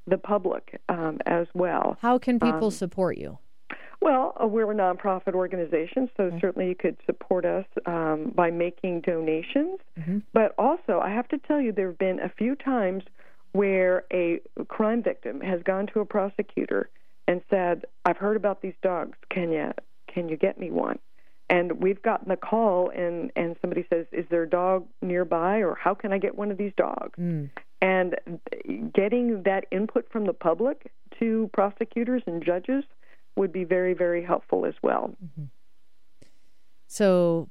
the 0.08 0.18
public 0.18 0.80
um, 0.88 1.18
as 1.26 1.46
well. 1.54 1.96
How 2.02 2.18
can 2.18 2.40
people 2.40 2.66
Um, 2.66 2.70
support 2.72 3.18
you? 3.18 3.38
Well, 4.00 4.32
uh, 4.42 4.48
we're 4.48 4.72
a 4.72 4.74
nonprofit 4.74 5.34
organization, 5.34 6.10
so 6.16 6.32
certainly 6.40 6.68
you 6.70 6.74
could 6.74 6.96
support 7.06 7.44
us 7.44 7.66
um, 7.86 8.32
by 8.34 8.50
making 8.50 9.02
donations. 9.02 9.78
But 10.32 10.54
also, 10.58 10.98
I 11.00 11.10
have 11.10 11.28
to 11.28 11.38
tell 11.38 11.60
you, 11.60 11.70
there 11.70 11.88
have 11.88 11.98
been 11.98 12.18
a 12.18 12.30
few 12.30 12.56
times 12.56 13.04
where 13.52 14.04
a 14.12 14.40
crime 14.68 15.02
victim 15.04 15.40
has 15.42 15.62
gone 15.62 15.86
to 15.92 16.00
a 16.00 16.04
prosecutor 16.06 16.88
and 17.28 17.42
said, 17.50 17.84
"I've 18.06 18.16
heard 18.16 18.36
about 18.36 18.62
these 18.62 18.74
dogs. 18.82 19.16
Can 19.28 19.52
you 19.52 19.70
can 20.12 20.28
you 20.28 20.36
get 20.36 20.58
me 20.58 20.70
one?" 20.70 20.98
And 21.48 21.82
we've 21.82 22.00
gotten 22.02 22.30
a 22.30 22.36
call, 22.36 22.90
and 22.90 23.32
and 23.36 23.56
somebody 23.60 23.84
says, 23.92 24.06
"Is 24.12 24.26
there 24.30 24.42
a 24.44 24.48
dog 24.48 24.86
nearby, 25.02 25.58
or 25.58 25.74
how 25.74 25.94
can 25.94 26.12
I 26.12 26.18
get 26.18 26.36
one 26.36 26.50
of 26.50 26.58
these 26.58 26.72
dogs?" 26.76 27.18
And 27.82 28.16
getting 28.92 29.42
that 29.44 29.64
input 29.70 30.10
from 30.12 30.26
the 30.26 30.34
public 30.34 30.92
to 31.18 31.48
prosecutors 31.52 32.22
and 32.26 32.44
judges 32.44 32.84
would 33.36 33.52
be 33.52 33.64
very, 33.64 33.94
very 33.94 34.22
helpful 34.22 34.66
as 34.66 34.74
well. 34.82 35.14
So, 36.86 37.48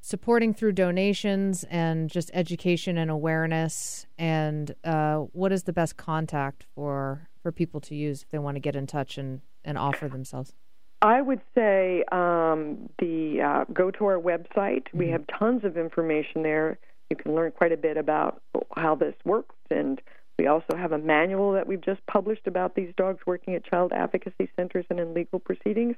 supporting 0.00 0.52
through 0.52 0.72
donations 0.72 1.64
and 1.70 2.10
just 2.10 2.30
education 2.34 2.98
and 2.98 3.10
awareness. 3.10 4.06
And 4.18 4.74
uh, 4.84 5.18
what 5.32 5.52
is 5.52 5.62
the 5.62 5.72
best 5.72 5.96
contact 5.96 6.66
for 6.74 7.28
for 7.42 7.52
people 7.52 7.80
to 7.80 7.94
use 7.94 8.22
if 8.22 8.28
they 8.28 8.38
want 8.38 8.56
to 8.56 8.60
get 8.60 8.76
in 8.76 8.86
touch 8.86 9.16
and 9.16 9.40
and 9.64 9.78
offer 9.78 10.08
themselves? 10.08 10.54
I 11.02 11.20
would 11.20 11.40
say 11.54 12.04
um, 12.12 12.88
the 12.98 13.42
uh, 13.42 13.64
go 13.72 13.90
to 13.90 14.06
our 14.06 14.18
website. 14.18 14.86
We 14.94 15.08
have 15.08 15.24
tons 15.38 15.64
of 15.64 15.76
information 15.76 16.44
there. 16.44 16.78
You 17.10 17.16
can 17.16 17.34
learn 17.34 17.52
quite 17.52 17.72
a 17.72 17.76
bit 17.76 17.96
about 17.96 18.40
how 18.76 18.94
this 18.94 19.14
works, 19.24 19.56
and 19.70 20.00
we 20.38 20.46
also 20.46 20.76
have 20.76 20.92
a 20.92 20.98
manual 20.98 21.52
that 21.52 21.66
we've 21.66 21.80
just 21.80 22.04
published 22.06 22.46
about 22.46 22.74
these 22.74 22.92
dogs 22.96 23.20
working 23.26 23.54
at 23.54 23.64
child 23.64 23.92
advocacy 23.92 24.48
centers 24.56 24.86
and 24.88 24.98
in 24.98 25.12
legal 25.12 25.38
proceedings. 25.38 25.96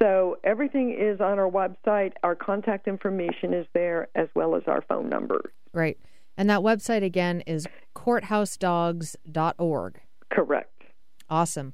So 0.00 0.38
everything 0.44 0.96
is 0.98 1.20
on 1.20 1.38
our 1.38 1.50
website. 1.50 2.12
Our 2.22 2.34
contact 2.34 2.86
information 2.86 3.54
is 3.54 3.66
there, 3.72 4.08
as 4.14 4.28
well 4.34 4.54
as 4.54 4.62
our 4.66 4.82
phone 4.82 5.08
number. 5.08 5.50
Right. 5.72 5.98
And 6.36 6.50
that 6.50 6.60
website 6.60 7.02
again 7.02 7.42
is 7.46 7.66
courthousedogs.org. 7.96 10.00
Correct. 10.30 10.82
Awesome. 11.30 11.72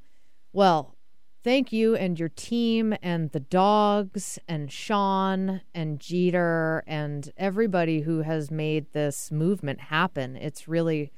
Well, 0.53 0.95
thank 1.43 1.73
you 1.73 1.95
and 1.95 2.19
your 2.19 2.29
team 2.29 2.95
and 3.03 3.31
the 3.31 3.41
dogs 3.41 4.39
and 4.47 4.71
Sean 4.71 5.63
and 5.75 5.99
Jeter 5.99 6.83
and 6.87 7.31
everybody 7.37 8.01
who 8.01 8.23
has 8.23 8.51
made 8.51 8.93
this 8.93 9.31
movement 9.31 9.81
happen. 9.81 10.37
It's 10.37 10.69
really 10.69 11.13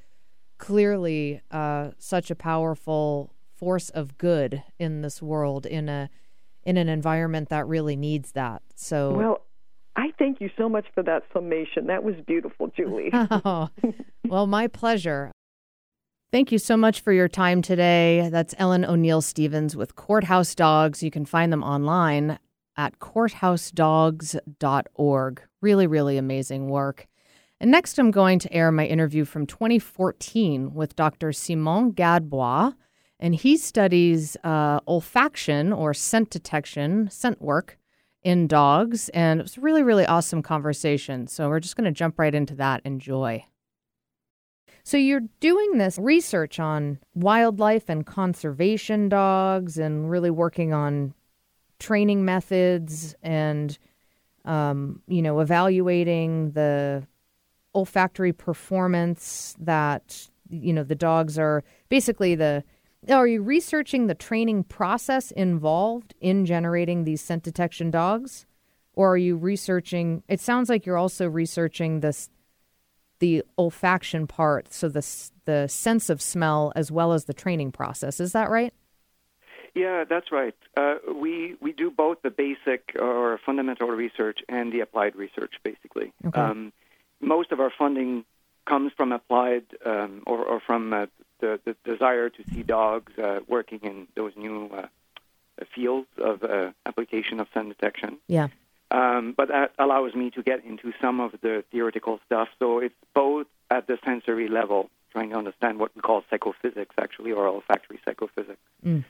clearly 0.57 1.41
uh, 1.51 1.91
such 1.97 2.31
a 2.31 2.35
powerful 2.35 3.33
force 3.55 3.89
of 3.89 4.17
good 4.17 4.63
in 4.79 5.01
this 5.01 5.21
world 5.21 5.65
in 5.65 5.89
a 5.89 6.09
in 6.65 6.77
an 6.77 6.87
environment 6.87 7.49
that 7.49 7.67
really 7.67 7.97
needs 7.97 8.31
that. 8.31 8.61
So 8.75 9.11
Well, 9.11 9.41
I 9.97 10.13
thank 10.17 10.39
you 10.39 10.49
so 10.57 10.69
much 10.69 10.85
for 10.95 11.03
that 11.03 11.23
summation. 11.33 11.87
That 11.87 12.03
was 12.03 12.15
beautiful, 12.25 12.71
Julie. 12.75 13.11
Oh, 13.45 13.69
well, 14.25 14.47
my 14.47 14.67
pleasure. 14.67 15.31
Thank 16.33 16.51
you 16.51 16.57
so 16.57 16.75
much 16.75 16.99
for 17.01 17.13
your 17.13 17.27
time 17.27 17.61
today. 17.61 18.27
That's 18.31 18.55
Ellen 18.57 18.85
O'Neill 18.85 19.21
Stephens 19.21 19.75
with 19.75 19.95
Courthouse 19.95 20.55
Dogs. 20.55 21.03
You 21.03 21.11
can 21.11 21.25
find 21.25 21.53
them 21.53 21.61
online 21.61 22.39
at 22.75 22.97
courthousedogs.org. 22.97 25.41
Really, 25.61 25.85
really 25.85 26.17
amazing 26.17 26.69
work. 26.69 27.05
And 27.59 27.69
next, 27.69 27.99
I'm 27.99 28.09
going 28.09 28.39
to 28.39 28.51
air 28.51 28.71
my 28.71 28.87
interview 28.87 29.25
from 29.25 29.45
2014 29.45 30.73
with 30.73 30.95
Dr. 30.95 31.31
Simon 31.33 31.91
Gadbois. 31.91 32.73
And 33.19 33.35
he 33.35 33.55
studies 33.55 34.35
uh, 34.43 34.79
olfaction 34.87 35.77
or 35.77 35.93
scent 35.93 36.31
detection, 36.31 37.11
scent 37.11 37.43
work 37.43 37.77
in 38.23 38.47
dogs. 38.47 39.09
And 39.09 39.39
it 39.39 39.43
was 39.43 39.57
a 39.57 39.61
really, 39.61 39.83
really 39.83 40.07
awesome 40.07 40.41
conversation. 40.41 41.27
So 41.27 41.47
we're 41.47 41.59
just 41.59 41.75
going 41.75 41.85
to 41.85 41.91
jump 41.91 42.17
right 42.17 42.33
into 42.33 42.55
that. 42.55 42.81
Enjoy. 42.85 43.45
So 44.83 44.97
you're 44.97 45.21
doing 45.39 45.77
this 45.77 45.97
research 45.97 46.59
on 46.59 46.99
wildlife 47.15 47.89
and 47.89 48.05
conservation 48.05 49.07
dogs 49.07 49.77
and 49.77 50.09
really 50.09 50.29
working 50.29 50.73
on 50.73 51.13
training 51.79 52.25
methods 52.25 53.15
and 53.23 53.77
um, 54.45 55.01
you 55.07 55.21
know 55.21 55.39
evaluating 55.39 56.51
the 56.51 57.07
olfactory 57.73 58.33
performance 58.33 59.55
that 59.59 60.27
you 60.49 60.73
know 60.73 60.83
the 60.83 60.95
dogs 60.95 61.39
are 61.39 61.63
basically 61.89 62.35
the 62.35 62.63
are 63.09 63.27
you 63.27 63.41
researching 63.41 64.07
the 64.07 64.15
training 64.15 64.63
process 64.63 65.31
involved 65.31 66.13
in 66.21 66.45
generating 66.45 67.03
these 67.03 67.21
scent 67.21 67.43
detection 67.43 67.91
dogs? 67.91 68.45
Or 68.95 69.13
are 69.13 69.17
you 69.17 69.35
researching 69.35 70.23
it 70.27 70.39
sounds 70.39 70.69
like 70.69 70.85
you're 70.85 70.97
also 70.97 71.27
researching 71.27 71.99
this 72.01 72.29
the 73.23 73.41
olfaction 73.57 74.27
part 74.27 74.73
so 74.73 74.89
the 74.89 75.05
the 75.45 75.65
sense 75.69 76.09
of 76.09 76.21
smell 76.21 76.73
as 76.75 76.91
well 76.91 77.13
as 77.13 77.23
the 77.23 77.33
training 77.33 77.71
process 77.71 78.19
is 78.19 78.33
that 78.33 78.49
right 78.49 78.73
Yeah, 79.75 80.03
that's 80.13 80.29
right. 80.31 80.57
Uh, 80.77 80.95
we 81.25 81.55
we 81.65 81.71
do 81.83 81.87
both 81.89 82.17
the 82.21 82.29
basic 82.45 82.81
or 83.07 83.39
fundamental 83.47 83.87
research 84.05 84.39
and 84.47 84.65
the 84.73 84.81
applied 84.85 85.15
research, 85.15 85.53
basically. 85.69 86.07
Okay. 86.27 86.39
Um, 86.39 86.59
most 87.35 87.49
of 87.53 87.59
our 87.63 87.73
funding 87.81 88.11
comes 88.71 88.91
from 88.97 89.09
applied 89.11 89.65
um, 89.91 90.21
or, 90.31 90.39
or 90.51 90.59
from 90.67 90.81
uh, 90.93 91.07
the, 91.41 91.51
the 91.65 91.73
desire 91.91 92.29
to 92.37 92.41
see 92.51 92.61
dogs 92.61 93.11
uh, 93.17 93.39
working 93.55 93.79
in 93.91 94.07
those 94.19 94.33
new 94.45 94.57
uh, 94.79 94.87
fields 95.73 96.11
of 96.17 96.43
uh, 96.43 96.71
application 96.85 97.39
of 97.39 97.47
scent 97.53 97.69
detection. 97.69 98.11
yeah 98.37 98.47
Um, 98.93 99.33
but 99.35 99.47
that 99.47 99.71
allows 99.79 100.13
me 100.13 100.29
to 100.31 100.43
get 100.43 100.63
into 100.63 100.93
some 101.01 101.19
of 101.19 101.31
the 101.41 101.63
theoretical 101.71 102.19
stuff. 102.27 102.47
So 102.59 102.77
it's 102.77 102.95
both 103.15 103.47
at 103.71 103.87
the 103.87 103.97
sensory 104.05 104.47
level, 104.47 104.91
trying 105.11 105.31
to 105.31 105.35
understand 105.35 105.79
what 105.79 105.91
we 105.95 106.01
call 106.01 106.23
psychophysics, 106.29 106.95
actually, 106.99 107.31
or 107.31 107.47
olfactory 107.47 107.99
psychophysics, 108.05 108.61
Mm. 108.85 109.03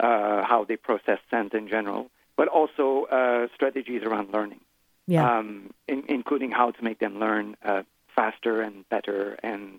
uh, 0.00 0.42
how 0.42 0.64
they 0.68 0.76
process 0.76 1.20
scent 1.30 1.54
in 1.54 1.68
general, 1.68 2.10
but 2.36 2.48
also 2.48 3.04
uh, 3.04 3.46
strategies 3.54 4.02
around 4.02 4.32
learning, 4.32 4.60
yeah 5.06 5.38
um, 5.38 5.72
in, 5.86 6.02
including 6.08 6.50
how 6.50 6.72
to 6.72 6.82
make 6.82 6.98
them 6.98 7.20
learn 7.20 7.56
uh, 7.64 7.82
faster 8.16 8.60
and 8.60 8.88
better. 8.88 9.38
And 9.44 9.78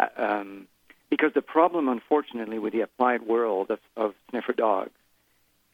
uh, 0.00 0.08
um, 0.16 0.66
because 1.08 1.32
the 1.34 1.42
problem, 1.56 1.88
unfortunately, 1.88 2.58
with 2.58 2.72
the 2.72 2.80
applied 2.80 3.22
world 3.22 3.70
of, 3.70 3.80
of 3.96 4.14
sniffer 4.30 4.54
dogs 4.54 4.90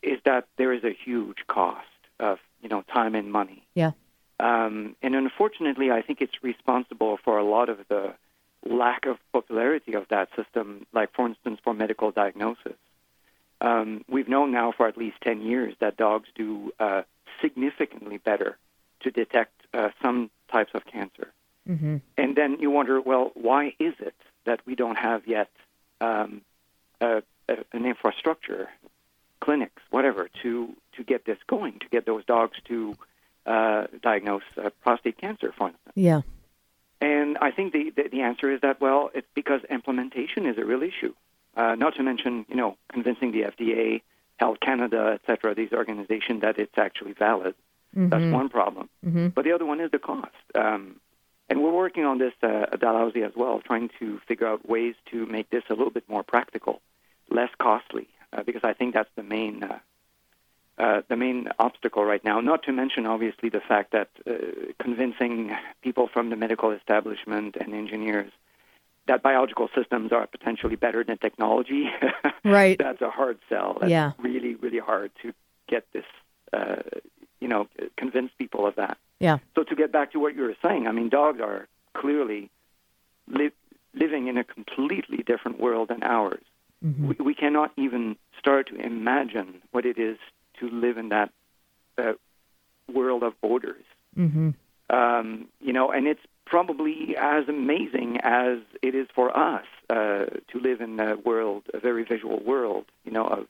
is 0.03 0.19
that 0.25 0.47
there 0.59 0.73
is 0.75 0.85
a 0.85 0.93
huge 1.05 1.39
cost 1.47 1.87
of 2.21 2.39
you 2.65 2.69
know 2.69 2.83
time 2.93 3.15
and 3.15 3.31
money. 3.31 3.63
yeah 3.75 3.93
Um, 4.41 4.97
and 5.03 5.15
unfortunately, 5.15 5.93
I 5.93 6.03
think 6.03 6.21
it's 6.21 6.43
responsible 6.43 7.19
for 7.25 7.39
a 7.39 7.45
lot 7.45 7.69
of 7.69 7.79
the 7.89 8.15
lack 8.67 9.07
of 9.07 9.17
popularity 9.33 9.95
of 9.95 10.09
that 10.09 10.29
system, 10.35 10.87
like, 10.93 11.13
for 11.15 11.27
instance, 11.27 11.61
for 11.63 11.73
medical 11.75 12.11
diagnosis. 12.11 12.79
Um, 13.61 14.05
we've 14.09 14.29
known 14.29 14.51
now 14.51 14.73
for 14.73 14.89
at 14.89 14.97
least 14.97 15.17
10 15.23 15.43
years 15.43 15.75
that 15.81 15.97
dogs 15.97 16.29
do 16.35 16.73
uh, 16.81 17.03
significantly 17.41 18.19
better 18.19 18.59
to 19.01 19.11
detect 19.11 19.53
uh, 19.73 19.91
some 20.03 20.31
types 20.51 20.73
of 20.75 20.85
cancer. 20.87 21.29
mm-hmm. 21.69 21.99
And 22.17 22.37
then 22.37 22.59
you 22.61 22.71
wonder, 22.71 23.01
well, 23.01 23.31
why 23.35 23.75
is 23.79 23.95
it 24.01 24.15
that 24.45 24.61
we 24.67 24.75
don't 24.75 24.97
have 24.97 25.27
yet 25.27 25.51
um, 26.01 26.43
a, 27.01 27.23
a, 27.49 27.57
an 27.73 27.87
infrastructure 27.87 28.69
clinics, 29.45 29.83
whatever, 29.97 30.23
to 30.43 30.53
to 30.97 31.01
get 31.13 31.21
this 31.29 31.41
going, 31.55 31.75
to 31.85 31.89
get 31.95 32.03
those 32.11 32.25
dogs 32.35 32.57
to 32.71 32.77
uh, 33.55 33.83
diagnose 34.03 34.49
uh, 34.57 34.71
prostate 34.83 35.19
cancer, 35.25 35.53
for 35.59 35.67
instance. 35.69 35.93
Yeah. 36.11 36.21
And 37.01 37.37
I 37.49 37.51
think 37.57 37.73
the, 37.77 37.85
the, 37.97 38.05
the 38.15 38.21
answer 38.23 38.49
is 38.55 38.61
that, 38.63 38.81
well, 38.81 39.11
it's 39.19 39.33
because 39.35 39.61
implementation 39.79 40.47
is 40.47 40.57
a 40.57 40.65
real 40.65 40.83
issue. 40.83 41.13
Uh, 41.57 41.75
not 41.75 41.93
to 41.97 42.03
mention, 42.03 42.47
you 42.49 42.57
know, 42.57 42.71
convincing 42.97 43.33
the 43.33 43.43
FDA, 43.53 44.03
Health 44.43 44.59
Canada, 44.61 45.03
et 45.19 45.23
cetera, 45.27 45.55
these 45.55 45.73
organizations 45.73 46.41
that 46.41 46.59
it's 46.59 46.79
actually 46.87 47.13
valid. 47.13 47.55
That's 48.11 48.33
one 48.33 48.49
problem. 48.49 48.89
But 49.35 49.45
the 49.45 49.53
other 49.53 49.67
one 49.73 49.81
is 49.81 49.91
the 49.91 49.99
cost. 50.11 50.45
Um, 50.55 51.01
and 51.49 51.63
we're 51.63 51.77
working 51.85 52.05
on 52.05 52.17
this 52.19 52.33
uh, 52.43 52.73
at 52.73 52.81
Dalhousie 52.81 53.23
as 53.23 53.35
well, 53.37 53.61
trying 53.61 53.91
to 54.01 54.19
figure 54.27 54.49
out 54.49 54.61
ways 54.75 54.95
to 55.11 55.27
make 55.27 55.51
this 55.51 55.65
a 55.69 55.75
little 55.75 55.95
bit 55.99 56.09
more 56.09 56.23
practical, 56.23 56.81
less 57.31 57.51
costly, 57.67 58.09
because 58.43 58.63
I 58.65 58.73
think 58.73 58.95
that's 58.95 59.11
the 59.17 59.23
main 59.23 59.63
uh, 59.65 59.79
uh, 60.77 61.03
the 61.09 61.17
main 61.17 61.49
obstacle 61.61 62.05
right 62.05 62.25
now. 62.25 62.41
Not 62.41 62.65
to 62.65 62.73
mention, 62.73 63.07
obviously, 63.07 63.49
the 63.49 63.61
fact 63.61 63.93
that 63.93 64.09
uh, 64.27 64.33
convincing 64.83 65.53
people 65.83 66.09
from 66.13 66.31
the 66.31 66.37
medical 66.37 66.73
establishment 66.73 67.57
and 67.61 67.73
engineers 67.75 68.33
that 69.07 69.23
biological 69.23 69.69
systems 69.75 70.11
are 70.13 70.27
potentially 70.27 70.77
better 70.77 71.05
than 71.05 71.19
technology. 71.19 71.89
Right. 72.47 72.77
That's 72.79 73.01
a 73.01 73.09
hard 73.11 73.39
sell. 73.49 73.79
That's 73.81 73.91
Yeah. 73.91 74.13
really, 74.19 74.55
really 74.57 74.79
hard 74.79 75.13
to 75.23 75.33
get 75.67 75.87
this, 75.95 76.05
uh, 76.53 76.83
you 77.41 77.49
know, 77.49 77.69
convince 77.97 78.33
people 78.37 78.67
of 78.67 78.75
that. 78.75 78.99
Yeah. 79.19 79.39
So 79.55 79.63
to 79.65 79.75
get 79.75 79.93
back 79.93 80.13
to 80.13 80.19
what 80.19 80.35
you 80.37 80.43
were 80.43 80.57
saying, 80.61 80.87
I 80.87 80.93
mean, 80.93 81.09
dogs 81.09 81.41
are 81.41 81.67
clearly 81.95 82.51
li- 83.29 83.51
living 83.95 84.27
in 84.27 84.37
a 84.37 84.45
completely 84.45 85.19
different 85.19 85.59
world 85.59 85.89
than 85.89 86.03
ours. 86.03 86.45
We, 86.85 87.17
we 87.25 87.35
cannot 87.35 87.73
even 87.77 88.17
start 88.39 88.69
to 88.69 88.77
imagine 88.77 89.63
what 89.71 89.87
it 89.87 89.99
is 89.99 90.19
to 90.61 90.69
live 90.69 90.99
in 90.99 91.09
that 91.09 91.31
uh, 91.97 92.13
world 92.93 93.23
of 93.23 93.41
borders. 93.41 93.85
Mm-hmm. 94.17 94.51
Um, 94.91 95.49
you 95.61 95.73
know, 95.73 95.91
and 95.91 96.07
it's 96.07 96.21
probably 96.45 97.17
as 97.19 97.49
amazing 97.49 98.19
as 98.23 98.59
it 98.83 98.95
is 98.95 99.09
for 99.15 99.37
us 99.37 99.65
uh, 99.89 100.27
to 100.49 100.61
live 100.61 100.81
in 100.81 101.01
a 101.01 101.17
world, 101.17 101.63
a 101.73 101.81
very 101.81 102.05
visual 102.05 102.43
world, 102.45 102.85
you 103.05 103.13
know, 103.13 103.27
of 103.27 103.47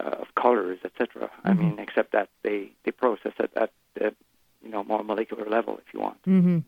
uh, 0.00 0.16
of 0.22 0.34
colors, 0.34 0.78
etc. 0.84 1.30
I 1.44 1.54
mean, 1.54 1.78
except 1.78 2.12
that 2.12 2.28
they 2.42 2.70
they 2.84 2.90
process 2.90 3.32
it 3.38 3.50
at 3.56 3.70
the 3.94 4.14
you 4.62 4.70
know 4.70 4.84
more 4.84 5.02
molecular 5.02 5.48
level, 5.48 5.78
if 5.78 5.92
you 5.92 6.00
want. 6.00 6.22
Mm-hmm. 6.22 6.58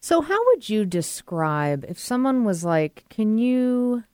So, 0.00 0.20
how 0.20 0.38
would 0.46 0.68
you 0.68 0.84
describe 0.84 1.84
if 1.88 1.98
someone 1.98 2.44
was 2.44 2.64
like, 2.64 3.04
"Can 3.08 3.38
you 3.38 4.04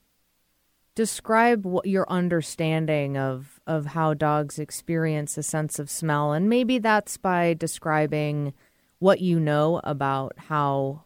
describe 0.95 1.65
what 1.65 1.85
your 1.85 2.09
understanding 2.09 3.17
of 3.17 3.59
of 3.65 3.87
how 3.87 4.13
dogs 4.13 4.59
experience 4.59 5.37
a 5.37 5.43
sense 5.43 5.79
of 5.79 5.89
smell?" 5.89 6.33
And 6.33 6.49
maybe 6.49 6.79
that's 6.79 7.17
by 7.17 7.53
describing 7.53 8.53
what 8.99 9.21
you 9.21 9.39
know 9.39 9.81
about 9.83 10.33
how 10.37 11.03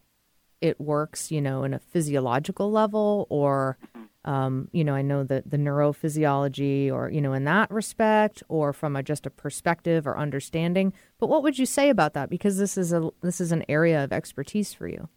it 0.61 0.79
works, 0.79 1.31
you 1.31 1.41
know, 1.41 1.63
in 1.63 1.73
a 1.73 1.79
physiological 1.79 2.71
level, 2.71 3.27
or 3.29 3.77
um, 4.25 4.69
you 4.71 4.83
know, 4.83 4.95
I 4.95 5.03
know 5.03 5.23
that 5.23 5.51
the 5.51 5.57
neurophysiology, 5.57 6.91
or 6.91 7.11
you 7.11 7.21
know, 7.21 7.33
in 7.33 7.43
that 7.43 7.69
respect, 7.69 8.41
or 8.49 8.73
from 8.73 8.95
a 8.95 9.03
just 9.03 9.27
a 9.27 9.29
perspective 9.29 10.07
or 10.07 10.17
understanding. 10.17 10.93
But 11.19 11.27
what 11.27 11.43
would 11.43 11.59
you 11.59 11.67
say 11.67 11.89
about 11.89 12.13
that? 12.15 12.29
Because 12.29 12.57
this 12.57 12.75
is 12.75 12.91
a 12.91 13.11
this 13.21 13.39
is 13.39 13.51
an 13.51 13.63
area 13.69 14.03
of 14.03 14.11
expertise 14.11 14.73
for 14.73 14.87
you. 14.87 15.09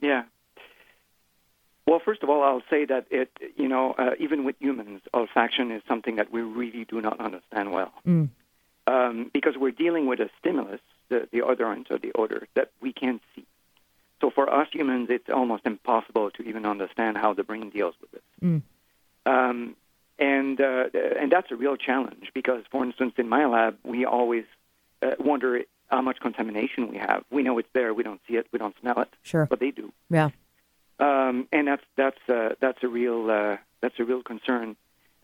Yeah. 0.00 0.24
Well, 1.86 2.00
first 2.04 2.22
of 2.22 2.28
all, 2.30 2.42
I'll 2.42 2.62
say 2.70 2.84
that 2.84 3.06
it, 3.10 3.30
you 3.56 3.68
know, 3.68 3.92
uh, 3.98 4.10
even 4.18 4.44
with 4.44 4.56
humans, 4.60 5.00
olfaction 5.14 5.74
is 5.76 5.82
something 5.88 6.16
that 6.16 6.30
we 6.30 6.40
really 6.42 6.84
do 6.84 7.00
not 7.00 7.18
understand 7.20 7.72
well, 7.72 7.92
Mm. 8.06 8.28
um, 8.86 9.30
because 9.32 9.56
we're 9.56 9.70
dealing 9.72 10.06
with 10.06 10.20
a 10.20 10.30
stimulus, 10.38 10.80
the, 11.08 11.28
the 11.32 11.40
odorant 11.40 11.90
or 11.90 11.98
the 11.98 12.12
odor 12.14 12.46
that 12.54 12.70
we 12.80 12.92
can't 12.92 13.22
see. 13.34 13.44
So 14.20 14.30
for 14.30 14.52
us 14.52 14.68
humans, 14.70 15.08
it's 15.10 15.30
almost 15.30 15.64
impossible 15.66 16.30
to 16.32 16.42
even 16.42 16.66
understand 16.66 17.16
how 17.16 17.32
the 17.32 17.42
brain 17.42 17.70
deals 17.70 17.94
with 18.00 18.12
it. 18.14 18.22
Mm. 18.44 18.62
Um, 19.26 19.76
and 20.18 20.60
uh, 20.60 20.84
and 21.18 21.32
that's 21.32 21.50
a 21.50 21.56
real 21.56 21.76
challenge 21.76 22.30
because, 22.34 22.62
for 22.70 22.84
instance, 22.84 23.14
in 23.16 23.28
my 23.28 23.46
lab, 23.46 23.78
we 23.84 24.04
always 24.04 24.44
uh, 25.02 25.12
wonder 25.18 25.62
how 25.88 26.02
much 26.02 26.20
contamination 26.20 26.88
we 26.88 26.98
have. 26.98 27.24
We 27.30 27.42
know 27.42 27.56
it's 27.58 27.68
there, 27.72 27.94
we 27.94 28.02
don't 28.02 28.20
see 28.28 28.36
it, 28.36 28.46
we 28.52 28.58
don't 28.58 28.74
smell 28.80 29.00
it, 29.00 29.08
Sure. 29.22 29.46
but 29.46 29.58
they 29.60 29.70
do 29.70 29.92
Yeah. 30.10 30.28
Um, 31.00 31.48
and 31.50 31.66
that's 31.66 31.84
that's 31.96 32.28
uh, 32.28 32.50
that's 32.60 32.82
a 32.82 32.88
real 32.88 33.30
uh, 33.30 33.56
that's 33.80 33.98
a 33.98 34.04
real 34.04 34.22
concern. 34.22 34.76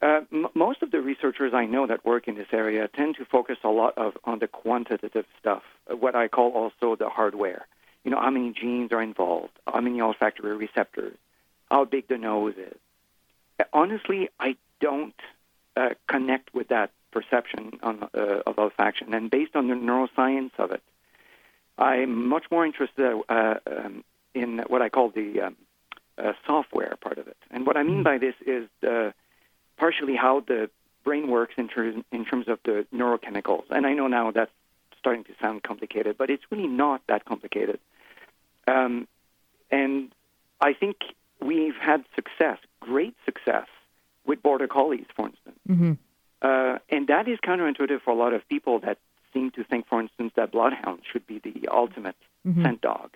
Uh, 0.02 0.20
m- 0.32 0.48
most 0.54 0.82
of 0.82 0.90
the 0.90 1.00
researchers 1.00 1.52
I 1.54 1.66
know 1.66 1.86
that 1.86 2.04
work 2.04 2.28
in 2.28 2.34
this 2.34 2.48
area 2.52 2.88
tend 2.88 3.16
to 3.16 3.24
focus 3.24 3.58
a 3.62 3.68
lot 3.68 3.96
of 3.96 4.16
on 4.24 4.38
the 4.38 4.48
quantitative 4.48 5.26
stuff, 5.38 5.62
uh, 5.90 5.96
what 5.96 6.14
I 6.14 6.28
call 6.28 6.52
also 6.52 6.96
the 6.96 7.08
hardware. 7.08 7.66
You 8.04 8.10
know, 8.10 8.20
how 8.20 8.30
many 8.30 8.52
genes 8.52 8.92
are 8.92 9.02
involved, 9.02 9.52
how 9.66 9.80
many 9.80 10.00
olfactory 10.00 10.56
receptors, 10.56 11.16
how 11.70 11.84
big 11.84 12.08
the 12.08 12.18
nose 12.18 12.54
is. 12.56 12.78
Honestly, 13.72 14.28
I 14.38 14.56
don't 14.80 15.14
uh, 15.76 15.90
connect 16.06 16.54
with 16.54 16.68
that 16.68 16.90
perception 17.10 17.78
on, 17.82 18.08
uh, 18.14 18.42
of 18.46 18.56
olfaction, 18.56 19.14
and 19.14 19.30
based 19.30 19.56
on 19.56 19.68
the 19.68 19.74
neuroscience 19.74 20.52
of 20.58 20.70
it, 20.70 20.82
I'm 21.78 22.28
much 22.28 22.44
more 22.50 22.64
interested 22.64 23.22
uh, 23.28 23.54
um, 23.66 24.04
in 24.34 24.58
what 24.68 24.82
I 24.82 24.88
call 24.88 25.10
the 25.10 25.40
um, 25.40 25.56
uh, 26.18 26.32
software 26.46 26.96
part 27.00 27.18
of 27.18 27.28
it. 27.28 27.36
And 27.50 27.66
what 27.66 27.76
I 27.76 27.82
mean 27.82 28.02
by 28.02 28.18
this 28.18 28.34
is 28.46 28.68
uh, 28.86 29.12
partially 29.76 30.16
how 30.16 30.40
the 30.40 30.70
brain 31.04 31.28
works 31.28 31.54
in, 31.56 31.68
ter- 31.68 32.02
in 32.10 32.24
terms 32.24 32.48
of 32.48 32.58
the 32.64 32.86
neurochemicals. 32.94 33.64
And 33.70 33.86
I 33.86 33.92
know 33.92 34.08
now 34.08 34.30
that's 34.30 34.50
starting 34.98 35.24
to 35.24 35.32
sound 35.40 35.62
complicated, 35.62 36.16
but 36.18 36.30
it's 36.30 36.42
really 36.50 36.66
not 36.66 37.00
that 37.06 37.24
complicated. 37.24 37.78
Um, 38.66 39.06
and 39.70 40.10
I 40.60 40.72
think 40.72 40.96
we've 41.40 41.76
had 41.76 42.04
success, 42.14 42.58
great 42.80 43.14
success, 43.24 43.68
with 44.24 44.42
border 44.42 44.66
collies, 44.66 45.06
for 45.14 45.26
instance. 45.26 45.58
Mm-hmm. 45.68 45.92
Uh, 46.42 46.78
and 46.88 47.06
that 47.06 47.28
is 47.28 47.38
counterintuitive 47.38 48.00
for 48.02 48.10
a 48.10 48.14
lot 48.14 48.32
of 48.32 48.46
people 48.48 48.80
that 48.80 48.98
seem 49.32 49.50
to 49.52 49.62
think, 49.64 49.86
for 49.86 50.00
instance, 50.00 50.32
that 50.34 50.50
bloodhounds 50.50 51.02
should 51.10 51.26
be 51.26 51.38
the 51.38 51.68
ultimate 51.68 52.16
scent 52.62 52.80
dog. 52.80 53.10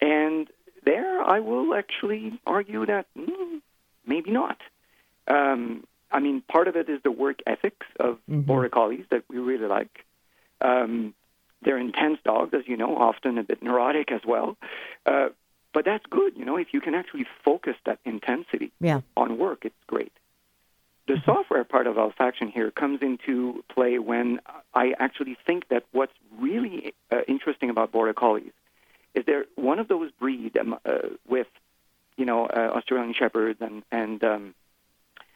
And 0.00 0.48
there, 0.84 1.22
I 1.22 1.40
will 1.40 1.68
actually 1.86 2.38
argue 2.46 2.86
that 2.86 3.06
mm, 3.16 3.60
maybe 4.06 4.30
not. 4.30 4.58
Um, 5.28 5.84
I 6.10 6.20
mean, 6.20 6.42
part 6.42 6.68
of 6.68 6.76
it 6.76 6.88
is 6.88 7.00
the 7.02 7.10
work 7.10 7.40
ethics 7.46 7.86
of 7.98 8.18
border 8.28 8.68
collies 8.68 9.04
that 9.10 9.24
we 9.28 9.38
really 9.38 9.66
like. 9.66 10.04
Um, 10.60 11.14
they're 11.62 11.78
intense 11.78 12.18
dogs, 12.24 12.54
as 12.54 12.62
you 12.66 12.76
know, 12.76 12.96
often 12.96 13.38
a 13.38 13.42
bit 13.42 13.62
neurotic 13.62 14.12
as 14.12 14.20
well. 14.26 14.56
Uh, 15.04 15.28
but 15.72 15.84
that's 15.84 16.06
good, 16.08 16.36
you 16.36 16.44
know, 16.44 16.56
if 16.56 16.68
you 16.72 16.80
can 16.80 16.94
actually 16.94 17.26
focus 17.44 17.74
that 17.84 17.98
intensity 18.04 18.72
Yeah. 18.80 19.00
on 19.16 19.36
work, 19.36 19.64
it's 19.64 19.74
great. 19.86 20.12
The 21.06 21.20
software 21.24 21.64
part 21.64 21.86
of 21.86 21.96
olfaction 21.96 22.50
here 22.50 22.70
comes 22.70 23.00
into 23.02 23.62
play 23.68 23.98
when 23.98 24.40
I 24.74 24.94
actually 24.98 25.36
think 25.46 25.68
that 25.68 25.84
what's 25.92 26.14
really 26.38 26.94
uh, 27.12 27.20
interesting 27.28 27.70
about 27.70 27.92
border 27.92 28.14
collies 28.14 28.52
is 29.14 29.24
they're 29.24 29.46
one 29.54 29.78
of 29.78 29.88
those 29.88 30.10
breed 30.12 30.56
um, 30.56 30.78
uh, 30.84 31.08
with, 31.28 31.46
you 32.16 32.24
know, 32.24 32.46
uh, 32.46 32.72
Australian 32.74 33.05
shepherds 33.18 33.60
and 33.60 33.82
and 33.90 34.22
um, 34.24 34.54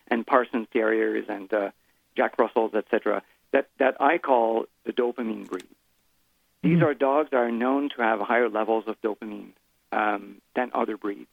and 0.08 0.26
Parsons 0.26 0.66
terriers 0.72 1.26
and 1.28 1.52
uh, 1.52 1.70
Jack 2.16 2.38
Russells, 2.38 2.74
etc. 2.74 3.22
That 3.52 3.68
that 3.78 4.00
I 4.00 4.18
call 4.18 4.66
the 4.84 4.92
dopamine 4.92 5.48
breed. 5.48 5.66
These 6.62 6.82
are 6.82 6.92
dogs 6.92 7.30
that 7.30 7.38
are 7.38 7.50
known 7.50 7.88
to 7.96 8.02
have 8.02 8.20
higher 8.20 8.50
levels 8.50 8.84
of 8.86 9.00
dopamine 9.00 9.52
um, 9.92 10.42
than 10.54 10.70
other 10.74 10.96
breeds. 10.98 11.30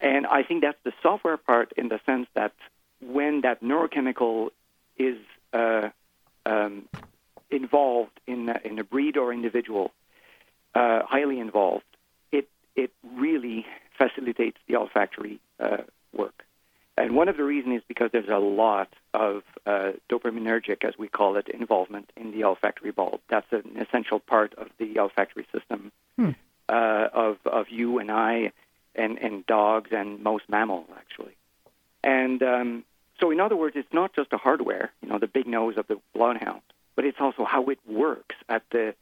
And 0.00 0.26
I 0.26 0.42
think 0.42 0.62
that's 0.62 0.78
the 0.84 0.92
software 1.02 1.36
part 1.36 1.72
in 1.76 1.88
the 1.88 2.00
sense 2.06 2.26
that 2.34 2.52
when 3.00 3.42
that 3.42 3.62
neurochemical 3.62 4.50
is 4.96 5.18
uh, 5.52 5.90
um, 6.46 6.88
involved 7.50 8.18
in 8.26 8.48
a, 8.48 8.60
in 8.64 8.78
a 8.78 8.84
breed 8.84 9.16
or 9.16 9.32
individual, 9.32 9.92
uh, 10.74 11.02
highly 11.04 11.38
involved, 11.38 11.84
it 12.32 12.48
it 12.74 12.90
really 13.14 13.66
facilitates 14.96 15.42
uh, 15.60 15.82
work. 16.12 16.44
And 16.98 17.14
one 17.14 17.28
of 17.28 17.36
the 17.36 17.44
reasons 17.44 17.78
is 17.78 17.82
because 17.86 18.10
there's 18.12 18.28
a 18.28 18.38
lot 18.38 18.88
of 19.12 19.42
uh, 19.66 19.92
dopaminergic, 20.10 20.82
as 20.82 20.94
we 20.98 21.08
call 21.08 21.36
it, 21.36 21.48
involvement 21.48 22.10
in 22.16 22.32
the 22.32 22.44
olfactory 22.44 22.90
bulb. 22.90 23.20
That's 23.28 23.50
an 23.52 23.76
essential 23.78 24.18
part 24.18 24.54
of 24.54 24.68
the 24.78 24.98
olfactory 24.98 25.46
system 25.52 25.92
uh, 26.68 27.08
of 27.12 27.36
of 27.44 27.66
you 27.68 27.98
and 27.98 28.10
I, 28.10 28.52
and 28.94 29.18
and 29.18 29.44
dogs 29.46 29.90
and 29.92 30.22
most 30.22 30.44
mammals 30.48 30.86
actually. 30.96 31.36
And 32.02 32.42
um, 32.42 32.84
so, 33.20 33.30
in 33.30 33.40
other 33.40 33.56
words, 33.56 33.76
it's 33.76 33.92
not 33.92 34.14
just 34.14 34.30
the 34.30 34.38
hardware, 34.38 34.90
you 35.02 35.08
know, 35.08 35.18
the 35.18 35.26
big 35.26 35.46
nose 35.46 35.76
of 35.76 35.86
the 35.88 35.98
bloodhound, 36.14 36.62
but 36.94 37.04
it's 37.04 37.18
also 37.20 37.44
how 37.44 37.66
it 37.66 37.78
works 37.86 38.36
at 38.48 38.62
the 38.70 38.94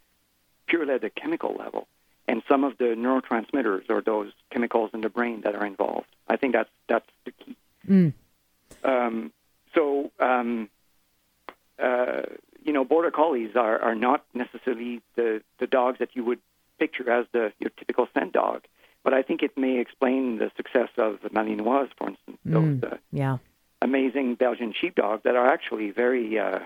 purely 0.66 0.94
at 0.94 1.02
the 1.02 1.10
chemical 1.10 1.54
level 1.54 1.86
and 2.26 2.42
some 2.48 2.64
of 2.64 2.78
the 2.78 2.84
neurotransmitters 2.96 3.90
or 3.90 4.00
those 4.00 4.32
chemicals 4.50 4.90
in 4.94 5.00
the 5.02 5.08
brain 5.08 5.42
that 5.42 5.54
are 5.54 5.66
involved. 5.66 6.06
I 6.28 6.36
think 6.36 6.52
that's 6.54 6.70
that's 6.88 7.08
the 7.24 7.32
key. 7.32 7.56
Mm. 7.88 8.12
Um, 8.82 9.32
so, 9.74 10.10
um, 10.20 10.68
uh, 11.82 12.22
you 12.64 12.72
know, 12.72 12.84
border 12.84 13.10
collies 13.10 13.50
are, 13.56 13.78
are 13.80 13.94
not 13.94 14.24
necessarily 14.32 15.02
the, 15.16 15.42
the 15.58 15.66
dogs 15.66 15.98
that 15.98 16.10
you 16.14 16.24
would 16.24 16.38
picture 16.78 17.10
as 17.10 17.26
the 17.32 17.52
your 17.58 17.70
typical 17.70 18.08
scent 18.14 18.32
dog. 18.32 18.62
But 19.02 19.12
I 19.12 19.22
think 19.22 19.42
it 19.42 19.56
may 19.58 19.78
explain 19.80 20.38
the 20.38 20.50
success 20.56 20.88
of 20.96 21.18
the 21.22 21.28
Malinois, 21.28 21.88
for 21.98 22.08
instance, 22.08 22.38
those 22.44 22.82
uh, 22.82 22.96
Yeah. 23.12 23.36
amazing 23.82 24.36
Belgian 24.36 24.72
sheepdogs 24.72 25.24
that 25.24 25.36
are 25.36 25.46
actually 25.46 25.90
very, 25.90 26.38
uh, 26.38 26.60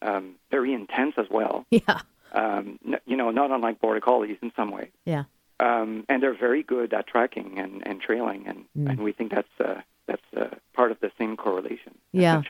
um, 0.00 0.36
very 0.50 0.72
intense 0.72 1.14
as 1.18 1.26
well. 1.30 1.66
Yeah. 1.70 2.00
Um, 2.34 2.78
n- 2.86 2.98
you 3.06 3.16
know, 3.16 3.30
not 3.30 3.50
unlike 3.52 3.80
border 3.80 4.00
collies 4.00 4.38
in 4.42 4.50
some 4.56 4.70
ways. 4.72 4.90
Yeah. 5.04 5.24
Um, 5.60 6.04
and 6.08 6.20
they're 6.20 6.36
very 6.36 6.64
good 6.64 6.92
at 6.92 7.06
tracking 7.06 7.58
and, 7.60 7.86
and 7.86 8.00
trailing, 8.00 8.46
and, 8.48 8.64
Mm. 8.76 8.90
and 8.90 9.00
we 9.06 9.12
think 9.12 9.30
that's 9.30 9.54
uh, 9.60 9.80
that's 10.06 10.22
uh, 10.36 10.48
part 10.72 10.90
of 10.90 10.98
the 11.00 11.10
same 11.18 11.36
correlation. 11.36 11.94
Yeah. 12.12 12.42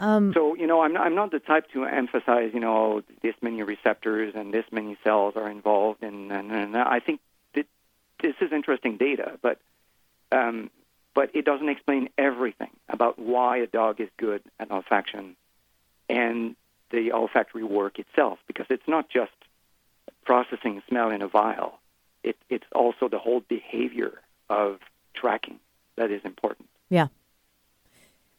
Um, 0.00 0.32
So 0.34 0.56
you 0.56 0.66
know, 0.66 0.80
I'm 0.82 0.92
not, 0.94 1.06
I'm 1.06 1.14
not 1.14 1.30
the 1.30 1.38
type 1.38 1.70
to 1.74 1.84
emphasize 1.84 2.50
you 2.52 2.60
know 2.60 3.02
this 3.22 3.34
many 3.40 3.62
receptors 3.62 4.34
and 4.34 4.52
this 4.52 4.64
many 4.72 4.96
cells 5.04 5.34
are 5.36 5.48
involved, 5.48 6.02
and 6.02 6.32
and, 6.32 6.50
and 6.50 6.76
I 6.76 6.98
think 6.98 7.20
that 7.54 7.66
this 8.20 8.34
is 8.40 8.50
interesting 8.52 8.96
data, 8.96 9.38
but 9.40 9.58
um, 10.32 10.70
but 11.14 11.30
it 11.34 11.44
doesn't 11.44 11.68
explain 11.68 12.08
everything 12.18 12.70
about 12.88 13.16
why 13.18 13.58
a 13.58 13.66
dog 13.68 14.00
is 14.00 14.08
good 14.16 14.42
at 14.58 14.70
olfaction 14.70 15.36
and 16.08 16.56
the 16.92 17.10
olfactory 17.12 17.64
work 17.64 17.98
itself, 17.98 18.38
because 18.46 18.66
it's 18.70 18.86
not 18.86 19.08
just 19.08 19.32
processing 20.24 20.82
smell 20.88 21.10
in 21.10 21.22
a 21.22 21.28
vial; 21.28 21.80
it, 22.22 22.36
it's 22.48 22.66
also 22.74 23.08
the 23.08 23.18
whole 23.18 23.40
behavior 23.40 24.20
of 24.48 24.78
tracking 25.14 25.58
that 25.96 26.10
is 26.10 26.20
important. 26.24 26.68
Yeah. 26.88 27.08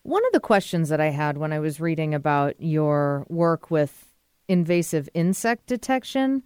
One 0.04 0.26
of 0.26 0.32
the 0.34 0.40
questions 0.40 0.90
that 0.90 1.00
I 1.00 1.10
had 1.10 1.38
when 1.38 1.54
I 1.54 1.60
was 1.60 1.80
reading 1.80 2.14
about 2.14 2.56
your 2.60 3.26
work 3.30 3.72
with 3.72 4.10
invasive 4.48 5.08
insect 5.14 5.68
detection 5.68 6.44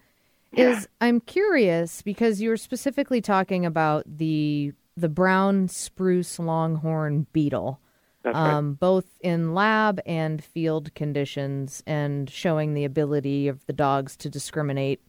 is 0.54 0.88
I'm 1.02 1.20
curious 1.20 2.02
because 2.02 2.42
you 2.42 2.50
were 2.50 2.58
specifically 2.58 3.22
talking 3.22 3.66
about 3.66 4.06
the 4.08 4.74
the 4.96 5.10
brown 5.10 5.68
spruce 5.68 6.40
longhorn 6.40 7.28
beetle, 7.34 7.80
That's 8.28 8.36
right. 8.36 8.54
um, 8.56 8.74
both 8.74 9.06
in 9.22 9.54
lab 9.54 10.02
and 10.06 10.44
field 10.44 10.94
conditions, 10.96 11.82
and 11.88 12.30
showing 12.30 12.74
the 12.74 12.84
ability 12.84 13.48
of 13.48 13.66
the 13.68 13.74
dogs 13.74 14.18
to 14.18 14.30
discriminate 14.30 15.00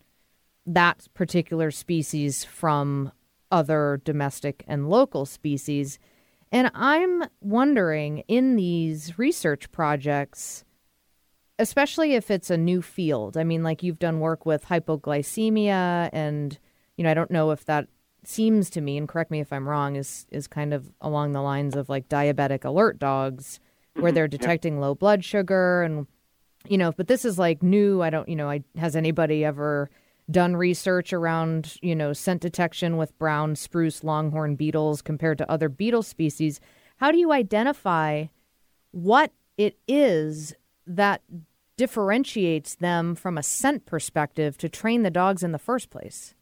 that 0.67 1.09
particular 1.15 1.73
species 1.73 2.45
from 2.45 3.11
other 3.51 4.01
domestic 4.05 4.63
and 4.69 4.89
local 4.89 5.27
species. 5.27 5.99
And 6.53 6.71
I'm 6.75 7.25
wondering 7.41 8.19
in 8.29 8.55
these 8.55 9.19
research 9.19 9.71
projects, 9.73 10.65
especially 11.59 12.15
if 12.15 12.31
it's 12.31 12.51
a 12.51 12.57
new 12.57 12.83
field, 12.83 13.37
I 13.37 13.43
mean, 13.43 13.65
like 13.65 13.83
you've 13.83 13.99
done 13.99 14.21
work 14.21 14.47
with 14.47 14.67
hypoglycemia, 14.67 16.09
and, 16.13 16.57
you 16.97 17.03
know, 17.03 17.11
I 17.11 17.15
don't 17.15 17.33
know 17.33 17.51
if 17.51 17.65
that 17.65 17.89
seems 18.29 18.71
to 18.71 18.81
me, 18.81 18.97
and 18.97 19.09
correct 19.09 19.31
me 19.31 19.41
if 19.41 19.53
I'm 19.53 19.69
wrong, 19.69 19.97
is, 19.97 20.27
is 20.31 20.47
kind 20.47 20.75
of 20.75 20.93
along 21.01 21.33
the 21.33 21.43
lines 21.43 21.77
of 21.77 21.89
like 21.89 22.09
diabetic 22.09 22.65
alert 22.65 22.99
dogs, 22.99 23.61
where 23.95 24.13
they're 24.13 24.27
mm-hmm. 24.27 24.37
detecting 24.37 24.81
low 24.81 24.95
blood 24.95 25.25
sugar 25.25 25.83
and 25.83 26.07
you 26.67 26.79
know, 26.79 26.93
but 26.93 27.09
this 27.09 27.25
is 27.25 27.39
like 27.39 27.63
new. 27.63 28.03
I 28.03 28.11
don't, 28.11 28.29
you 28.29 28.37
know, 28.37 28.51
I, 28.51 28.63
has 28.77 28.97
anybody 28.97 29.45
ever 29.45 29.91
done 30.31 30.57
research 30.57 31.13
around, 31.13 31.77
you 31.81 31.95
know, 31.95 32.13
scent 32.13 32.43
detection 32.43 32.97
with 32.97 33.19
brown 33.19 33.57
spruce 33.57 34.05
longhorn 34.05 34.57
beetles 34.57 35.03
compared 35.03 35.39
to 35.39 35.51
other 35.51 35.69
beetle 35.69 36.03
species? 36.03 36.61
How 36.97 37.11
do 37.11 37.19
you 37.19 37.33
identify 37.33 38.27
what 38.91 39.33
it 39.57 39.79
is 39.87 40.55
that 40.87 41.23
differentiates 41.77 42.75
them 42.75 43.15
from 43.15 43.39
a 43.39 43.43
scent 43.43 43.87
perspective 43.87 44.59
to 44.59 44.69
train 44.69 45.03
the 45.03 45.11
dogs 45.11 45.43
in 45.43 45.53
the 45.53 45.59
first 45.59 45.91
place? 45.91 46.35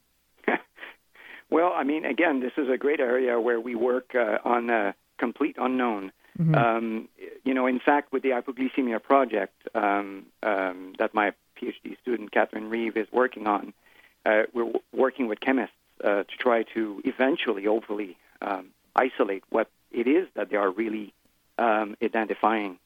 Well, 1.51 1.73
I 1.75 1.85
mean, 1.85 2.05
again, 2.05 2.41
this 2.41 2.53
is 2.57 2.69
a 2.69 2.77
great 2.77 3.01
area 3.01 3.41
where 3.41 3.61
we 3.61 3.75
work 3.75 4.15
uh, 4.15 4.39
on 4.45 4.71
a 4.71 4.95
complete 5.19 5.57
unknown. 5.59 6.13
Um, 6.55 7.09
you 7.45 7.55
know, 7.55 7.67
in 7.67 7.81
fact, 7.81 8.13
with 8.13 8.23
the 8.23 8.31
hypoglycemia 8.31 9.03
project 9.03 9.55
um, 9.75 10.27
um, 10.43 10.95
that 10.99 11.15
my 11.15 11.33
PhD 11.57 11.99
student 12.03 12.31
Catherine 12.33 12.69
Reeve 12.69 12.97
is 12.97 13.07
working 13.11 13.47
on, 13.47 13.73
uh, 14.27 14.43
we're 14.53 14.65
w- 14.65 14.81
working 14.93 15.29
with 15.29 15.41
chemists 15.41 15.75
uh, 16.05 16.25
to 16.25 16.37
try 16.39 16.65
to 16.75 17.01
eventually, 17.05 17.65
hopefully, 17.65 18.19
um, 18.43 18.67
isolate 18.95 19.45
what 19.49 19.69
it 19.91 20.07
is 20.07 20.29
that 20.35 20.51
they 20.51 20.57
are 20.57 20.71
really 20.71 21.15
um, 21.59 21.97
identifying, 22.03 22.79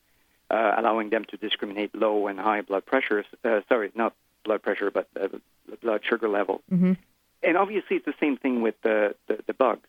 uh, 0.51 0.75
allowing 0.77 1.11
them 1.11 1.25
to 1.25 1.37
discriminate 1.37 1.93
low 1.95 2.29
and 2.29 2.39
high 2.39 2.61
blood 2.61 2.87
pressures. 2.87 3.27
Uh, 3.45 3.63
sorry, 3.69 3.91
not 3.97 4.15
blood 4.45 4.63
pressure, 4.63 4.91
but 4.93 5.09
uh, 5.21 5.29
blood 5.83 6.03
sugar 6.05 6.29
levels. 6.29 6.61
And 7.43 7.57
obviously, 7.57 7.97
it's 7.97 8.07
the 8.07 8.15
same 8.21 8.37
thing 8.37 8.63
with 8.63 8.75
the, 8.83 9.15
the, 9.29 9.39
the 9.47 9.55
bugs. 9.55 9.89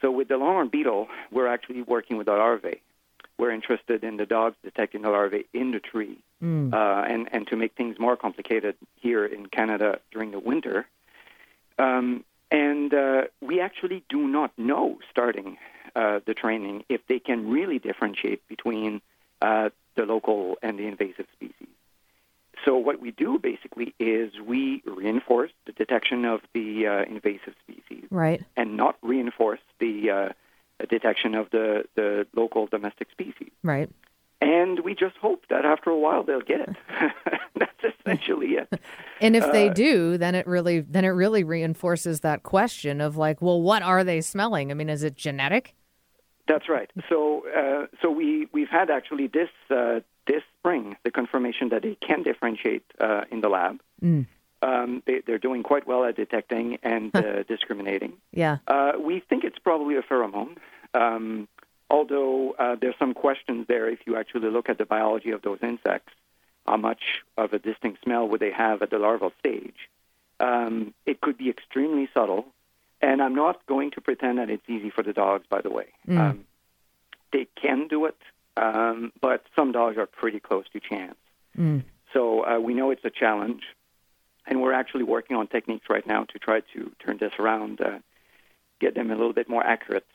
So 0.00 0.10
with 0.10 0.28
the 0.28 0.36
longhorn 0.36 0.68
beetle, 0.68 1.08
we're 1.30 1.46
actually 1.48 1.82
working 1.82 2.16
with 2.16 2.26
the 2.26 2.32
larvae. 2.32 2.80
We're 3.38 3.52
interested 3.52 4.02
in 4.02 4.16
the 4.16 4.26
dogs 4.26 4.56
detecting 4.64 5.02
the 5.02 5.10
larvae 5.10 5.46
in 5.52 5.70
the 5.70 5.80
tree. 5.80 6.18
Uh, 6.72 7.04
and, 7.08 7.28
and 7.32 7.46
to 7.48 7.56
make 7.56 7.74
things 7.74 7.98
more 7.98 8.16
complicated 8.16 8.76
here 8.96 9.24
in 9.24 9.46
Canada 9.46 10.00
during 10.12 10.30
the 10.30 10.38
winter. 10.38 10.86
Um, 11.78 12.24
and 12.50 12.92
uh, 12.94 13.22
we 13.40 13.60
actually 13.60 14.04
do 14.08 14.26
not 14.26 14.56
know, 14.56 14.98
starting 15.10 15.58
uh, 15.94 16.20
the 16.26 16.34
training, 16.34 16.84
if 16.88 17.06
they 17.06 17.18
can 17.18 17.50
really 17.50 17.78
differentiate 17.78 18.46
between 18.48 19.00
uh, 19.42 19.70
the 19.96 20.04
local 20.06 20.56
and 20.62 20.78
the 20.78 20.86
invasive 20.86 21.26
species. 21.32 21.68
So 22.64 22.76
what 22.76 23.00
we 23.00 23.10
do 23.12 23.38
basically 23.38 23.94
is 23.98 24.32
we 24.44 24.82
reinforce 24.86 25.50
the 25.66 25.72
detection 25.72 26.24
of 26.24 26.40
the 26.54 26.86
uh, 26.86 27.04
invasive 27.04 27.54
species 27.62 28.04
Right. 28.10 28.42
and 28.56 28.76
not 28.76 28.96
reinforce 29.02 29.60
the 29.78 30.10
uh, 30.10 30.84
detection 30.88 31.34
of 31.34 31.50
the, 31.50 31.84
the 31.94 32.26
local 32.34 32.66
domestic 32.66 33.10
species. 33.10 33.50
Right. 33.62 33.88
And 34.40 34.80
we 34.80 34.94
just 34.94 35.16
hope 35.16 35.44
that 35.50 35.64
after 35.64 35.90
a 35.90 35.98
while 35.98 36.22
they'll 36.22 36.40
get 36.40 36.60
it. 36.60 36.76
That's 37.58 37.94
essentially 38.00 38.52
it. 38.54 38.68
And 39.20 39.34
if 39.34 39.50
they 39.50 39.68
do, 39.68 40.16
then 40.16 40.36
it 40.36 40.46
really 40.46 40.78
then 40.78 41.04
it 41.04 41.08
really 41.08 41.42
reinforces 41.42 42.20
that 42.20 42.44
question 42.44 43.00
of 43.00 43.16
like, 43.16 43.42
well, 43.42 43.60
what 43.60 43.82
are 43.82 44.04
they 44.04 44.20
smelling? 44.20 44.70
I 44.70 44.74
mean, 44.74 44.88
is 44.88 45.02
it 45.02 45.16
genetic? 45.16 45.74
That's 46.48 46.68
right. 46.68 46.90
So, 47.08 47.44
uh, 47.46 47.86
so 48.02 48.10
we 48.10 48.48
we've 48.52 48.68
had 48.70 48.90
actually 48.90 49.26
this 49.26 49.50
uh, 49.70 50.00
this 50.26 50.42
spring 50.58 50.96
the 51.04 51.10
confirmation 51.10 51.68
that 51.70 51.82
they 51.82 51.96
can 51.96 52.22
differentiate 52.22 52.84
uh, 53.00 53.24
in 53.30 53.40
the 53.40 53.48
lab. 53.48 53.80
Um, 54.60 55.02
they, 55.06 55.22
they're 55.24 55.38
doing 55.38 55.62
quite 55.62 55.86
well 55.86 56.04
at 56.04 56.16
detecting 56.16 56.78
and 56.82 57.14
uh, 57.14 57.42
discriminating. 57.44 58.14
Yeah. 58.32 58.58
Uh, 58.66 58.92
we 59.00 59.20
think 59.20 59.44
it's 59.44 59.58
probably 59.58 59.96
a 59.96 60.02
pheromone, 60.02 60.56
um, 60.94 61.46
although 61.88 62.56
uh, 62.58 62.74
there's 62.80 62.96
some 62.98 63.14
questions 63.14 63.66
there 63.68 63.88
if 63.88 64.00
you 64.04 64.16
actually 64.16 64.50
look 64.50 64.68
at 64.68 64.78
the 64.78 64.84
biology 64.84 65.30
of 65.30 65.42
those 65.42 65.58
insects. 65.62 66.12
How 66.66 66.76
much 66.76 67.22
of 67.36 67.52
a 67.52 67.58
distinct 67.58 68.02
smell 68.02 68.28
would 68.28 68.40
they 68.40 68.50
have 68.50 68.82
at 68.82 68.90
the 68.90 68.98
larval 68.98 69.32
stage? 69.38 69.88
Um, 70.40 70.92
it 71.06 71.20
could 71.20 71.38
be 71.38 71.50
extremely 71.50 72.08
subtle, 72.12 72.46
and 73.00 73.22
I'm 73.22 73.34
not 73.34 73.64
going 73.66 73.90
to 73.92 74.00
pretend 74.00 74.38
that 74.38 74.50
it's 74.50 74.68
easy 74.68 74.90
for 74.90 75.02
the 75.02 75.12
dogs, 75.12 75.44
by 75.48 75.60
the 75.60 75.70
way. 75.70 75.86
Um, 76.30 76.44
they 77.32 77.46
can 77.60 77.88
do 77.88 78.06
it, 78.06 78.16
um, 78.56 79.12
but 79.20 79.44
some 79.54 79.72
dogs 79.72 79.96
are 79.98 80.06
pretty 80.06 80.40
close 80.40 80.64
to 80.72 80.80
chance. 80.80 81.16
So 82.12 82.44
uh, 82.46 82.58
we 82.60 82.72
know 82.74 82.90
it's 82.90 83.04
a 83.04 83.10
challenge, 83.10 83.62
and 84.46 84.62
we're 84.62 84.72
actually 84.72 85.04
working 85.04 85.36
on 85.36 85.46
techniques 85.46 85.86
right 85.90 86.06
now 86.06 86.24
to 86.24 86.38
try 86.38 86.60
to 86.74 86.90
turn 87.04 87.18
this 87.18 87.32
around, 87.38 87.80
uh, 87.80 87.98
get 88.80 88.94
them 88.94 89.10
a 89.10 89.14
little 89.14 89.34
bit 89.34 89.48
more 89.48 89.64
accurate, 89.64 90.06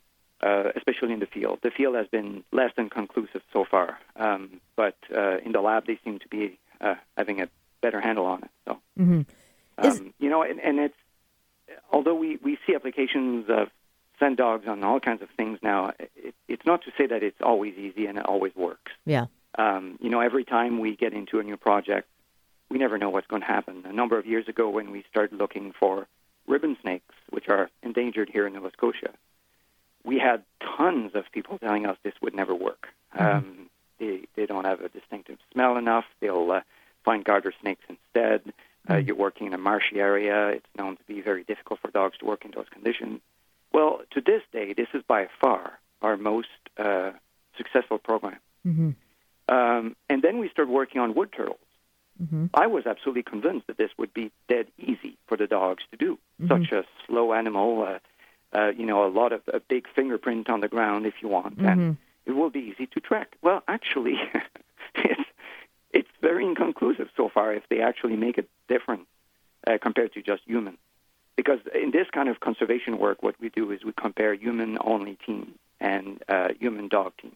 uh, 0.42 0.72
especially 0.76 1.14
in 1.14 1.20
the 1.20 1.28
field. 1.28 1.60
The 1.62 1.70
field 1.72 1.96
has 1.96 2.08
been 2.08 2.44
less 2.52 2.72
than 2.76 2.90
conclusive 2.90 3.42
so 3.52 3.64
far, 3.64 4.00
um, 4.16 4.60
but 4.76 4.98
uh, 5.16 5.38
in 5.46 5.52
the 5.52 5.62
lab 5.62 5.86
they 5.86 6.00
seem 6.04 6.18
to 6.20 6.28
be 6.28 6.58
uh, 6.82 6.96
having 7.16 7.42
a 7.42 7.48
better 7.82 8.02
handle 8.02 8.26
on 8.26 8.44
it. 8.44 8.50
So, 8.66 8.80
Is- 9.84 10.00
um, 10.00 10.14
you 10.20 10.30
know, 10.30 10.42
and, 10.44 10.60
and 10.60 10.80
it's 10.80 10.96
although 11.92 12.16
we, 12.16 12.38
we 12.44 12.58
see 12.66 12.76
applications 12.76 13.46
of 13.50 13.70
scent 14.20 14.38
dogs 14.38 14.68
on 14.68 14.84
all 14.84 15.00
kinds 15.00 15.22
of 15.22 15.30
things 15.36 15.60
now, 15.62 15.94
it, 16.00 16.36
it's 16.48 16.66
not 16.66 16.84
to 16.84 16.92
say 16.98 17.08
that 17.08 17.24
it's 17.24 17.42
always 17.42 17.76
easy 17.76 18.06
and 18.06 18.18
it 18.18 18.26
always 18.26 18.56
works. 18.56 18.92
Yeah. 19.06 19.26
Um, 19.58 19.98
you 20.02 20.10
know, 20.10 20.20
every 20.20 20.44
time 20.46 20.80
we 20.80 20.96
get 20.96 21.14
into 21.14 21.40
a 21.40 21.44
new 21.44 21.58
project, 21.58 22.08
we 22.70 22.78
never 22.78 22.98
know 22.98 23.10
what's 23.10 23.28
going 23.28 23.42
to 23.42 23.48
happen. 23.48 23.84
A 23.86 23.94
number 23.94 24.18
of 24.18 24.26
years 24.26 24.48
ago, 24.48 24.70
when 24.70 24.92
we 24.92 25.04
started 25.10 25.38
looking 25.38 25.74
for 25.80 26.08
ribbon 26.48 26.76
snakes, 26.82 27.14
which 27.30 27.48
are 27.50 27.70
endangered 27.84 28.30
here 28.30 28.48
in 28.48 28.54
Nova 28.54 28.72
Scotia, 28.72 29.12
we 30.04 30.20
had 30.20 30.44
tons 30.78 31.12
of 31.14 31.26
people 31.32 31.58
telling 31.60 31.86
us 31.86 31.98
this 32.04 32.14
would 32.22 32.36
never 32.36 32.54
work. 32.54 32.88
Um, 33.18 33.70
they, 34.00 34.22
they 34.36 34.46
don't 34.46 34.66
have 34.66 34.82
a 34.82 34.90
distinctive 34.90 35.38
smell 35.52 35.78
enough. 35.78 36.06
They'll 36.20 36.52
uh, 36.52 36.62
find 37.06 37.24
garter 37.24 37.54
snakes 37.62 37.84
instead. 37.88 38.54
Uh, 38.90 38.98
you're 38.98 39.16
working 39.16 39.48
in 39.48 39.54
a 39.54 39.58
marshy 39.58 40.00
area. 40.00 40.50
It's 40.50 40.66
known 40.78 40.98
to 40.98 41.04
be 41.04 41.22
very 41.22 41.44
difficult 41.44 41.80
for 41.80 41.90
dogs 41.90 42.18
to 42.18 42.26
work 42.26 42.44
in 42.44 42.52
those 42.52 42.68
conditions. 42.70 43.22
Well, 43.72 44.02
to 44.12 44.22
this 44.22 44.42
day, 44.52 44.74
this 44.74 44.88
is 44.94 45.04
by 45.08 45.30
far 45.42 45.80
our 46.02 46.18
most 46.18 46.50
uh, 46.78 47.12
successful 47.58 47.98
program. 47.98 48.40
Um, 49.48 49.96
and 50.10 50.22
then 50.22 50.40
we 50.40 50.50
started 50.50 50.72
working 50.72 51.02
on 51.02 51.14
wood 51.16 51.32
turtles. 51.36 51.58
Mm-hmm. 52.22 52.48
I 52.54 52.68
was 52.68 52.86
absolutely 52.86 53.24
convinced 53.24 53.68
that 53.68 53.78
this 53.78 53.90
would 53.98 54.14
be 54.14 54.32
dead 54.48 54.68
easy 54.78 55.18
for 55.28 55.36
the 55.38 55.48
dogs 55.48 55.84
to 55.92 55.98
do. 55.98 56.20
Such 56.48 56.72
a 56.72 56.84
slow 57.08 57.34
animal, 57.34 57.82
uh, 57.82 58.58
uh, 58.58 58.70
you 58.70 58.86
know, 58.86 59.06
a 59.06 59.10
lot 59.10 59.32
of 59.34 59.42
a 59.52 59.60
big 59.60 59.88
fingerprint 59.96 60.50
on 60.50 60.60
the 60.60 60.68
ground 60.68 61.06
if 61.06 61.16
you 61.22 61.28
want, 61.28 61.58
and 61.58 61.98
it 62.26 62.32
will 62.32 62.50
be 62.52 62.60
easy 62.60 62.86
to 62.88 63.00
track. 63.00 63.36
Well, 63.42 63.64
actually, 63.68 64.16
it's 64.96 65.30
it's 65.94 66.10
very 66.22 66.46
inconclusive 66.46 67.10
so 67.16 67.30
far 67.30 67.54
if 67.54 67.64
they 67.70 67.82
actually 67.82 68.16
make 68.16 68.38
a 68.38 68.46
difference 68.68 69.06
uh, 69.68 69.78
compared 69.82 70.14
to 70.14 70.22
just 70.22 70.42
human. 70.46 70.78
Because 71.36 71.60
in 71.74 71.92
this 71.92 72.08
kind 72.12 72.30
of 72.30 72.40
conservation 72.40 72.98
work, 73.00 73.24
what 73.24 73.36
we 73.40 73.50
do 73.50 73.72
is 73.72 73.84
we 73.84 73.94
compare 73.94 74.34
human-only 74.34 75.18
teams 75.26 75.56
and 75.80 76.22
uh, 76.28 76.50
human-dog 76.60 77.14
teams. 77.22 77.36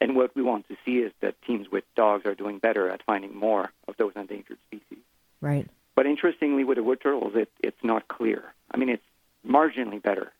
And 0.00 0.16
what 0.16 0.34
we 0.34 0.42
want 0.42 0.68
to 0.68 0.76
see 0.84 0.98
is 0.98 1.12
that 1.20 1.40
teams 1.42 1.70
with 1.70 1.84
dogs 1.94 2.26
are 2.26 2.34
doing 2.34 2.58
better 2.58 2.90
at 2.90 3.02
finding 3.04 3.34
more 3.34 3.70
of 3.88 3.96
those 3.96 4.12
endangered 4.16 4.58
species. 4.66 5.02
Right. 5.40 5.68
But 5.94 6.06
interestingly, 6.06 6.64
with 6.64 6.76
the 6.76 6.82
wood 6.82 7.00
turtles, 7.00 7.32
it, 7.36 7.50
it's 7.60 7.82
not 7.82 8.08
clear. 8.08 8.42
I 8.70 8.76
mean, 8.76 8.88
it's 8.88 9.02
marginally 9.46 10.02
better, 10.02 10.32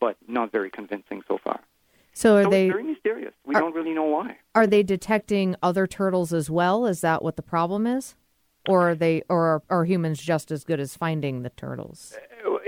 but 0.00 0.16
not 0.26 0.52
very 0.52 0.70
convincing 0.70 1.22
so 1.26 1.38
far. 1.38 1.60
So 2.16 2.36
are 2.38 2.44
so 2.44 2.50
they 2.50 2.66
it's 2.66 2.72
very 2.72 2.82
mysterious. 2.94 3.34
We 3.44 3.54
are- 3.54 3.60
don't 3.60 3.74
really 3.74 3.92
know 3.92 4.04
why. 4.16 4.38
are 4.54 4.66
they 4.66 4.82
detecting 4.82 5.54
other 5.62 5.86
turtles 5.86 6.32
as 6.32 6.48
well? 6.50 6.86
Is 6.86 7.02
that 7.02 7.22
what 7.22 7.36
the 7.36 7.42
problem 7.42 7.86
is? 7.86 8.14
Or 8.68 8.90
are 8.90 8.94
they 8.96 9.22
or 9.28 9.42
are, 9.52 9.62
are 9.70 9.84
humans 9.84 10.18
just 10.32 10.50
as 10.50 10.64
good 10.64 10.80
as 10.80 10.96
finding 10.96 11.42
the 11.42 11.50
turtles? 11.50 12.16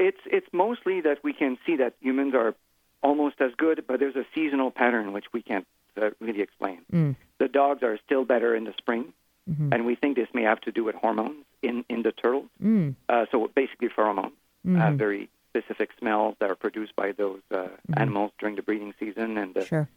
It's 0.08 0.20
it's 0.26 0.46
mostly 0.52 1.00
that 1.00 1.18
we 1.24 1.32
can 1.32 1.56
see 1.66 1.76
that 1.76 1.94
humans 2.00 2.34
are 2.34 2.54
almost 3.02 3.36
as 3.40 3.52
good, 3.56 3.84
but 3.88 3.98
there's 4.00 4.14
a 4.16 4.26
seasonal 4.34 4.70
pattern 4.70 5.12
which 5.12 5.24
we 5.32 5.40
can't 5.42 5.66
uh, 6.00 6.10
really 6.20 6.42
explain. 6.42 6.78
Mm. 6.92 7.16
The 7.38 7.48
dogs 7.48 7.82
are 7.82 7.98
still 8.06 8.24
better 8.24 8.54
in 8.54 8.64
the 8.64 8.74
spring, 8.78 9.12
Mm-hmm. 9.50 9.72
and 9.72 9.86
we 9.86 9.94
think 9.94 10.14
this 10.14 10.28
may 10.34 10.42
have 10.42 10.60
to 10.66 10.70
do 10.78 10.84
with 10.84 10.94
hormones 10.94 11.42
in 11.62 11.82
in 11.88 12.02
the 12.02 12.12
turtles. 12.12 12.48
Mm. 12.62 12.96
Uh, 13.08 13.24
so 13.32 13.48
basically, 13.54 13.88
pheromones, 13.88 14.36
uh, 14.66 14.90
Mhm. 14.92 14.98
very 14.98 15.30
specific 15.48 15.90
smells 15.98 16.36
that 16.40 16.50
are 16.50 16.54
produced 16.54 16.94
by 16.96 17.12
those 17.12 17.40
uh, 17.50 17.68
animals 17.96 18.32
during 18.38 18.56
the 18.56 18.62
breeding 18.62 18.94
season 18.98 19.38
and 19.38 19.54
the 19.54 19.64
Sure. 19.64 19.88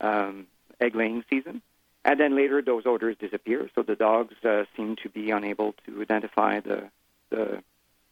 um, 0.00 0.46
egg 0.80 0.94
laying 0.94 1.24
season. 1.30 1.62
And 2.04 2.18
then 2.20 2.36
later, 2.36 2.62
those 2.62 2.84
odors 2.86 3.16
disappear, 3.18 3.68
so 3.74 3.82
the 3.82 3.96
dogs 3.96 4.34
uh, 4.44 4.64
seem 4.76 4.96
to 5.02 5.08
be 5.08 5.30
unable 5.30 5.74
to 5.86 6.00
identify 6.00 6.60
the, 6.60 6.90
the, 7.30 7.62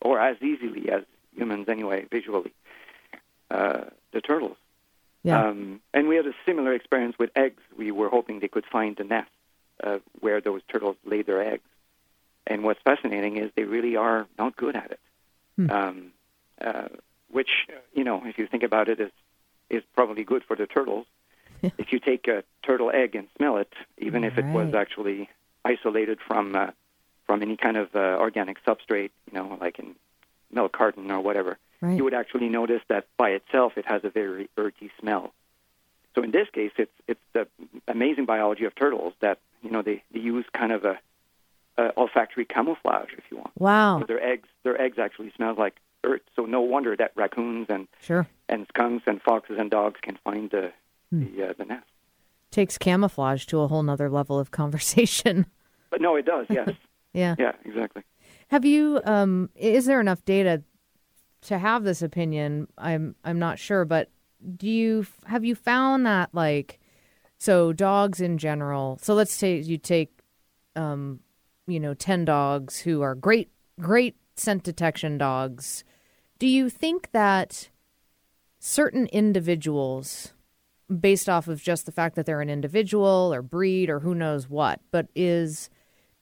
or 0.01 0.19
as 0.21 0.37
easily 0.43 0.91
as 0.91 1.05
humans 1.35 1.69
anyway, 1.69 2.07
visually, 2.11 2.53
uh, 3.51 3.85
the 4.13 4.21
turtles. 4.21 4.57
Yeah. 5.23 5.47
Um, 5.47 5.81
and 5.95 6.09
we 6.09 6.17
had 6.17 6.27
a 6.27 6.35
similar 6.45 6.73
experience 6.73 7.17
with 7.19 7.31
eggs. 7.37 7.63
We 7.77 7.91
were 7.91 8.09
hoping 8.09 8.41
they 8.41 8.49
could 8.49 8.67
find 8.67 8.97
the 8.97 9.05
nest 9.05 9.31
uh, 9.83 9.99
where 10.21 10.41
those 10.41 10.63
turtles 10.69 10.97
lay 11.05 11.23
their 11.23 11.41
eggs. 11.43 11.69
And 12.47 12.63
what's 12.63 12.81
fascinating 12.83 13.37
is 13.37 13.51
they 13.57 13.65
really 13.65 13.97
are 13.97 14.27
not 14.39 14.57
good 14.57 14.77
at 14.77 14.91
it. 14.93 15.01
Hmm. 15.57 15.71
Um, 15.71 16.13
uh, 16.61 16.89
which, 17.31 17.51
you 17.95 18.05
know, 18.05 18.23
if 18.25 18.39
you 18.39 18.47
think 18.47 18.63
about 18.63 18.89
it, 18.89 19.01
is 19.01 19.11
is 19.69 19.83
probably 19.95 20.25
good 20.25 20.45
for 20.45 20.57
the 20.57 20.67
turtles. 20.67 21.07
if 21.63 21.93
you 21.93 21.99
take 21.99 22.29
a 22.29 22.45
turtle 22.63 22.91
egg 22.93 23.15
and 23.15 23.29
smell 23.37 23.57
it, 23.57 23.73
even 23.99 24.25
if 24.25 24.39
it 24.39 24.45
was 24.45 24.75
actually 24.75 25.29
isolated 25.65 26.19
from 26.27 26.55
uh, 26.55 26.71
from 27.27 27.43
any 27.43 27.57
kind 27.57 27.77
of 27.77 27.95
uh, 27.95 27.99
organic 27.99 28.63
substrate, 28.65 29.11
you 29.31 29.33
know, 29.33 29.59
like 29.61 29.79
in 29.79 29.95
milk 30.53 30.73
carton 30.73 31.11
or 31.11 31.21
whatever, 31.21 31.59
Right. 31.81 31.97
you 31.97 32.05
would 32.05 32.15
actually 32.15 32.49
notice 32.49 32.81
that 32.89 33.07
by 33.19 33.31
itself 33.31 33.77
it 33.77 33.85
has 33.87 34.03
a 34.03 34.09
very 34.09 34.49
earthy 34.57 34.91
smell. 34.99 35.35
So 36.15 36.23
in 36.23 36.31
this 36.31 36.49
case, 36.51 36.73
it's 36.79 36.93
it's 37.07 37.21
the 37.35 37.47
amazing 37.87 38.25
biology 38.25 38.65
of 38.65 38.75
turtles 38.75 39.13
that 39.21 39.39
you 39.63 39.71
know 39.71 39.83
they, 39.83 40.03
they 40.13 40.21
use 40.21 40.47
kind 40.55 40.73
of 40.73 40.85
a, 40.85 40.99
a 41.77 41.93
olfactory 41.99 42.47
camouflage, 42.47 43.11
if 43.19 43.25
you 43.31 43.37
want. 43.37 43.51
Wow. 43.59 44.01
So 44.01 44.07
their 44.07 44.23
eggs 44.23 44.49
their 44.63 44.81
eggs 44.81 44.99
actually 44.99 45.33
smell 45.37 45.55
like 45.55 45.77
earth. 46.07 46.23
So 46.35 46.43
no 46.47 46.61
wonder 46.61 46.97
that 46.97 47.13
raccoons 47.17 47.67
and 47.69 47.89
Sure. 48.01 48.27
and 48.49 48.67
skunks 48.69 49.05
and 49.07 49.21
foxes 49.21 49.57
and 49.59 49.71
dogs 49.71 50.01
can 50.03 50.17
find 50.25 50.51
the 50.51 50.73
the, 51.13 51.51
uh, 51.51 51.53
the 51.57 51.65
nest. 51.65 51.87
Takes 52.51 52.79
camouflage 52.79 53.45
to 53.47 53.61
a 53.61 53.69
whole 53.69 53.83
nother 53.83 54.09
level 54.11 54.39
of 54.39 54.51
conversation. 54.51 55.47
But 55.89 56.01
no, 56.01 56.17
it 56.17 56.27
does. 56.27 56.47
Yes. 56.51 56.71
yeah. 57.13 57.37
yeah. 57.39 57.53
Exactly. 57.65 58.03
Have 58.49 58.65
you 58.65 59.01
um 59.05 59.51
is 59.55 59.87
there 59.87 60.01
enough 60.01 60.25
data 60.25 60.63
to 61.43 61.59
have 61.59 61.85
this 61.85 62.03
opinion? 62.03 62.67
I'm 62.77 63.15
I'm 63.25 63.39
not 63.39 63.59
sure, 63.61 63.85
but 63.85 64.11
do 64.57 64.69
you 64.69 65.07
have 65.27 65.45
you 65.45 65.55
found 65.55 66.05
that 66.07 66.31
like 66.33 66.81
so 67.39 67.73
dogs 67.73 68.21
in 68.21 68.37
general. 68.37 68.99
So 69.01 69.15
let's 69.15 69.33
say 69.33 69.59
you 69.59 69.79
take 69.79 70.11
um 70.75 71.21
you 71.69 71.79
know 71.79 71.95
10 71.95 72.25
dogs 72.25 72.81
who 72.81 73.01
are 73.03 73.15
great 73.15 73.51
great 73.81 74.17
scent 74.37 74.65
detection 74.65 75.19
dogs. 75.19 75.85
Do 76.39 76.47
you 76.47 76.69
think 76.69 77.11
that 77.13 77.71
certain 78.59 79.07
individuals 79.07 80.33
based 81.01 81.29
off 81.29 81.49
of 81.49 81.63
just 81.63 81.87
the 81.87 81.93
fact 81.93 82.15
that 82.15 82.27
they're 82.27 82.41
an 82.41 82.51
individual 82.51 83.33
or 83.33 83.43
breed 83.43 83.91
or 83.91 84.01
who 84.01 84.15
knows 84.15 84.49
what, 84.49 84.81
but 84.91 85.09
is 85.15 85.69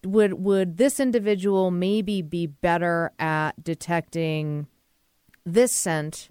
would 0.04 0.34
would 0.34 0.76
this 0.76 1.00
individual 1.00 1.70
maybe 1.70 2.22
be 2.22 2.46
better 2.46 3.10
at 3.18 3.62
detecting 3.62 4.66
this 5.44 5.72
scent 5.72 6.28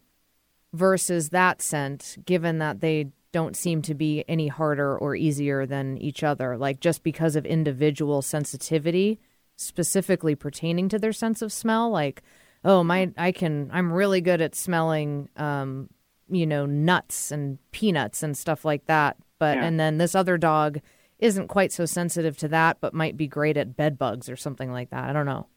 versus 0.73 1.29
that 1.29 1.61
scent 1.61 2.17
given 2.25 2.59
that 2.59 2.81
they 2.81 3.11
don't 3.31 3.55
seem 3.55 3.81
to 3.81 3.95
be 3.95 4.23
any 4.27 4.47
harder 4.47 4.97
or 4.97 5.15
easier 5.15 5.65
than 5.65 5.97
each 5.97 6.23
other? 6.23 6.57
Like 6.57 6.79
just 6.79 7.03
because 7.03 7.35
of 7.35 7.45
individual 7.45 8.21
sensitivity 8.21 9.19
specifically 9.55 10.35
pertaining 10.35 10.89
to 10.89 10.99
their 10.99 11.13
sense 11.13 11.41
of 11.41 11.51
smell? 11.51 11.89
Like 11.89 12.23
oh 12.65 12.83
my 12.83 13.11
i 13.17 13.31
can 13.31 13.69
i'm 13.73 13.91
really 13.91 14.21
good 14.21 14.41
at 14.41 14.55
smelling 14.55 15.29
um 15.37 15.89
you 16.29 16.45
know 16.45 16.65
nuts 16.65 17.31
and 17.31 17.57
peanuts 17.71 18.23
and 18.23 18.37
stuff 18.37 18.63
like 18.65 18.85
that 18.85 19.17
but 19.39 19.57
Yeah. 19.57 19.65
and 19.65 19.79
then 19.79 19.97
this 19.97 20.15
other 20.15 20.37
dog 20.37 20.79
isn't 21.19 21.47
quite 21.47 21.71
so 21.71 21.85
sensitive 21.85 22.37
to 22.37 22.47
that 22.49 22.77
but 22.81 22.93
might 22.93 23.17
be 23.17 23.27
great 23.27 23.57
at 23.57 23.75
bed 23.75 23.97
bugs 23.97 24.29
or 24.29 24.35
something 24.35 24.71
like 24.71 24.89
that 24.91 25.09
i 25.09 25.13
don't 25.13 25.25
know 25.25 25.47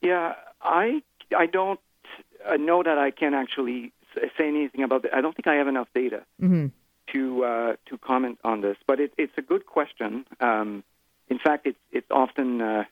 Yeah, 0.00 0.34
I 0.60 1.02
I 1.36 1.46
don't 1.46 1.80
know 2.58 2.82
that 2.82 2.98
I 2.98 3.10
can 3.12 3.34
actually 3.34 3.92
say 4.36 4.48
anything 4.48 4.82
about 4.82 5.02
that. 5.02 5.14
I 5.14 5.20
don't 5.20 5.34
think 5.34 5.46
I 5.46 5.54
have 5.54 5.68
enough 5.68 5.88
data 5.94 6.24
hmm 6.40 6.66
to 7.12 7.44
uh, 7.44 7.72
to 7.88 7.98
comment 7.98 8.38
on 8.42 8.60
this, 8.62 8.76
but 8.86 8.98
it, 9.00 9.12
it's 9.18 9.36
a 9.36 9.42
good 9.42 9.66
question. 9.66 10.24
Um, 10.40 10.82
in 11.28 11.38
fact, 11.38 11.66
it's 11.66 11.78
it's 11.92 12.10
often 12.10 12.60
uh, 12.60 12.84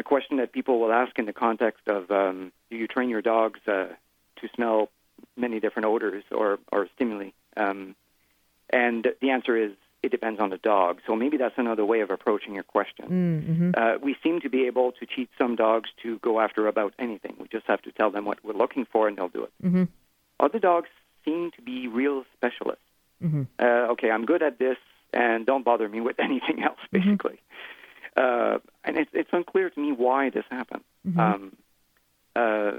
a 0.00 0.02
question 0.02 0.38
that 0.38 0.52
people 0.52 0.80
will 0.80 0.92
ask 0.92 1.12
in 1.18 1.26
the 1.26 1.32
context 1.32 1.86
of 1.86 2.10
um, 2.10 2.52
do 2.70 2.76
you 2.76 2.88
train 2.88 3.08
your 3.08 3.22
dogs 3.22 3.60
uh, 3.68 3.88
to 4.40 4.48
smell 4.54 4.88
many 5.36 5.60
different 5.60 5.86
odors 5.86 6.24
or 6.32 6.58
or 6.72 6.88
stimuli? 6.94 7.30
Um, 7.56 7.94
and 8.70 9.06
the 9.20 9.30
answer 9.30 9.56
is 9.56 9.72
it 10.02 10.10
depends 10.10 10.40
on 10.40 10.48
the 10.50 10.56
dog. 10.56 11.00
So 11.06 11.14
maybe 11.14 11.36
that's 11.36 11.58
another 11.58 11.84
way 11.84 12.00
of 12.00 12.10
approaching 12.10 12.54
your 12.54 12.62
question. 12.62 13.06
mm-hmm. 13.08 13.70
Uh, 13.76 13.98
we 14.02 14.16
seem 14.22 14.40
to 14.40 14.48
be 14.48 14.66
able 14.66 14.92
to 14.92 15.04
teach 15.04 15.28
some 15.36 15.56
dogs 15.56 15.90
to 16.02 16.18
go 16.20 16.40
after 16.40 16.66
about 16.66 16.94
anything. 16.98 17.34
We 17.38 17.48
just 17.48 17.66
have 17.66 17.82
to 17.82 17.92
tell 17.92 18.10
them 18.10 18.24
what 18.24 18.38
we're 18.42 18.54
looking 18.54 18.86
for, 18.92 19.08
and 19.08 19.16
they'll 19.16 19.28
do 19.28 19.44
it. 19.44 19.52
Mhm. 19.62 19.88
Other 20.38 20.58
dogs 20.58 20.88
seem 21.24 21.50
to 21.56 21.62
be 21.62 21.86
real 21.86 22.24
specialists. 22.36 22.84
Mhm. 23.22 23.46
Uh, 23.58 23.92
okay, 23.92 24.10
I'm 24.10 24.24
good 24.24 24.42
at 24.42 24.58
this, 24.58 24.78
and 25.12 25.44
don't 25.44 25.64
bother 25.70 25.86
me 25.88 26.00
with 26.00 26.18
anything 26.28 26.62
else, 26.62 26.80
basically. 26.90 27.38
Uh, 28.16 28.58
and 28.84 28.96
it's, 28.98 29.10
it's 29.14 29.30
unclear 29.32 29.70
to 29.70 29.80
me 29.80 29.92
why 29.92 30.30
this 30.30 30.44
happened. 30.50 30.84
Um, 31.20 31.56
uh, 32.36 32.72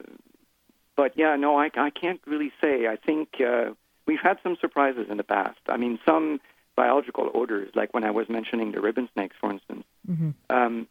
but 0.96 1.18
yeah, 1.18 1.36
no, 1.36 1.58
I, 1.58 1.70
I 1.76 1.90
can't 1.90 2.22
really 2.26 2.52
say. 2.62 2.88
I 2.88 2.96
think 2.96 3.42
uh, 3.42 3.72
we've 4.06 4.20
had 4.22 4.38
some 4.44 4.56
surprises 4.60 5.08
in 5.10 5.18
the 5.18 5.24
past. 5.24 5.60
I 5.68 5.78
mean, 5.78 6.00
some 6.06 6.40
biological 6.76 7.30
odors, 7.34 7.72
like 7.76 7.94
when 7.94 8.04
I 8.04 8.12
was 8.12 8.30
mentioning 8.30 8.72
the 8.72 8.82
ribbon 8.82 9.10
snakes, 9.14 9.36
for 9.40 9.52
instance, 9.52 9.84
um, 10.50 10.88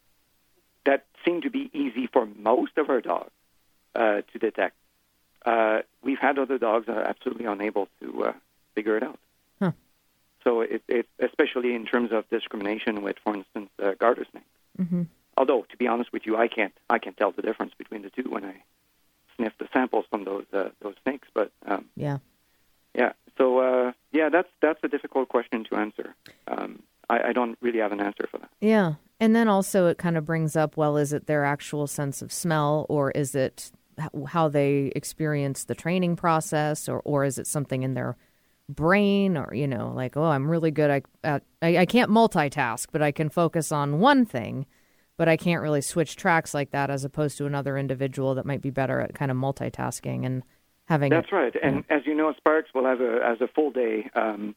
that 0.84 1.04
seem 1.24 1.42
to 1.42 1.50
be 1.50 1.70
easy 1.72 2.06
for 2.06 2.26
most 2.26 2.78
of 2.78 2.88
our 2.90 3.00
dogs 3.00 3.30
uh, 3.94 4.22
to 4.32 4.38
detect. 4.38 4.76
Uh, 5.44 5.80
we've 6.02 6.18
had 6.18 6.38
other 6.38 6.58
dogs 6.58 6.86
that 6.86 6.96
are 6.96 7.02
absolutely 7.04 7.46
unable 7.46 7.88
to 8.00 8.24
uh, 8.24 8.32
figure 8.74 8.96
it 8.96 9.02
out. 9.02 9.18
So 10.44 10.62
it, 10.62 10.82
it, 10.88 11.06
especially 11.18 11.74
in 11.74 11.84
terms 11.84 12.12
of 12.12 12.28
discrimination 12.30 13.02
with, 13.02 13.16
for 13.22 13.34
instance, 13.34 13.70
uh, 13.82 13.92
garter 13.98 14.26
snakes. 14.30 14.46
Mm-hmm. 14.78 15.02
Although, 15.36 15.66
to 15.70 15.76
be 15.76 15.86
honest 15.86 16.12
with 16.12 16.26
you, 16.26 16.36
I 16.36 16.48
can't 16.48 16.72
I 16.88 16.98
can't 16.98 17.16
tell 17.16 17.32
the 17.32 17.42
difference 17.42 17.72
between 17.76 18.02
the 18.02 18.10
two 18.10 18.28
when 18.28 18.44
I 18.44 18.62
sniff 19.36 19.52
the 19.58 19.68
samples 19.72 20.04
from 20.10 20.24
those 20.24 20.46
uh, 20.52 20.70
those 20.80 20.94
snakes. 21.02 21.28
But 21.34 21.52
um, 21.66 21.86
yeah 21.96 22.18
yeah, 22.94 23.12
so 23.38 23.58
uh, 23.58 23.92
yeah, 24.12 24.28
that's 24.28 24.48
that's 24.60 24.80
a 24.82 24.88
difficult 24.88 25.28
question 25.28 25.64
to 25.64 25.76
answer. 25.76 26.14
Um, 26.48 26.82
I, 27.08 27.28
I 27.28 27.32
don't 27.32 27.56
really 27.60 27.78
have 27.78 27.92
an 27.92 28.00
answer 28.00 28.26
for 28.30 28.38
that. 28.38 28.50
Yeah. 28.60 28.94
And 29.18 29.36
then 29.36 29.48
also 29.48 29.86
it 29.86 29.98
kind 29.98 30.16
of 30.16 30.24
brings 30.24 30.56
up 30.56 30.76
well, 30.76 30.96
is 30.96 31.12
it 31.12 31.26
their 31.26 31.44
actual 31.44 31.86
sense 31.86 32.22
of 32.22 32.32
smell 32.32 32.86
or 32.88 33.10
is 33.10 33.34
it 33.34 33.70
how 34.28 34.48
they 34.48 34.92
experience 34.96 35.64
the 35.64 35.74
training 35.74 36.16
process 36.16 36.88
or, 36.88 37.00
or 37.04 37.24
is 37.24 37.38
it 37.38 37.46
something 37.46 37.82
in 37.82 37.94
their 37.94 38.16
brain 38.74 39.36
or 39.36 39.52
you 39.54 39.66
know 39.66 39.92
like 39.94 40.16
oh 40.16 40.24
i'm 40.24 40.48
really 40.50 40.70
good 40.70 40.90
at, 40.90 41.02
at 41.24 41.42
I, 41.62 41.78
I 41.78 41.86
can't 41.86 42.10
multitask 42.10 42.86
but 42.92 43.02
i 43.02 43.12
can 43.12 43.28
focus 43.28 43.72
on 43.72 43.98
one 44.00 44.24
thing 44.24 44.66
but 45.16 45.28
i 45.28 45.36
can't 45.36 45.62
really 45.62 45.80
switch 45.80 46.16
tracks 46.16 46.54
like 46.54 46.70
that 46.70 46.90
as 46.90 47.04
opposed 47.04 47.38
to 47.38 47.46
another 47.46 47.76
individual 47.76 48.34
that 48.36 48.46
might 48.46 48.62
be 48.62 48.70
better 48.70 49.00
at 49.00 49.14
kind 49.14 49.30
of 49.30 49.36
multitasking 49.36 50.24
and 50.24 50.42
having 50.90 51.10
That's 51.10 51.30
right. 51.30 51.54
And 51.62 51.84
as 51.88 52.04
you 52.04 52.14
know, 52.16 52.34
SPARCS 52.36 52.74
will 52.74 52.84
have 52.84 53.00
a 53.00 53.24
as 53.24 53.40
a 53.40 53.46
full 53.46 53.70
day 53.70 54.10
um, 54.16 54.56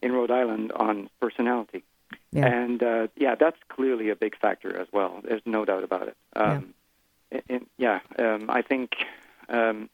in 0.00 0.12
Rhode 0.12 0.30
Island 0.30 0.70
on 0.70 1.10
personality. 1.20 1.82
Yeah. 2.30 2.46
And 2.46 2.80
uh, 2.80 3.08
yeah, 3.16 3.34
that's 3.34 3.56
clearly 3.68 4.08
a 4.08 4.14
big 4.14 4.38
factor 4.38 4.78
as 4.80 4.86
well. 4.92 5.20
There's 5.24 5.42
no 5.44 5.64
doubt 5.64 5.82
about 5.82 6.06
it. 6.06 6.16
Um, 6.34 6.74
and- 7.32 7.42
and, 7.48 7.66
yeah, 7.78 8.00
um, 8.18 8.50
I 8.50 8.60
think 8.62 8.92
um, 9.48 9.88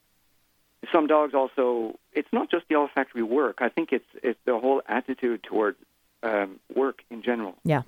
some 0.93 1.07
dogs 1.07 1.35
also. 1.35 1.99
It's 2.12 2.33
not 2.33 2.51
just 2.51 2.66
the 2.68 2.76
olfactory 2.76 3.22
work. 3.22 3.59
I 3.61 3.68
think 3.68 3.93
it's 3.93 4.09
it's 4.22 4.39
the 4.45 4.59
whole 4.59 4.83
attitude 4.89 5.43
toward 5.43 5.76
um, 6.22 6.59
work 6.74 7.03
in 7.11 7.22
general. 7.22 7.55
yeah 7.64 7.83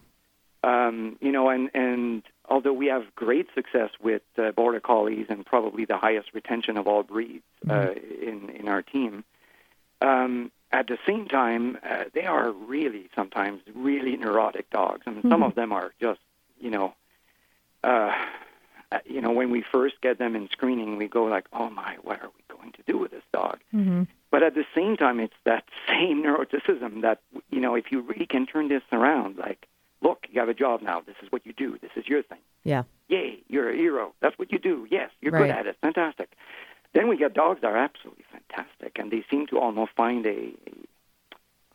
Um, 0.62 1.16
you 1.20 1.32
know, 1.32 1.48
and 1.48 1.70
and 1.74 2.22
although 2.48 2.72
we 2.72 2.86
have 2.86 3.14
great 3.14 3.48
success 3.54 3.90
with 4.00 4.22
uh, 4.38 4.52
border 4.52 4.80
collies 4.80 5.26
and 5.28 5.46
probably 5.46 5.84
the 5.84 5.96
highest 5.96 6.34
retention 6.34 6.76
of 6.76 6.86
all 6.86 7.02
breeds 7.02 7.44
uh, 7.68 7.92
in 8.22 8.50
in 8.50 8.68
our 8.68 8.82
team, 8.82 9.24
um, 10.00 10.50
at 10.72 10.86
the 10.86 10.98
same 11.06 11.26
time, 11.26 11.78
uh, 11.82 12.04
they 12.12 12.26
are 12.26 12.50
really 12.52 13.08
sometimes 13.14 13.60
really 13.74 14.16
neurotic 14.16 14.70
dogs. 14.70 15.02
I 15.06 15.10
mean, 15.10 15.28
some 15.28 15.42
of 15.42 15.54
them 15.54 15.72
are 15.72 15.92
just 16.00 16.20
you 16.58 16.70
know, 16.70 16.94
uh, 17.82 18.12
you 19.06 19.20
know, 19.20 19.30
when 19.30 19.50
we 19.50 19.64
first 19.72 20.00
get 20.02 20.18
them 20.18 20.36
in 20.36 20.48
screening, 20.50 20.96
we 20.96 21.08
go 21.08 21.24
like, 21.24 21.46
oh 21.52 21.70
my, 21.70 21.96
what 22.02 22.20
are 22.22 22.28
we 22.28 22.39
going 22.60 22.72
to 22.72 22.82
do 22.86 22.98
with 22.98 23.10
this 23.10 23.22
dog? 23.32 23.58
mm-hmm. 23.74 24.02
But 24.30 24.44
at 24.44 24.54
the 24.54 24.64
same 24.74 24.96
time, 24.96 25.18
it's 25.18 25.34
that 25.44 25.64
same 25.88 26.22
neuroticism 26.22 27.02
that, 27.02 27.20
you 27.50 27.60
know, 27.60 27.74
if 27.74 27.86
you 27.90 28.00
really 28.02 28.26
can 28.26 28.46
turn 28.46 28.68
this 28.68 28.82
around, 28.92 29.36
like, 29.38 29.66
look, 30.02 30.26
you 30.30 30.38
have 30.40 30.48
a 30.48 30.54
job 30.54 30.82
now. 30.82 31.00
This 31.00 31.16
is 31.22 31.30
what 31.32 31.44
you 31.44 31.52
do. 31.52 31.78
This 31.80 31.90
is 31.96 32.06
your 32.06 32.22
thing. 32.22 32.38
yeah 32.64 32.84
Yay, 33.08 33.38
you're 33.48 33.68
a 33.70 33.76
hero. 33.76 34.14
That's 34.20 34.38
what 34.38 34.52
you 34.52 34.58
do. 34.60 34.86
Yes, 34.90 35.10
you're 35.20 35.32
Right. 35.32 35.48
good 35.48 35.50
at 35.50 35.66
it. 35.66 35.76
Fantastic. 35.82 36.28
Then 36.94 37.08
we 37.08 37.16
get 37.16 37.34
dogs 37.34 37.60
that 37.62 37.68
are 37.72 37.76
absolutely 37.76 38.24
fantastic, 38.30 38.98
and 39.00 39.10
they 39.10 39.24
seem 39.30 39.46
to 39.48 39.58
almost 39.58 39.92
find 39.96 40.24
a, 40.26 40.52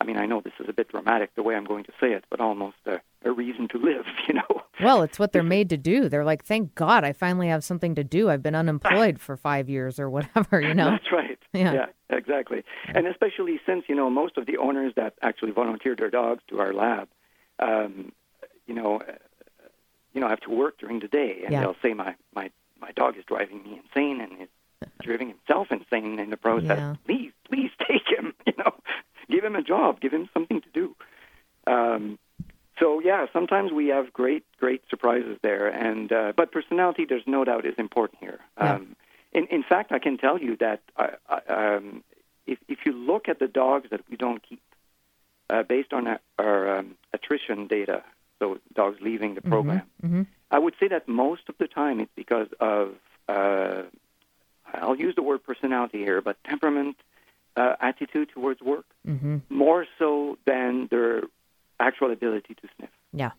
mean, 0.06 0.16
I 0.16 0.26
know 0.26 0.40
this 0.40 0.52
is 0.60 0.66
a 0.68 0.72
bit 0.72 0.88
dramatic 0.88 1.34
the 1.34 1.42
way 1.42 1.54
I'm 1.54 1.64
going 1.64 1.84
to 1.84 1.92
say 2.00 2.12
it, 2.12 2.24
but 2.30 2.40
almost 2.40 2.76
a, 2.86 3.00
a 3.24 3.30
reason 3.32 3.68
to 3.68 3.78
live, 3.78 4.04
you 4.28 4.34
know? 4.34 4.62
well 4.82 5.00
it's 5.02 5.18
what 5.18 5.32
they're 5.32 5.42
made 5.42 5.70
to 5.70 5.76
do 5.78 6.06
they're 6.06 6.22
like 6.22 6.44
thank 6.44 6.74
god 6.74 7.02
i 7.02 7.10
finally 7.10 7.48
have 7.48 7.64
something 7.64 7.94
to 7.94 8.04
do 8.04 8.28
i've 8.28 8.42
been 8.42 8.54
unemployed 8.54 9.18
for 9.18 9.34
five 9.34 9.70
years 9.70 9.98
or 9.98 10.10
whatever 10.10 10.60
you 10.60 10.74
know 10.80 10.90
That's 10.90 11.10
right. 11.10 11.38
Yeah. 11.54 11.86
exactly. 12.10 12.62
And 12.94 13.06
especially 13.06 13.58
since, 13.64 13.84
you 13.88 13.94
know, 13.94 14.10
most 14.10 14.36
of 14.36 14.44
the 14.44 14.58
owners 14.58 14.92
that 14.96 15.14
actually 15.22 15.52
volunteer 15.52 15.96
their 15.96 16.10
dogs 16.10 16.42
to 16.48 16.60
our 16.60 16.74
lab, 16.74 17.08
um, 17.58 18.12
you 18.66 18.74
know, 18.74 18.98
uh, 19.00 19.12
you 20.12 20.20
know, 20.20 20.26
I 20.26 20.30
have 20.30 20.40
to 20.40 20.50
work 20.50 20.76
during 20.78 21.00
the 21.00 21.08
day, 21.08 21.40
and 21.44 21.52
Yeah. 21.52 21.60
they'll 21.60 21.76
say, 21.82 21.94
"My 21.94 22.14
my 22.34 22.50
my 22.78 22.90
dog 22.92 23.16
is 23.16 23.24
driving 23.24 23.62
me 23.62 23.80
insane, 23.82 24.20
and 24.20 24.42
is 24.42 24.48
driving 25.02 25.28
himself 25.28 25.68
insane 25.70 26.18
in 26.18 26.28
the 26.28 26.36
process. 26.36 26.78
Yeah. 26.78 26.94
Please, 27.06 27.32
please 27.48 27.70
take 27.88 28.06
him. 28.14 28.34
You 28.46 28.52
know, 28.58 28.74
give 29.30 29.44
him 29.44 29.56
a 29.56 29.62
job, 29.62 30.00
give 30.00 30.12
him 30.12 30.28
something 30.32 30.60
to 30.60 30.68
do." 30.72 30.94
Um, 31.66 32.18
so 32.78 33.00
yeah, 33.00 33.26
sometimes 33.32 33.72
we 33.72 33.88
have 33.88 34.12
great, 34.12 34.44
great 34.58 34.82
surprises 34.90 35.38
there, 35.42 35.68
and 35.68 36.12
uh, 36.12 36.32
but 36.36 36.52
personality, 36.52 37.06
there's 37.08 37.26
no 37.26 37.44
doubt, 37.44 37.64
is 37.64 37.74
important 37.78 38.20
here. 38.20 38.40
Yeah. 38.58 38.74
Um, 38.74 38.96
in, 39.32 39.46
in 39.46 39.62
fact, 39.62 39.92
I 39.92 39.98
can 39.98 40.18
tell 40.18 40.38
you 40.38 40.56
that 40.56 40.80
uh, 40.96 41.08
uh, 41.28 41.40
um, 41.48 42.04
if 42.46 42.58
if 42.68 42.78
you 42.84 42.92
look 42.92 43.28
at 43.28 43.38
the 43.38 43.48
dogs 43.48 43.88
that 43.90 44.00
we 44.10 44.16
don't 44.16 44.42
keep, 44.42 44.62
uh, 45.50 45.62
based 45.62 45.92
on 45.92 46.06
our, 46.06 46.20
our 46.38 46.78
um, 46.78 46.96
attrition 47.12 47.66
data, 47.66 48.02
so 48.38 48.58
dogs 48.74 48.98
leaving 49.00 49.34
the 49.34 49.42
program, 49.42 49.82
hmm 50.00 50.22
I 50.48 50.60
would 50.60 50.74
say 50.78 50.86
that 50.88 51.08
most 51.08 51.48
of 51.48 51.56
the 51.58 51.66
time 51.66 51.98
it's 51.98 52.12
because 52.14 52.46
of 52.60 52.94
uh, 53.28 53.82
I'll 54.72 54.96
use 54.96 55.14
the 55.14 55.22
word 55.22 55.42
personality 55.42 55.98
here, 55.98 56.20
but 56.20 56.36
temperament, 56.44 56.96
uh, 57.56 57.76
attitude 57.80 58.28
towards 58.30 58.60
work, 58.60 58.86
hmm 59.04 59.38
more 59.48 59.86
so 59.98 60.38
than 60.46 60.88
their 60.90 61.22
actual 61.78 62.10
ability 62.12 62.54
to 62.54 62.68
sniff. 62.76 62.90
yeah 63.12 63.32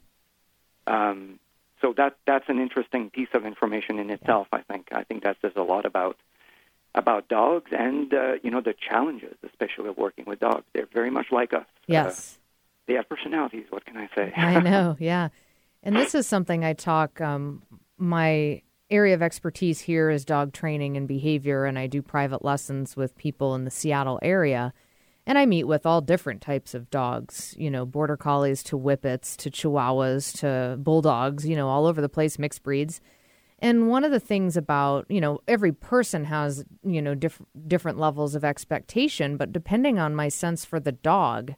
Um, 0.85 1.39
so 1.81 1.93
that 1.97 2.17
that's 2.25 2.49
an 2.49 2.59
interesting 2.59 3.09
piece 3.09 3.29
of 3.33 3.45
information 3.45 3.99
in 3.99 4.09
itself. 4.09 4.47
I 4.51 4.61
think 4.61 4.89
I 4.91 5.03
think 5.03 5.23
that 5.23 5.37
says 5.41 5.53
a 5.55 5.61
lot 5.61 5.85
about 5.85 6.17
about 6.95 7.27
dogs 7.27 7.71
and 7.71 8.13
uh, 8.13 8.33
you 8.43 8.51
know 8.51 8.61
the 8.61 8.73
challenges, 8.73 9.35
especially 9.43 9.89
of 9.89 9.97
working 9.97 10.25
with 10.25 10.39
dogs. 10.39 10.65
They're 10.73 10.91
very 10.91 11.11
much 11.11 11.27
like 11.31 11.53
us. 11.53 11.61
Uh, 11.61 11.97
yes 11.99 12.37
they 12.87 12.93
have 12.93 13.07
personalities. 13.07 13.65
What 13.69 13.85
can 13.85 13.97
I 13.97 14.09
say? 14.15 14.33
I 14.35 14.59
know, 14.61 14.95
yeah. 14.99 15.29
And 15.83 15.95
this 15.95 16.15
is 16.15 16.25
something 16.25 16.65
I 16.65 16.73
talk. 16.73 17.21
Um, 17.21 17.61
my 17.97 18.61
area 18.89 19.13
of 19.13 19.21
expertise 19.21 19.81
here 19.81 20.09
is 20.09 20.25
dog 20.25 20.53
training 20.53 20.97
and 20.97 21.07
behavior, 21.07 21.65
and 21.65 21.77
I 21.77 21.87
do 21.87 22.01
private 22.01 22.43
lessons 22.43 22.95
with 22.95 23.17
people 23.17 23.55
in 23.55 23.65
the 23.65 23.71
Seattle 23.71 24.19
area. 24.21 24.73
And 25.25 25.37
I 25.37 25.45
meet 25.45 25.65
with 25.65 25.85
all 25.85 25.99
different 25.99 26.41
types 26.41 26.73
of 26.73 26.89
dogs, 26.89 27.53
you 27.57 27.69
know, 27.69 27.85
border 27.85 28.15
collies 28.15 28.63
to 28.63 28.77
whippets 28.77 29.35
to 29.37 29.51
chihuahuas 29.51 30.39
to 30.39 30.77
bulldogs, 30.77 31.45
you 31.45 31.55
know, 31.55 31.67
all 31.67 31.85
over 31.85 31.99
the 31.99 32.07
place, 32.07 32.39
mixed 32.39 32.63
breeds. 32.63 33.01
And 33.59 33.89
one 33.89 34.05
of 34.05 34.11
the 34.11 34.19
things 34.21 34.55
about, 34.55 35.05
you 35.09 35.19
know, 35.19 35.39
every 35.47 35.73
person 35.73 36.25
has, 36.25 36.63
you 36.83 37.01
know, 37.01 37.13
diff- 37.13 37.41
different 37.67 37.99
levels 37.99 38.35
of 38.35 38.45
expectation, 38.45 39.35
but 39.35 39.51
depending 39.51 39.99
on 39.99 40.15
my 40.15 40.29
sense 40.29 40.63
for 40.63 40.79
the 40.79 40.91
dog, 40.91 41.55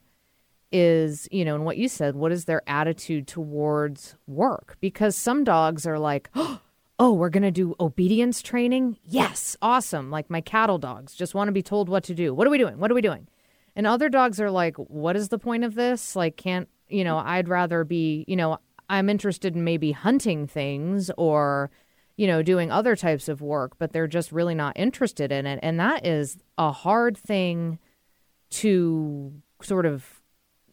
is, 0.72 1.28
you 1.30 1.44
know, 1.44 1.54
and 1.54 1.64
what 1.64 1.76
you 1.76 1.88
said, 1.88 2.14
what 2.14 2.32
is 2.32 2.44
their 2.44 2.62
attitude 2.66 3.26
towards 3.26 4.14
work? 4.26 4.76
Because 4.80 5.16
some 5.16 5.44
dogs 5.44 5.86
are 5.86 5.98
like, 5.98 6.30
oh, 6.34 6.60
Oh, 7.02 7.14
we're 7.14 7.30
going 7.30 7.44
to 7.44 7.50
do 7.50 7.74
obedience 7.80 8.42
training? 8.42 8.98
Yes, 9.06 9.56
awesome. 9.62 10.10
Like 10.10 10.28
my 10.28 10.42
cattle 10.42 10.76
dogs 10.76 11.14
just 11.14 11.34
want 11.34 11.48
to 11.48 11.52
be 11.52 11.62
told 11.62 11.88
what 11.88 12.04
to 12.04 12.14
do. 12.14 12.34
What 12.34 12.46
are 12.46 12.50
we 12.50 12.58
doing? 12.58 12.78
What 12.78 12.90
are 12.90 12.94
we 12.94 13.00
doing? 13.00 13.26
And 13.74 13.86
other 13.86 14.10
dogs 14.10 14.38
are 14.38 14.50
like, 14.50 14.76
what 14.76 15.16
is 15.16 15.30
the 15.30 15.38
point 15.38 15.64
of 15.64 15.74
this? 15.74 16.14
Like, 16.14 16.36
can't, 16.36 16.68
you 16.90 17.02
know, 17.02 17.16
I'd 17.16 17.48
rather 17.48 17.84
be, 17.84 18.26
you 18.28 18.36
know, 18.36 18.58
I'm 18.90 19.08
interested 19.08 19.56
in 19.56 19.64
maybe 19.64 19.92
hunting 19.92 20.46
things 20.46 21.10
or, 21.16 21.70
you 22.18 22.26
know, 22.26 22.42
doing 22.42 22.70
other 22.70 22.94
types 22.94 23.30
of 23.30 23.40
work, 23.40 23.78
but 23.78 23.92
they're 23.92 24.06
just 24.06 24.30
really 24.30 24.54
not 24.54 24.76
interested 24.76 25.32
in 25.32 25.46
it. 25.46 25.58
And 25.62 25.80
that 25.80 26.04
is 26.04 26.36
a 26.58 26.70
hard 26.70 27.16
thing 27.16 27.78
to 28.50 29.32
sort 29.62 29.86
of 29.86 30.20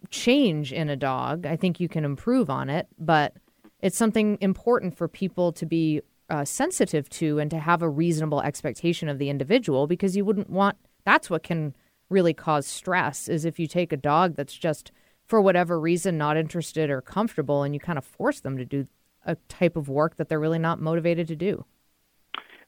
change 0.09 0.73
in 0.73 0.89
a 0.89 0.97
dog. 0.97 1.45
I 1.45 1.55
think 1.55 1.79
you 1.79 1.87
can 1.87 2.03
improve 2.03 2.49
on 2.49 2.69
it, 2.69 2.89
but 2.99 3.33
it's 3.79 3.95
something 3.95 4.37
important 4.41 4.97
for 4.97 5.07
people 5.07 5.53
to 5.53 5.65
be 5.65 6.01
uh, 6.29 6.45
sensitive 6.45 7.09
to 7.09 7.39
and 7.39 7.49
to 7.51 7.59
have 7.59 7.81
a 7.81 7.89
reasonable 7.89 8.41
expectation 8.41 9.07
of 9.09 9.17
the 9.17 9.29
individual 9.29 9.87
because 9.87 10.15
you 10.15 10.25
wouldn't 10.25 10.49
want 10.49 10.77
that's 11.05 11.29
what 11.29 11.43
can 11.43 11.73
really 12.09 12.33
cause 12.33 12.65
stress 12.65 13.27
is 13.27 13.45
if 13.45 13.59
you 13.59 13.67
take 13.67 13.93
a 13.93 13.97
dog 13.97 14.35
that's 14.35 14.55
just 14.55 14.91
for 15.25 15.41
whatever 15.41 15.79
reason 15.79 16.17
not 16.17 16.37
interested 16.37 16.89
or 16.89 17.01
comfortable 17.01 17.63
and 17.63 17.73
you 17.73 17.79
kind 17.79 17.97
of 17.97 18.05
force 18.05 18.39
them 18.39 18.57
to 18.57 18.65
do 18.65 18.87
a 19.25 19.35
type 19.49 19.75
of 19.75 19.89
work 19.89 20.15
that 20.15 20.29
they're 20.29 20.39
really 20.39 20.59
not 20.59 20.81
motivated 20.81 21.27
to 21.27 21.35
do. 21.35 21.65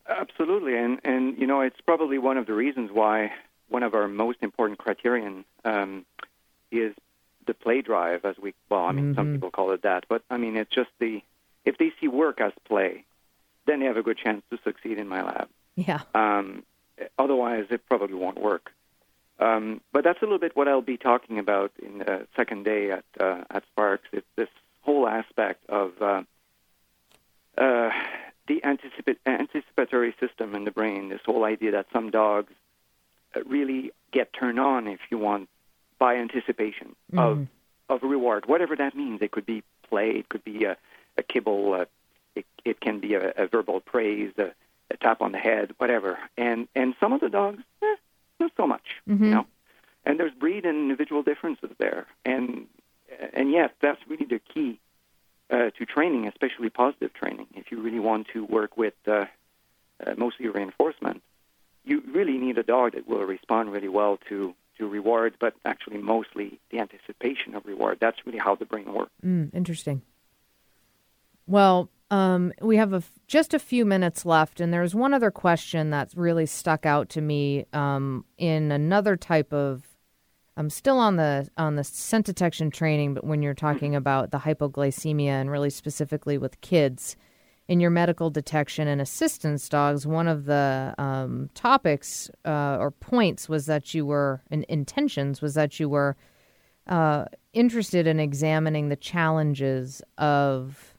Absolutely, 0.08 0.76
and 0.76 1.00
and 1.04 1.38
you 1.38 1.48
know 1.48 1.62
it's 1.62 1.80
probably 1.82 2.18
one 2.18 2.38
of 2.38 2.48
the 2.48 2.54
reasons 2.54 2.90
why 2.92 3.32
one 3.70 3.84
of 3.84 3.94
our 3.94 4.08
most 4.08 4.40
important 4.42 4.80
criterion 4.80 5.46
um, 5.64 6.06
is 6.72 6.94
the 7.46 7.54
play 7.54 7.82
drive, 7.82 8.26
as 8.26 8.36
we 8.38 8.54
well, 8.70 8.86
I 8.86 8.92
mean 8.92 9.14
some 9.16 9.34
people 9.34 9.52
call 9.52 9.72
it 9.72 9.84
that, 9.84 10.06
but 10.10 10.24
I 10.30 10.38
mean 10.38 10.58
it's 10.58 10.74
just 10.74 10.90
the 11.00 11.22
if 11.64 11.78
they 11.78 11.94
see 12.02 12.08
work 12.08 12.42
as 12.42 12.52
play, 12.68 13.06
then 13.70 13.80
they 13.80 13.86
have 13.86 13.98
a 13.98 14.04
good 14.04 14.18
chance 14.18 14.42
to 14.52 14.58
succeed 14.64 14.98
in 14.98 15.08
my 15.08 15.22
lab. 15.22 15.48
Yeah. 15.76 16.02
Um, 16.14 16.64
otherwise, 17.18 17.66
it 17.70 17.86
probably 17.88 18.16
won't 18.16 18.42
work. 18.42 18.72
Um, 19.40 19.82
but 19.94 20.04
that's 20.04 20.22
a 20.22 20.26
little 20.26 20.40
bit 20.40 20.56
what 20.56 20.68
I'll 20.68 20.82
be 20.82 20.98
talking 20.98 21.40
about 21.40 21.72
in 21.82 22.00
the 22.00 22.28
second 22.36 22.66
day 22.66 22.92
at 22.92 23.06
uh, 23.20 23.44
at 23.50 23.64
SPARCS. 23.74 24.04
It's 24.12 24.28
this 24.36 24.50
whole 24.82 25.08
aspect 25.08 25.70
of 25.70 25.94
uh, 26.02 26.24
uh, 27.58 27.90
the 28.48 28.62
anticipa- 28.66 29.18
anticipatory 29.26 30.14
system 30.20 30.56
in 30.56 30.66
the 30.66 30.72
brain. 30.72 31.10
This 31.10 31.22
whole 31.26 31.46
idea 31.46 31.72
that 31.72 31.86
some 31.94 32.12
dogs 32.12 32.52
uh, 33.36 33.42
really 33.46 33.92
get 34.12 34.34
turned 34.34 34.60
on, 34.60 34.88
if 34.88 35.00
you 35.10 35.18
want, 35.18 35.48
by 36.00 36.16
anticipation 36.16 36.96
of 37.20 37.48
of 37.88 38.04
reward, 38.04 38.46
whatever 38.46 38.76
that 38.76 38.96
means. 38.96 39.22
It 39.22 39.32
could 39.32 39.46
be 39.46 39.64
play, 39.90 40.12
it 40.12 40.30
could 40.30 40.44
be 40.44 40.66
a, 40.66 40.78
a 41.18 41.24
kibble, 41.24 41.74
uh, 41.74 41.86
it, 42.36 42.46
it 42.66 42.80
can 42.80 43.00
be 43.00 43.16
a, 43.16 43.34
a 43.38 43.48
verbal 43.48 43.80
praise, 43.80 44.34
a, 44.38 44.52
a 44.92 44.98
tap 44.98 45.22
on 45.22 45.32
the 45.32 45.38
head, 45.38 45.74
whatever. 45.78 46.18
And 46.38 46.68
and 46.76 46.96
some 47.00 47.14
of 47.14 47.22
the 47.22 47.30
dogs, 47.30 47.64
eh, 47.82 47.96
not 48.40 48.52
so 48.58 48.68
much, 48.68 49.02
you 49.06 49.32
know. 49.32 49.46
And 50.06 50.20
there's 50.20 50.34
breed 50.34 50.66
and 50.66 50.78
individual 50.78 51.24
differences 51.24 51.72
there, 51.78 52.08
and 52.26 52.68
and 53.34 53.52
yet 53.52 53.76
that's 53.82 54.00
really 54.08 54.26
the 54.26 54.40
key 54.40 54.80
uh, 55.50 55.70
to 55.78 55.86
training, 55.86 56.28
especially 56.28 56.70
positive 56.70 57.14
training. 57.14 57.48
If 57.56 57.72
you 57.72 57.82
really 57.82 58.00
want 58.00 58.28
to 58.34 58.46
work 58.46 58.78
with 58.78 58.94
uh, 59.08 59.26
uh, 60.06 60.14
mostly 60.18 60.48
reinforcement, 60.48 61.22
you 61.84 62.02
really 62.14 62.38
need 62.38 62.58
a 62.58 62.64
dog 62.64 62.94
that 62.94 63.08
will 63.08 63.24
respond 63.24 63.72
really 63.72 63.90
well 63.90 64.20
to 64.30 64.54
to 64.78 64.88
reward, 64.88 65.36
but 65.40 65.54
actually 65.66 65.98
mostly 65.98 66.60
the 66.72 66.80
anticipation 66.80 67.54
of 67.54 67.66
reward. 67.66 67.98
That's 68.00 68.18
really 68.26 68.38
how 68.40 68.56
the 68.56 68.66
brain 68.66 68.94
works. 68.94 69.12
Mm, 69.26 69.54
interesting. 69.54 70.02
Well, 71.48 71.90
um, 72.12 72.52
we 72.62 72.78
have 72.78 73.12
just 73.28 73.54
a 73.54 73.60
few 73.60 73.86
minutes 73.86 74.26
left, 74.26 74.60
and 74.60 74.74
there's 74.74 74.96
one 74.96 75.14
other 75.14 75.32
question 75.32 75.92
that 75.92 76.12
really 76.16 76.46
stuck 76.46 76.86
out 76.86 77.10
to 77.10 77.22
me 77.22 77.66
um, 77.74 78.26
in 78.38 78.72
another 78.72 79.16
type 79.16 79.54
of. 79.54 79.86
I'm 80.58 80.70
still 80.70 80.98
on 80.98 81.16
the 81.16 81.48
on 81.58 81.76
the 81.76 81.84
scent 81.84 82.26
detection 82.26 82.70
training, 82.72 83.14
but 83.14 83.24
when 83.24 83.42
you're 83.42 83.54
talking 83.54 83.96
about 83.96 84.32
the 84.32 84.40
hypoglycemia 84.40 85.30
and 85.30 85.50
really 85.50 85.70
specifically 85.70 86.38
with 86.38 86.60
kids, 86.62 87.16
in 87.70 87.80
your 87.80 87.92
medical 87.92 88.32
detection 88.32 88.88
and 88.88 89.00
assistance 89.00 89.70
dogs, 89.70 90.08
one 90.08 90.28
of 90.28 90.46
the 90.46 90.96
um, 90.98 91.52
topics 91.54 92.32
uh, 92.44 92.78
or 92.80 92.90
points 92.90 93.48
was 93.48 93.68
that 93.68 93.94
you 93.94 94.08
were, 94.08 94.42
and 94.50 94.64
intentions 94.64 95.40
was 95.40 95.54
that 95.54 95.80
you 95.80 95.88
were 95.88 96.18
uh, 96.88 97.26
interested 97.54 98.08
in 98.08 98.20
examining 98.20 98.90
the 98.90 98.96
challenges 98.96 100.02
of 100.18 100.98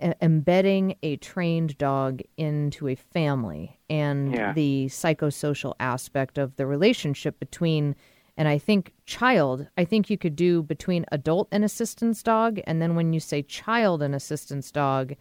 embedding 0.00 0.96
a 1.02 1.16
trained 1.16 1.78
dog 1.78 2.20
into 2.36 2.88
a 2.88 2.94
family 2.94 3.78
and 3.88 4.34
Yeah. 4.34 4.52
the 4.52 4.86
psychosocial 4.86 5.74
aspect 5.80 6.38
of 6.38 6.56
the 6.56 6.66
relationship 6.66 7.38
between 7.38 7.96
and 8.38 8.48
I 8.48 8.58
think 8.58 8.92
child, 9.06 9.66
I 9.78 9.86
think 9.86 10.10
you 10.10 10.18
could 10.18 10.36
do 10.36 10.62
between 10.62 11.06
adult 11.10 11.48
and 11.50 11.64
assistance 11.64 12.22
dog. 12.22 12.60
And 12.66 12.82
then 12.82 12.94
when 12.94 13.14
you 13.14 13.20
say 13.20 13.40
child 13.40 14.02
and 14.02 14.14
assistance 14.14 14.70
dog, 14.70 15.14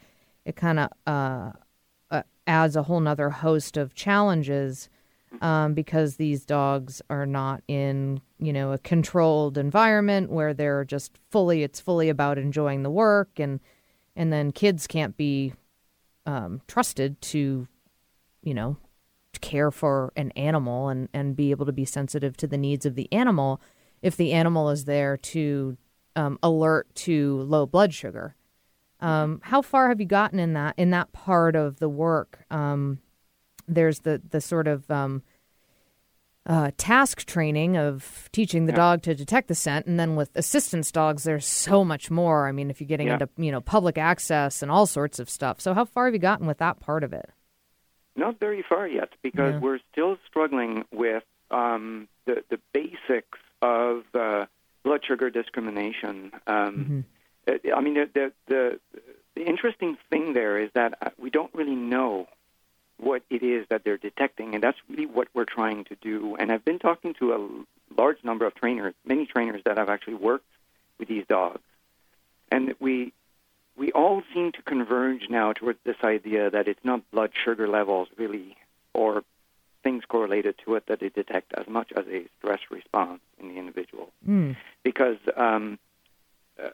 it 0.43 0.57
kind 0.57 0.79
of 0.79 0.89
uh, 1.07 1.51
uh, 2.11 2.23
adds 2.45 2.75
a 2.75 2.83
whole 2.83 2.99
nother 2.99 3.29
host 3.29 3.77
of 3.77 3.95
challenges 3.95 4.89
um, 5.39 5.73
because 5.73 6.17
these 6.17 6.45
dogs 6.45 7.01
are 7.09 7.25
not 7.25 7.63
in, 7.69 8.19
you 8.37 8.51
know, 8.51 8.73
a 8.73 8.77
controlled 8.79 9.57
environment 9.57 10.29
where 10.29 10.53
they're 10.53 10.83
just 10.83 11.17
fully, 11.31 11.63
it's 11.63 11.79
fully 11.79 12.09
about 12.09 12.37
enjoying 12.37 12.83
the 12.83 12.91
work. 12.91 13.39
And, 13.39 13.61
and 14.15 14.31
then 14.31 14.51
kids 14.51 14.87
can't 14.87 15.17
be 15.17 15.53
um, 16.25 16.61
trusted 16.67 17.21
to, 17.21 17.67
you 18.41 18.53
know, 18.53 18.77
care 19.41 19.71
for 19.71 20.11
an 20.15 20.31
animal 20.31 20.89
and, 20.89 21.09
and 21.13 21.35
be 21.35 21.51
able 21.51 21.65
to 21.65 21.71
be 21.71 21.85
sensitive 21.85 22.37
to 22.37 22.47
the 22.47 22.57
needs 22.57 22.85
of 22.85 22.95
the 22.95 23.11
animal 23.11 23.61
if 24.01 24.15
the 24.15 24.31
animal 24.31 24.69
is 24.69 24.85
there 24.85 25.17
to 25.17 25.77
um, 26.15 26.39
alert 26.41 26.93
to 26.95 27.41
low 27.41 27.65
blood 27.65 27.93
sugar. 27.93 28.35
Um, 28.99 29.41
how 29.43 29.61
far 29.61 29.89
have 29.89 29.99
you 29.99 30.05
gotten 30.05 30.39
in 30.39 30.53
that 30.53 30.75
in 30.77 30.89
that 30.91 31.11
part 31.11 31.55
of 31.55 31.79
the 31.79 31.89
work? 31.89 32.45
Um, 32.49 32.99
there's 33.67 33.99
the 33.99 34.21
the 34.29 34.41
sort 34.41 34.67
of 34.67 34.89
um, 34.89 35.21
uh, 36.47 36.71
task 36.77 37.25
training 37.25 37.75
of 37.77 38.29
teaching 38.31 38.65
the 38.65 38.71
dog 38.73 39.01
to 39.03 39.15
detect 39.15 39.47
the 39.47 39.55
scent, 39.55 39.85
and 39.87 39.99
then 39.99 40.15
with 40.15 40.29
assistance 40.35 40.91
dogs, 40.91 41.23
there's 41.23 41.45
so 41.47 41.83
much 41.83 42.11
more. 42.11 42.47
I 42.47 42.51
mean, 42.51 42.69
if 42.69 42.79
you're 42.79 42.87
getting 42.87 43.07
Yeah. 43.07 43.13
into 43.13 43.29
you 43.37 43.51
know 43.51 43.61
public 43.61 43.97
access 43.97 44.61
and 44.61 44.71
all 44.71 44.85
sorts 44.85 45.19
of 45.19 45.29
stuff. 45.29 45.59
So 45.59 45.73
how 45.73 45.85
far 45.85 46.05
have 46.05 46.13
you 46.13 46.19
gotten 46.19 46.45
with 46.47 46.59
that 46.59 46.79
part 46.79 47.03
of 47.03 47.13
it? 47.13 47.29
Not 48.15 48.39
very 48.39 48.61
far 48.61 48.87
yet, 48.87 49.09
because 49.21 49.53
Yeah. 49.55 49.59
we're 49.59 49.79
still 49.91 50.17
struggling 50.27 50.85
with 50.91 51.23
um, 51.51 52.07
the 52.25 52.43
the 52.49 52.59
basics 52.73 53.39
of 53.61 54.03
uh, 54.13 54.45
blood 54.83 55.03
sugar 55.03 55.29
discrimination. 55.29 56.31
Um, 56.47 57.05
uh, 57.47 57.53
I 57.75 57.81
mean, 57.81 57.95
the, 57.95 58.09
the 58.13 58.31
the 58.47 58.79
the 59.35 59.43
interesting 59.45 59.97
thing 60.09 60.33
there 60.33 60.57
is 60.59 60.69
that 60.73 60.97
uh, 61.01 61.09
we 61.17 61.29
don't 61.29 61.53
really 61.53 61.75
know 61.75 62.27
what 62.97 63.23
it 63.29 63.43
is 63.43 63.65
that 63.69 63.83
they're 63.83 63.97
detecting, 63.97 64.55
and 64.55 64.63
that's 64.63 64.77
really 64.89 65.05
what 65.05 65.27
we're 65.33 65.45
trying 65.45 65.83
to 65.85 65.95
do. 65.95 66.35
And 66.37 66.51
I've 66.51 66.63
been 66.63 66.79
talking 66.79 67.13
to 67.15 67.33
a 67.33 67.99
large 68.01 68.23
number 68.23 68.45
of 68.45 68.55
trainers, 68.55 68.93
many 69.05 69.25
trainers 69.25 69.61
that 69.65 69.77
have 69.77 69.89
actually 69.89 70.15
worked 70.15 70.45
with 70.97 71.07
these 71.07 71.25
dogs, 71.27 71.61
and 72.51 72.73
we 72.79 73.13
we 73.77 73.91
all 73.91 74.23
seem 74.33 74.53
to 74.53 74.61
converge 74.61 75.29
now 75.29 75.51
towards 75.51 75.79
this 75.83 75.97
idea 76.03 76.49
that 76.49 76.67
it's 76.67 76.83
not 76.83 77.01
blood 77.11 77.31
sugar 77.43 77.67
levels 77.67 78.07
really 78.17 78.55
or 78.93 79.23
things 79.83 80.03
correlated 80.07 80.55
to 80.65 80.75
it 80.75 80.87
that 80.87 80.99
they 80.99 81.09
detect 81.09 81.53
as 81.53 81.67
much 81.67 81.91
as 81.95 82.05
a 82.07 82.25
stress 82.37 82.59
response 82.71 83.19
in 83.39 83.49
the 83.49 83.57
individual. 83.57 84.09
Mm. 84.27 84.55
Because 84.83 85.17
um, 85.35 85.77
uh, 86.57 86.69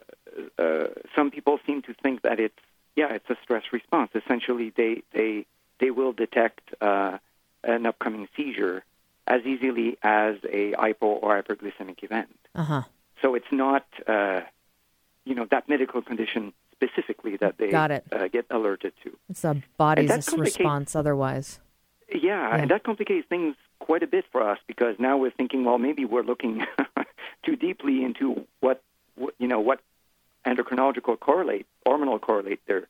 uh, 0.62 0.86
some 1.14 1.30
people 1.30 1.58
seem 1.66 1.82
to 1.82 1.94
think 1.94 2.22
that 2.22 2.38
it's 2.40 2.58
yeah, 2.94 3.12
it's 3.12 3.28
a 3.30 3.36
stress 3.42 3.64
response. 3.72 4.10
Essentially, 4.14 4.72
they 4.76 5.02
they 5.12 5.46
they 5.82 5.90
will 5.90 6.12
detect 6.12 6.60
uh, 6.80 7.18
an 7.64 7.84
upcoming 7.90 8.28
seizure 8.36 8.84
as 9.26 9.40
easily 9.52 9.98
as 10.02 10.36
a 10.50 10.72
hypo 10.78 11.06
or 11.06 11.30
hyperglycemic 11.42 12.02
event. 12.02 12.30
Uh 12.54 12.64
huh. 12.72 12.82
So 13.20 13.34
it's 13.34 13.52
not, 13.52 13.84
uh, 14.06 14.40
you 15.24 15.34
know, 15.34 15.46
that 15.50 15.68
medical 15.68 16.00
condition 16.00 16.52
specifically 16.76 17.36
that 17.38 17.58
they 17.58 17.68
Got 17.70 17.90
it. 17.90 18.04
Uh, 18.12 18.28
get 18.28 18.46
alerted 18.50 18.92
to. 19.02 19.10
It's 19.28 19.44
a 19.44 19.54
body's 19.76 20.10
response 20.32 20.96
otherwise. 20.96 21.58
Yeah, 22.08 22.20
Yeah. 22.20 22.56
and 22.62 22.70
that 22.70 22.82
complicates 22.84 23.26
things 23.28 23.54
quite 23.78 24.02
a 24.02 24.06
bit 24.16 24.24
for 24.32 24.40
us 24.52 24.58
because 24.66 24.94
now 24.98 25.16
we're 25.16 25.30
thinking, 25.40 25.64
well, 25.64 25.78
maybe 25.78 26.04
we're 26.04 26.22
looking 26.32 26.64
too 27.44 27.56
deeply 27.56 28.04
into 28.04 28.46
what, 28.60 28.82
what 29.16 29.34
you 29.38 29.48
know 29.48 29.60
what 29.60 29.80
endocrinological 30.46 31.18
correlate, 31.18 31.66
hormonal 31.86 32.20
correlate 32.20 32.60
they're 32.66 32.88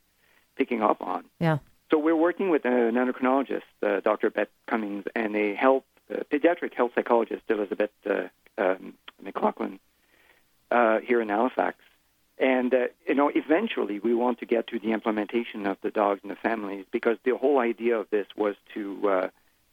picking 0.57 0.81
up 0.81 0.99
on. 1.01 1.23
Yeah. 1.39 1.57
So 1.93 1.99
we're 1.99 2.15
working 2.15 2.49
with 2.49 2.65
an 2.65 2.95
endocrinologist, 2.95 3.61
uh, 3.83 3.99
Dr. 3.99 4.31
Beth 4.31 4.47
Cummings, 4.65 5.03
and 5.15 5.35
a 5.35 5.53
health 5.53 5.83
uh, 6.11 6.23
pediatric 6.31 6.73
health 6.73 6.89
psychologist, 6.95 7.43
Elizabeth 7.49 7.91
uh, 8.09 8.23
um, 8.57 8.95
McLaughlin, 9.21 9.79
uh, 10.71 11.01
here 11.01 11.21
in 11.21 11.29
Halifax. 11.29 11.77
And 12.39 12.73
uh, 12.73 12.87
you 13.07 13.13
know, 13.13 13.31
eventually, 13.35 13.99
we 13.99 14.15
want 14.15 14.39
to 14.39 14.47
get 14.47 14.65
to 14.69 14.79
the 14.79 14.91
implementation 14.91 15.67
of 15.67 15.77
the 15.83 15.91
dogs 15.91 16.21
in 16.23 16.29
the 16.29 16.35
families 16.35 16.85
because 16.91 17.19
the 17.25 17.37
whole 17.37 17.59
idea 17.59 17.99
of 17.99 18.09
this 18.09 18.25
was 18.35 18.55
to 18.73 19.07
uh, 19.07 19.27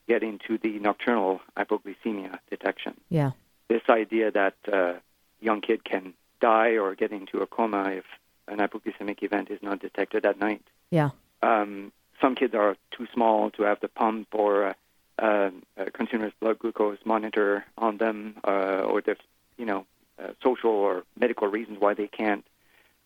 get 0.07 0.23
into 0.23 0.59
the 0.59 0.79
nocturnal 0.79 1.41
hypoglycemia 1.57 2.39
detection. 2.51 3.01
Yeah. 3.09 3.31
This 3.69 3.81
idea 3.89 4.31
that 4.31 4.57
uh, 4.71 4.93
young 5.41 5.63
kid 5.63 5.85
can 5.85 6.13
die 6.39 6.73
or 6.77 6.95
get 6.95 7.13
into 7.13 7.39
a 7.39 7.47
coma 7.47 7.93
if 7.93 8.05
an 8.47 8.59
hypoglycemic 8.59 9.23
event 9.23 9.51
is 9.51 9.63
not 9.63 9.81
detected 9.81 10.27
at 10.27 10.39
night 10.39 10.63
Yeah. 10.91 11.11
um, 11.43 11.93
some 12.21 12.35
kids 12.35 12.55
are 12.55 12.77
too 12.91 13.07
small 13.13 13.51
to 13.53 13.63
have 13.63 13.81
the 13.81 13.89
pump 13.89 14.29
or 14.33 14.69
uh, 14.69 14.75
uh, 15.19 15.51
a 15.77 15.91
continuous 15.91 16.33
blood 16.41 16.59
glucose 16.59 16.99
monitor 17.05 17.65
on 17.77 17.99
them, 17.99 18.37
uh, 18.45 18.83
or 18.87 19.01
there's 19.01 19.19
you 19.57 19.67
know 19.67 19.87
uh, 20.19 20.29
social 20.43 20.71
or 20.71 21.05
medical 21.19 21.49
reasons 21.49 21.79
why 21.79 21.95
they 21.95 22.07
can't. 22.07 22.45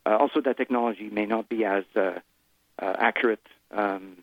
Uh, 0.06 0.16
also, 0.16 0.40
that 0.40 0.56
technology 0.56 1.08
may 1.10 1.26
not 1.26 1.48
be 1.48 1.64
as 1.64 1.84
uh, 1.96 2.18
uh, 2.78 2.94
accurate 2.98 3.46
um, 3.70 4.18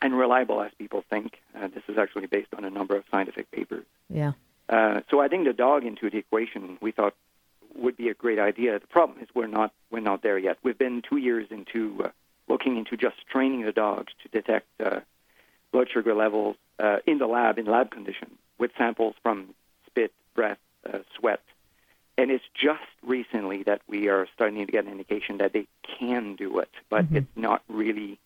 and 0.00 0.16
reliable 0.16 0.60
as 0.60 0.72
people 0.78 1.04
think. 1.08 1.40
Uh, 1.54 1.68
this 1.68 1.82
is 1.88 1.98
actually 1.98 2.26
based 2.26 2.52
on 2.56 2.64
a 2.64 2.70
number 2.70 2.96
of 2.96 3.04
scientific 3.10 3.50
papers. 3.50 3.84
Yeah. 4.08 4.32
Uh, 4.68 5.00
so 5.10 5.22
adding 5.22 5.44
the 5.44 5.52
dog 5.52 5.84
into 5.84 6.08
the 6.08 6.18
equation, 6.18 6.78
we 6.80 6.92
thought 6.92 7.14
would 7.74 7.96
be 7.96 8.08
a 8.08 8.14
great 8.14 8.38
idea. 8.38 8.78
The 8.78 8.86
problem 8.86 9.20
is 9.20 9.28
we're 9.34 9.46
not 9.46 9.72
we're 9.90 10.00
not 10.00 10.22
there 10.22 10.38
yet. 10.38 10.58
We've 10.62 10.78
been 10.78 11.02
two 11.02 11.18
years 11.18 11.48
into 11.50 12.04
uh, 12.04 12.08
looking 12.48 12.76
into 12.76 12.96
just 12.96 13.16
training 13.30 13.62
the 13.62 13.72
dogs 13.72 14.12
to 14.22 14.28
detect 14.28 14.66
uh, 14.84 15.00
blood 15.72 15.88
sugar 15.92 16.14
levels 16.14 16.56
uh, 16.78 16.98
in 17.06 17.18
the 17.18 17.26
lab 17.26 17.58
in 17.58 17.66
lab 17.66 17.90
conditions 17.90 18.36
with 18.58 18.70
samples 18.76 19.14
from 19.22 19.54
spit, 19.86 20.12
breath, 20.34 20.58
uh, 20.92 20.98
sweat, 21.18 21.40
and 22.18 22.30
it's 22.30 22.44
just 22.54 22.82
recently 23.02 23.62
that 23.64 23.80
we 23.88 24.08
are 24.08 24.26
starting 24.34 24.64
to 24.66 24.70
get 24.70 24.84
an 24.84 24.90
indication 24.90 25.38
that 25.38 25.52
they 25.52 25.66
can 25.98 26.36
do 26.36 26.58
it, 26.58 26.70
but 26.90 27.06
it's 27.10 27.36
not 27.36 27.62
really. 27.68 28.18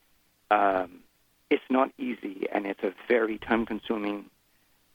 Um, 0.51 1.01
it's 1.49 1.65
not 1.71 1.93
easy, 1.97 2.49
and 2.51 2.67
it's 2.67 2.83
a 2.83 2.93
very 3.09 3.39
time-consuming 3.39 4.27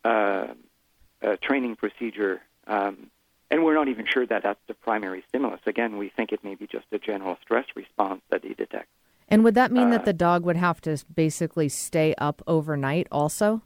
uh, 0.04 0.48
uh, 1.24 1.36
training 1.42 1.78
procedure. 1.78 2.42
Um, 2.68 3.10
and 3.50 3.64
we're 3.64 3.74
not 3.74 3.88
even 3.88 4.06
sure 4.06 4.26
that 4.26 4.44
that's 4.44 4.60
the 4.68 4.74
primary 4.74 5.24
stimulus. 5.30 5.62
Again, 5.66 5.98
we 5.98 6.10
think 6.10 6.32
it 6.32 6.44
may 6.44 6.56
be 6.56 6.68
just 6.68 6.86
a 6.92 7.00
general 7.00 7.38
stress 7.42 7.66
response 7.76 8.22
that 8.30 8.42
they 8.42 8.54
detect. 8.54 8.88
And 9.32 9.44
would 9.44 9.56
that 9.56 9.72
mean 9.72 9.90
that 9.92 10.02
Uh, 10.02 10.06
the 10.06 10.14
dog 10.14 10.44
would 10.46 10.58
have 10.58 10.82
to 10.82 10.98
basically 11.16 11.70
stay 11.70 12.14
up 12.18 12.42
overnight 12.46 13.08
also? 13.12 13.62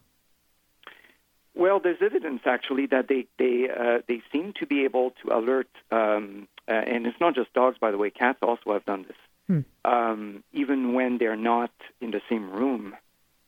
Well, 1.56 1.80
there's 1.80 2.02
evidence 2.02 2.42
actually 2.46 2.86
that 2.88 3.08
they 3.08 3.28
they 3.38 3.70
uh, 3.70 4.00
they 4.08 4.22
seem 4.32 4.54
to 4.60 4.66
be 4.66 4.84
able 4.84 5.12
to 5.24 5.36
alert, 5.36 5.70
um, 5.92 6.48
uh, 6.68 6.74
and 6.74 7.08
it's 7.08 7.20
not 7.20 7.34
just 7.34 7.54
dogs, 7.54 7.78
by 7.80 7.92
the 7.92 7.98
way. 7.98 8.10
Cats 8.12 8.40
also 8.42 8.74
have 8.74 8.86
done 8.86 9.04
this, 9.08 9.18
Hmm. 9.48 9.62
um, 9.86 10.44
even 10.52 10.94
when 10.94 11.18
they're 11.18 11.44
not 11.54 11.72
in 12.02 12.12
the 12.12 12.22
same 12.30 12.52
room 12.52 12.96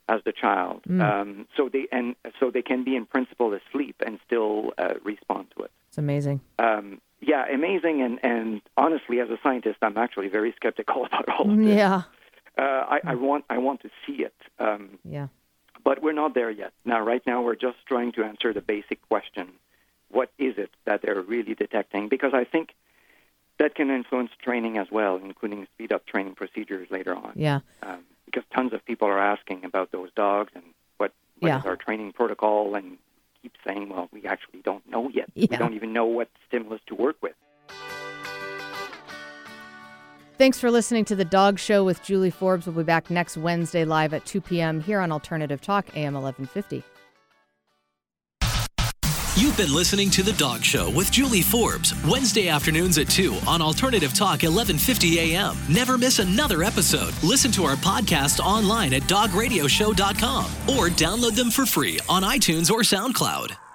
as 0.07 0.22
the 0.24 0.32
child. 0.32 0.80
Hmm. 0.88 1.01
Um, 1.01 1.47
so 1.57 1.68
they 1.70 1.88
and 1.91 2.15
so 2.39 2.49
they 2.49 2.61
can 2.61 2.84
be 2.86 2.95
in 2.95 3.05
principle 3.05 3.53
asleep 3.53 3.97
and 4.05 4.20
still 4.26 4.72
uh, 4.78 4.95
respond 5.03 5.47
to 5.57 5.63
it. 5.65 5.72
It's 5.89 5.97
amazing. 5.97 6.39
um, 6.59 7.01
yeah, 7.20 7.45
amazing. 7.51 8.01
And, 8.01 8.20
and 8.24 8.61
honestly, 8.76 9.20
as 9.20 9.30
a 9.30 9.38
scientist, 9.43 9.78
I'm 9.82 9.97
actually 9.97 10.28
very 10.30 10.53
skeptical 10.55 11.05
about 11.07 11.28
all 11.30 11.49
of 11.51 11.57
this. 11.57 11.76
Yeah. 11.76 12.03
Uh, 12.57 12.61
I, 12.61 12.99
I 13.05 13.15
want 13.15 13.45
I 13.49 13.59
want 13.59 13.82
to 13.82 13.89
see 14.05 14.24
it, 14.24 14.34
um, 14.57 14.97
Yeah. 15.07 15.28
but 15.84 16.01
we're 16.01 16.13
not 16.13 16.34
there 16.34 16.49
yet. 16.49 16.74
Now, 16.86 17.01
right 17.01 17.22
now, 17.28 17.43
we're 17.43 17.55
just 17.55 17.78
trying 17.88 18.11
to 18.13 18.24
answer 18.24 18.51
the 18.51 18.61
basic 18.61 18.99
question: 19.07 19.49
what 20.09 20.32
is 20.39 20.57
it 20.57 20.72
that 20.86 21.03
they're 21.03 21.22
really 21.22 21.53
detecting? 21.53 22.09
Because 22.09 22.34
I 22.34 22.45
think 22.45 22.74
that 23.59 23.76
can 23.76 23.91
influence 23.91 24.32
training 24.41 24.78
as 24.80 24.88
well, 24.91 25.18
including 25.18 25.68
speed 25.76 25.91
up 25.91 26.07
training 26.07 26.34
procedures 26.36 26.89
later 26.89 27.15
on. 27.15 27.34
Yeah. 27.36 27.59
Um, 27.84 27.99
because 28.26 28.43
tons 28.55 28.74
of 28.74 28.84
people 28.86 29.07
are 29.07 29.20
asking 29.20 29.63
about 29.63 29.91
those 29.91 30.09
dogs 30.15 30.51
and 30.55 30.63
what, 30.97 31.13
what 31.39 31.49
Yeah. 31.49 31.59
is 31.59 31.65
our 31.65 31.76
training 31.76 32.11
protocol, 32.13 32.74
and 32.76 32.97
keep 33.42 33.54
saying, 33.66 33.90
well, 33.90 34.10
we 34.12 34.26
actually 34.26 34.62
don't 34.64 34.88
know 34.90 35.10
yet. 35.10 35.30
We 35.36 35.48
don't 35.48 35.74
even 35.74 35.94
know 35.94 36.06
what 36.06 36.30
stimulus 36.48 36.82
to 36.88 36.96
work 36.96 37.18
with. 37.22 37.34
Thanks 40.38 40.60
for 40.60 40.70
listening 40.70 41.04
to 41.06 41.16
The 41.16 41.26
Dog 41.26 41.58
Show 41.58 41.84
with 41.84 42.04
Julie 42.04 42.30
Forbes. 42.30 42.68
We'll 42.68 42.76
be 42.76 42.84
back 42.84 43.10
next 43.10 43.38
Wednesday 43.38 43.86
live 43.86 44.14
at 44.14 44.24
2 44.26 44.40
p.m. 44.40 44.82
here 44.82 45.00
on 45.00 45.12
Alternative 45.12 45.60
Talk, 45.60 45.88
AM 45.96 46.14
1150. 46.14 46.84
You've 49.38 49.56
been 49.56 49.72
listening 49.72 50.10
to 50.12 50.24
The 50.24 50.34
Dog 50.34 50.64
Show 50.64 50.90
with 50.90 51.12
Julie 51.12 51.44
Forbes, 51.44 51.94
Wednesday 52.06 52.48
afternoons 52.48 52.98
at 52.98 53.08
2 53.08 53.38
on 53.46 53.62
Alternative 53.62 54.12
Talk 54.12 54.42
1150 54.42 55.20
AM. 55.20 55.56
Never 55.70 55.96
miss 55.96 56.18
another 56.18 56.64
episode. 56.64 57.14
Listen 57.22 57.52
to 57.52 57.64
our 57.66 57.76
podcast 57.76 58.40
online 58.40 58.96
at 58.96 59.04
dogradioshow.com 59.04 60.46
or 60.70 60.90
download 60.90 61.36
them 61.36 61.52
for 61.52 61.68
free 61.68 62.00
on 62.10 62.24
iTunes 62.24 62.72
or 62.72 62.80
SoundCloud. 62.80 63.66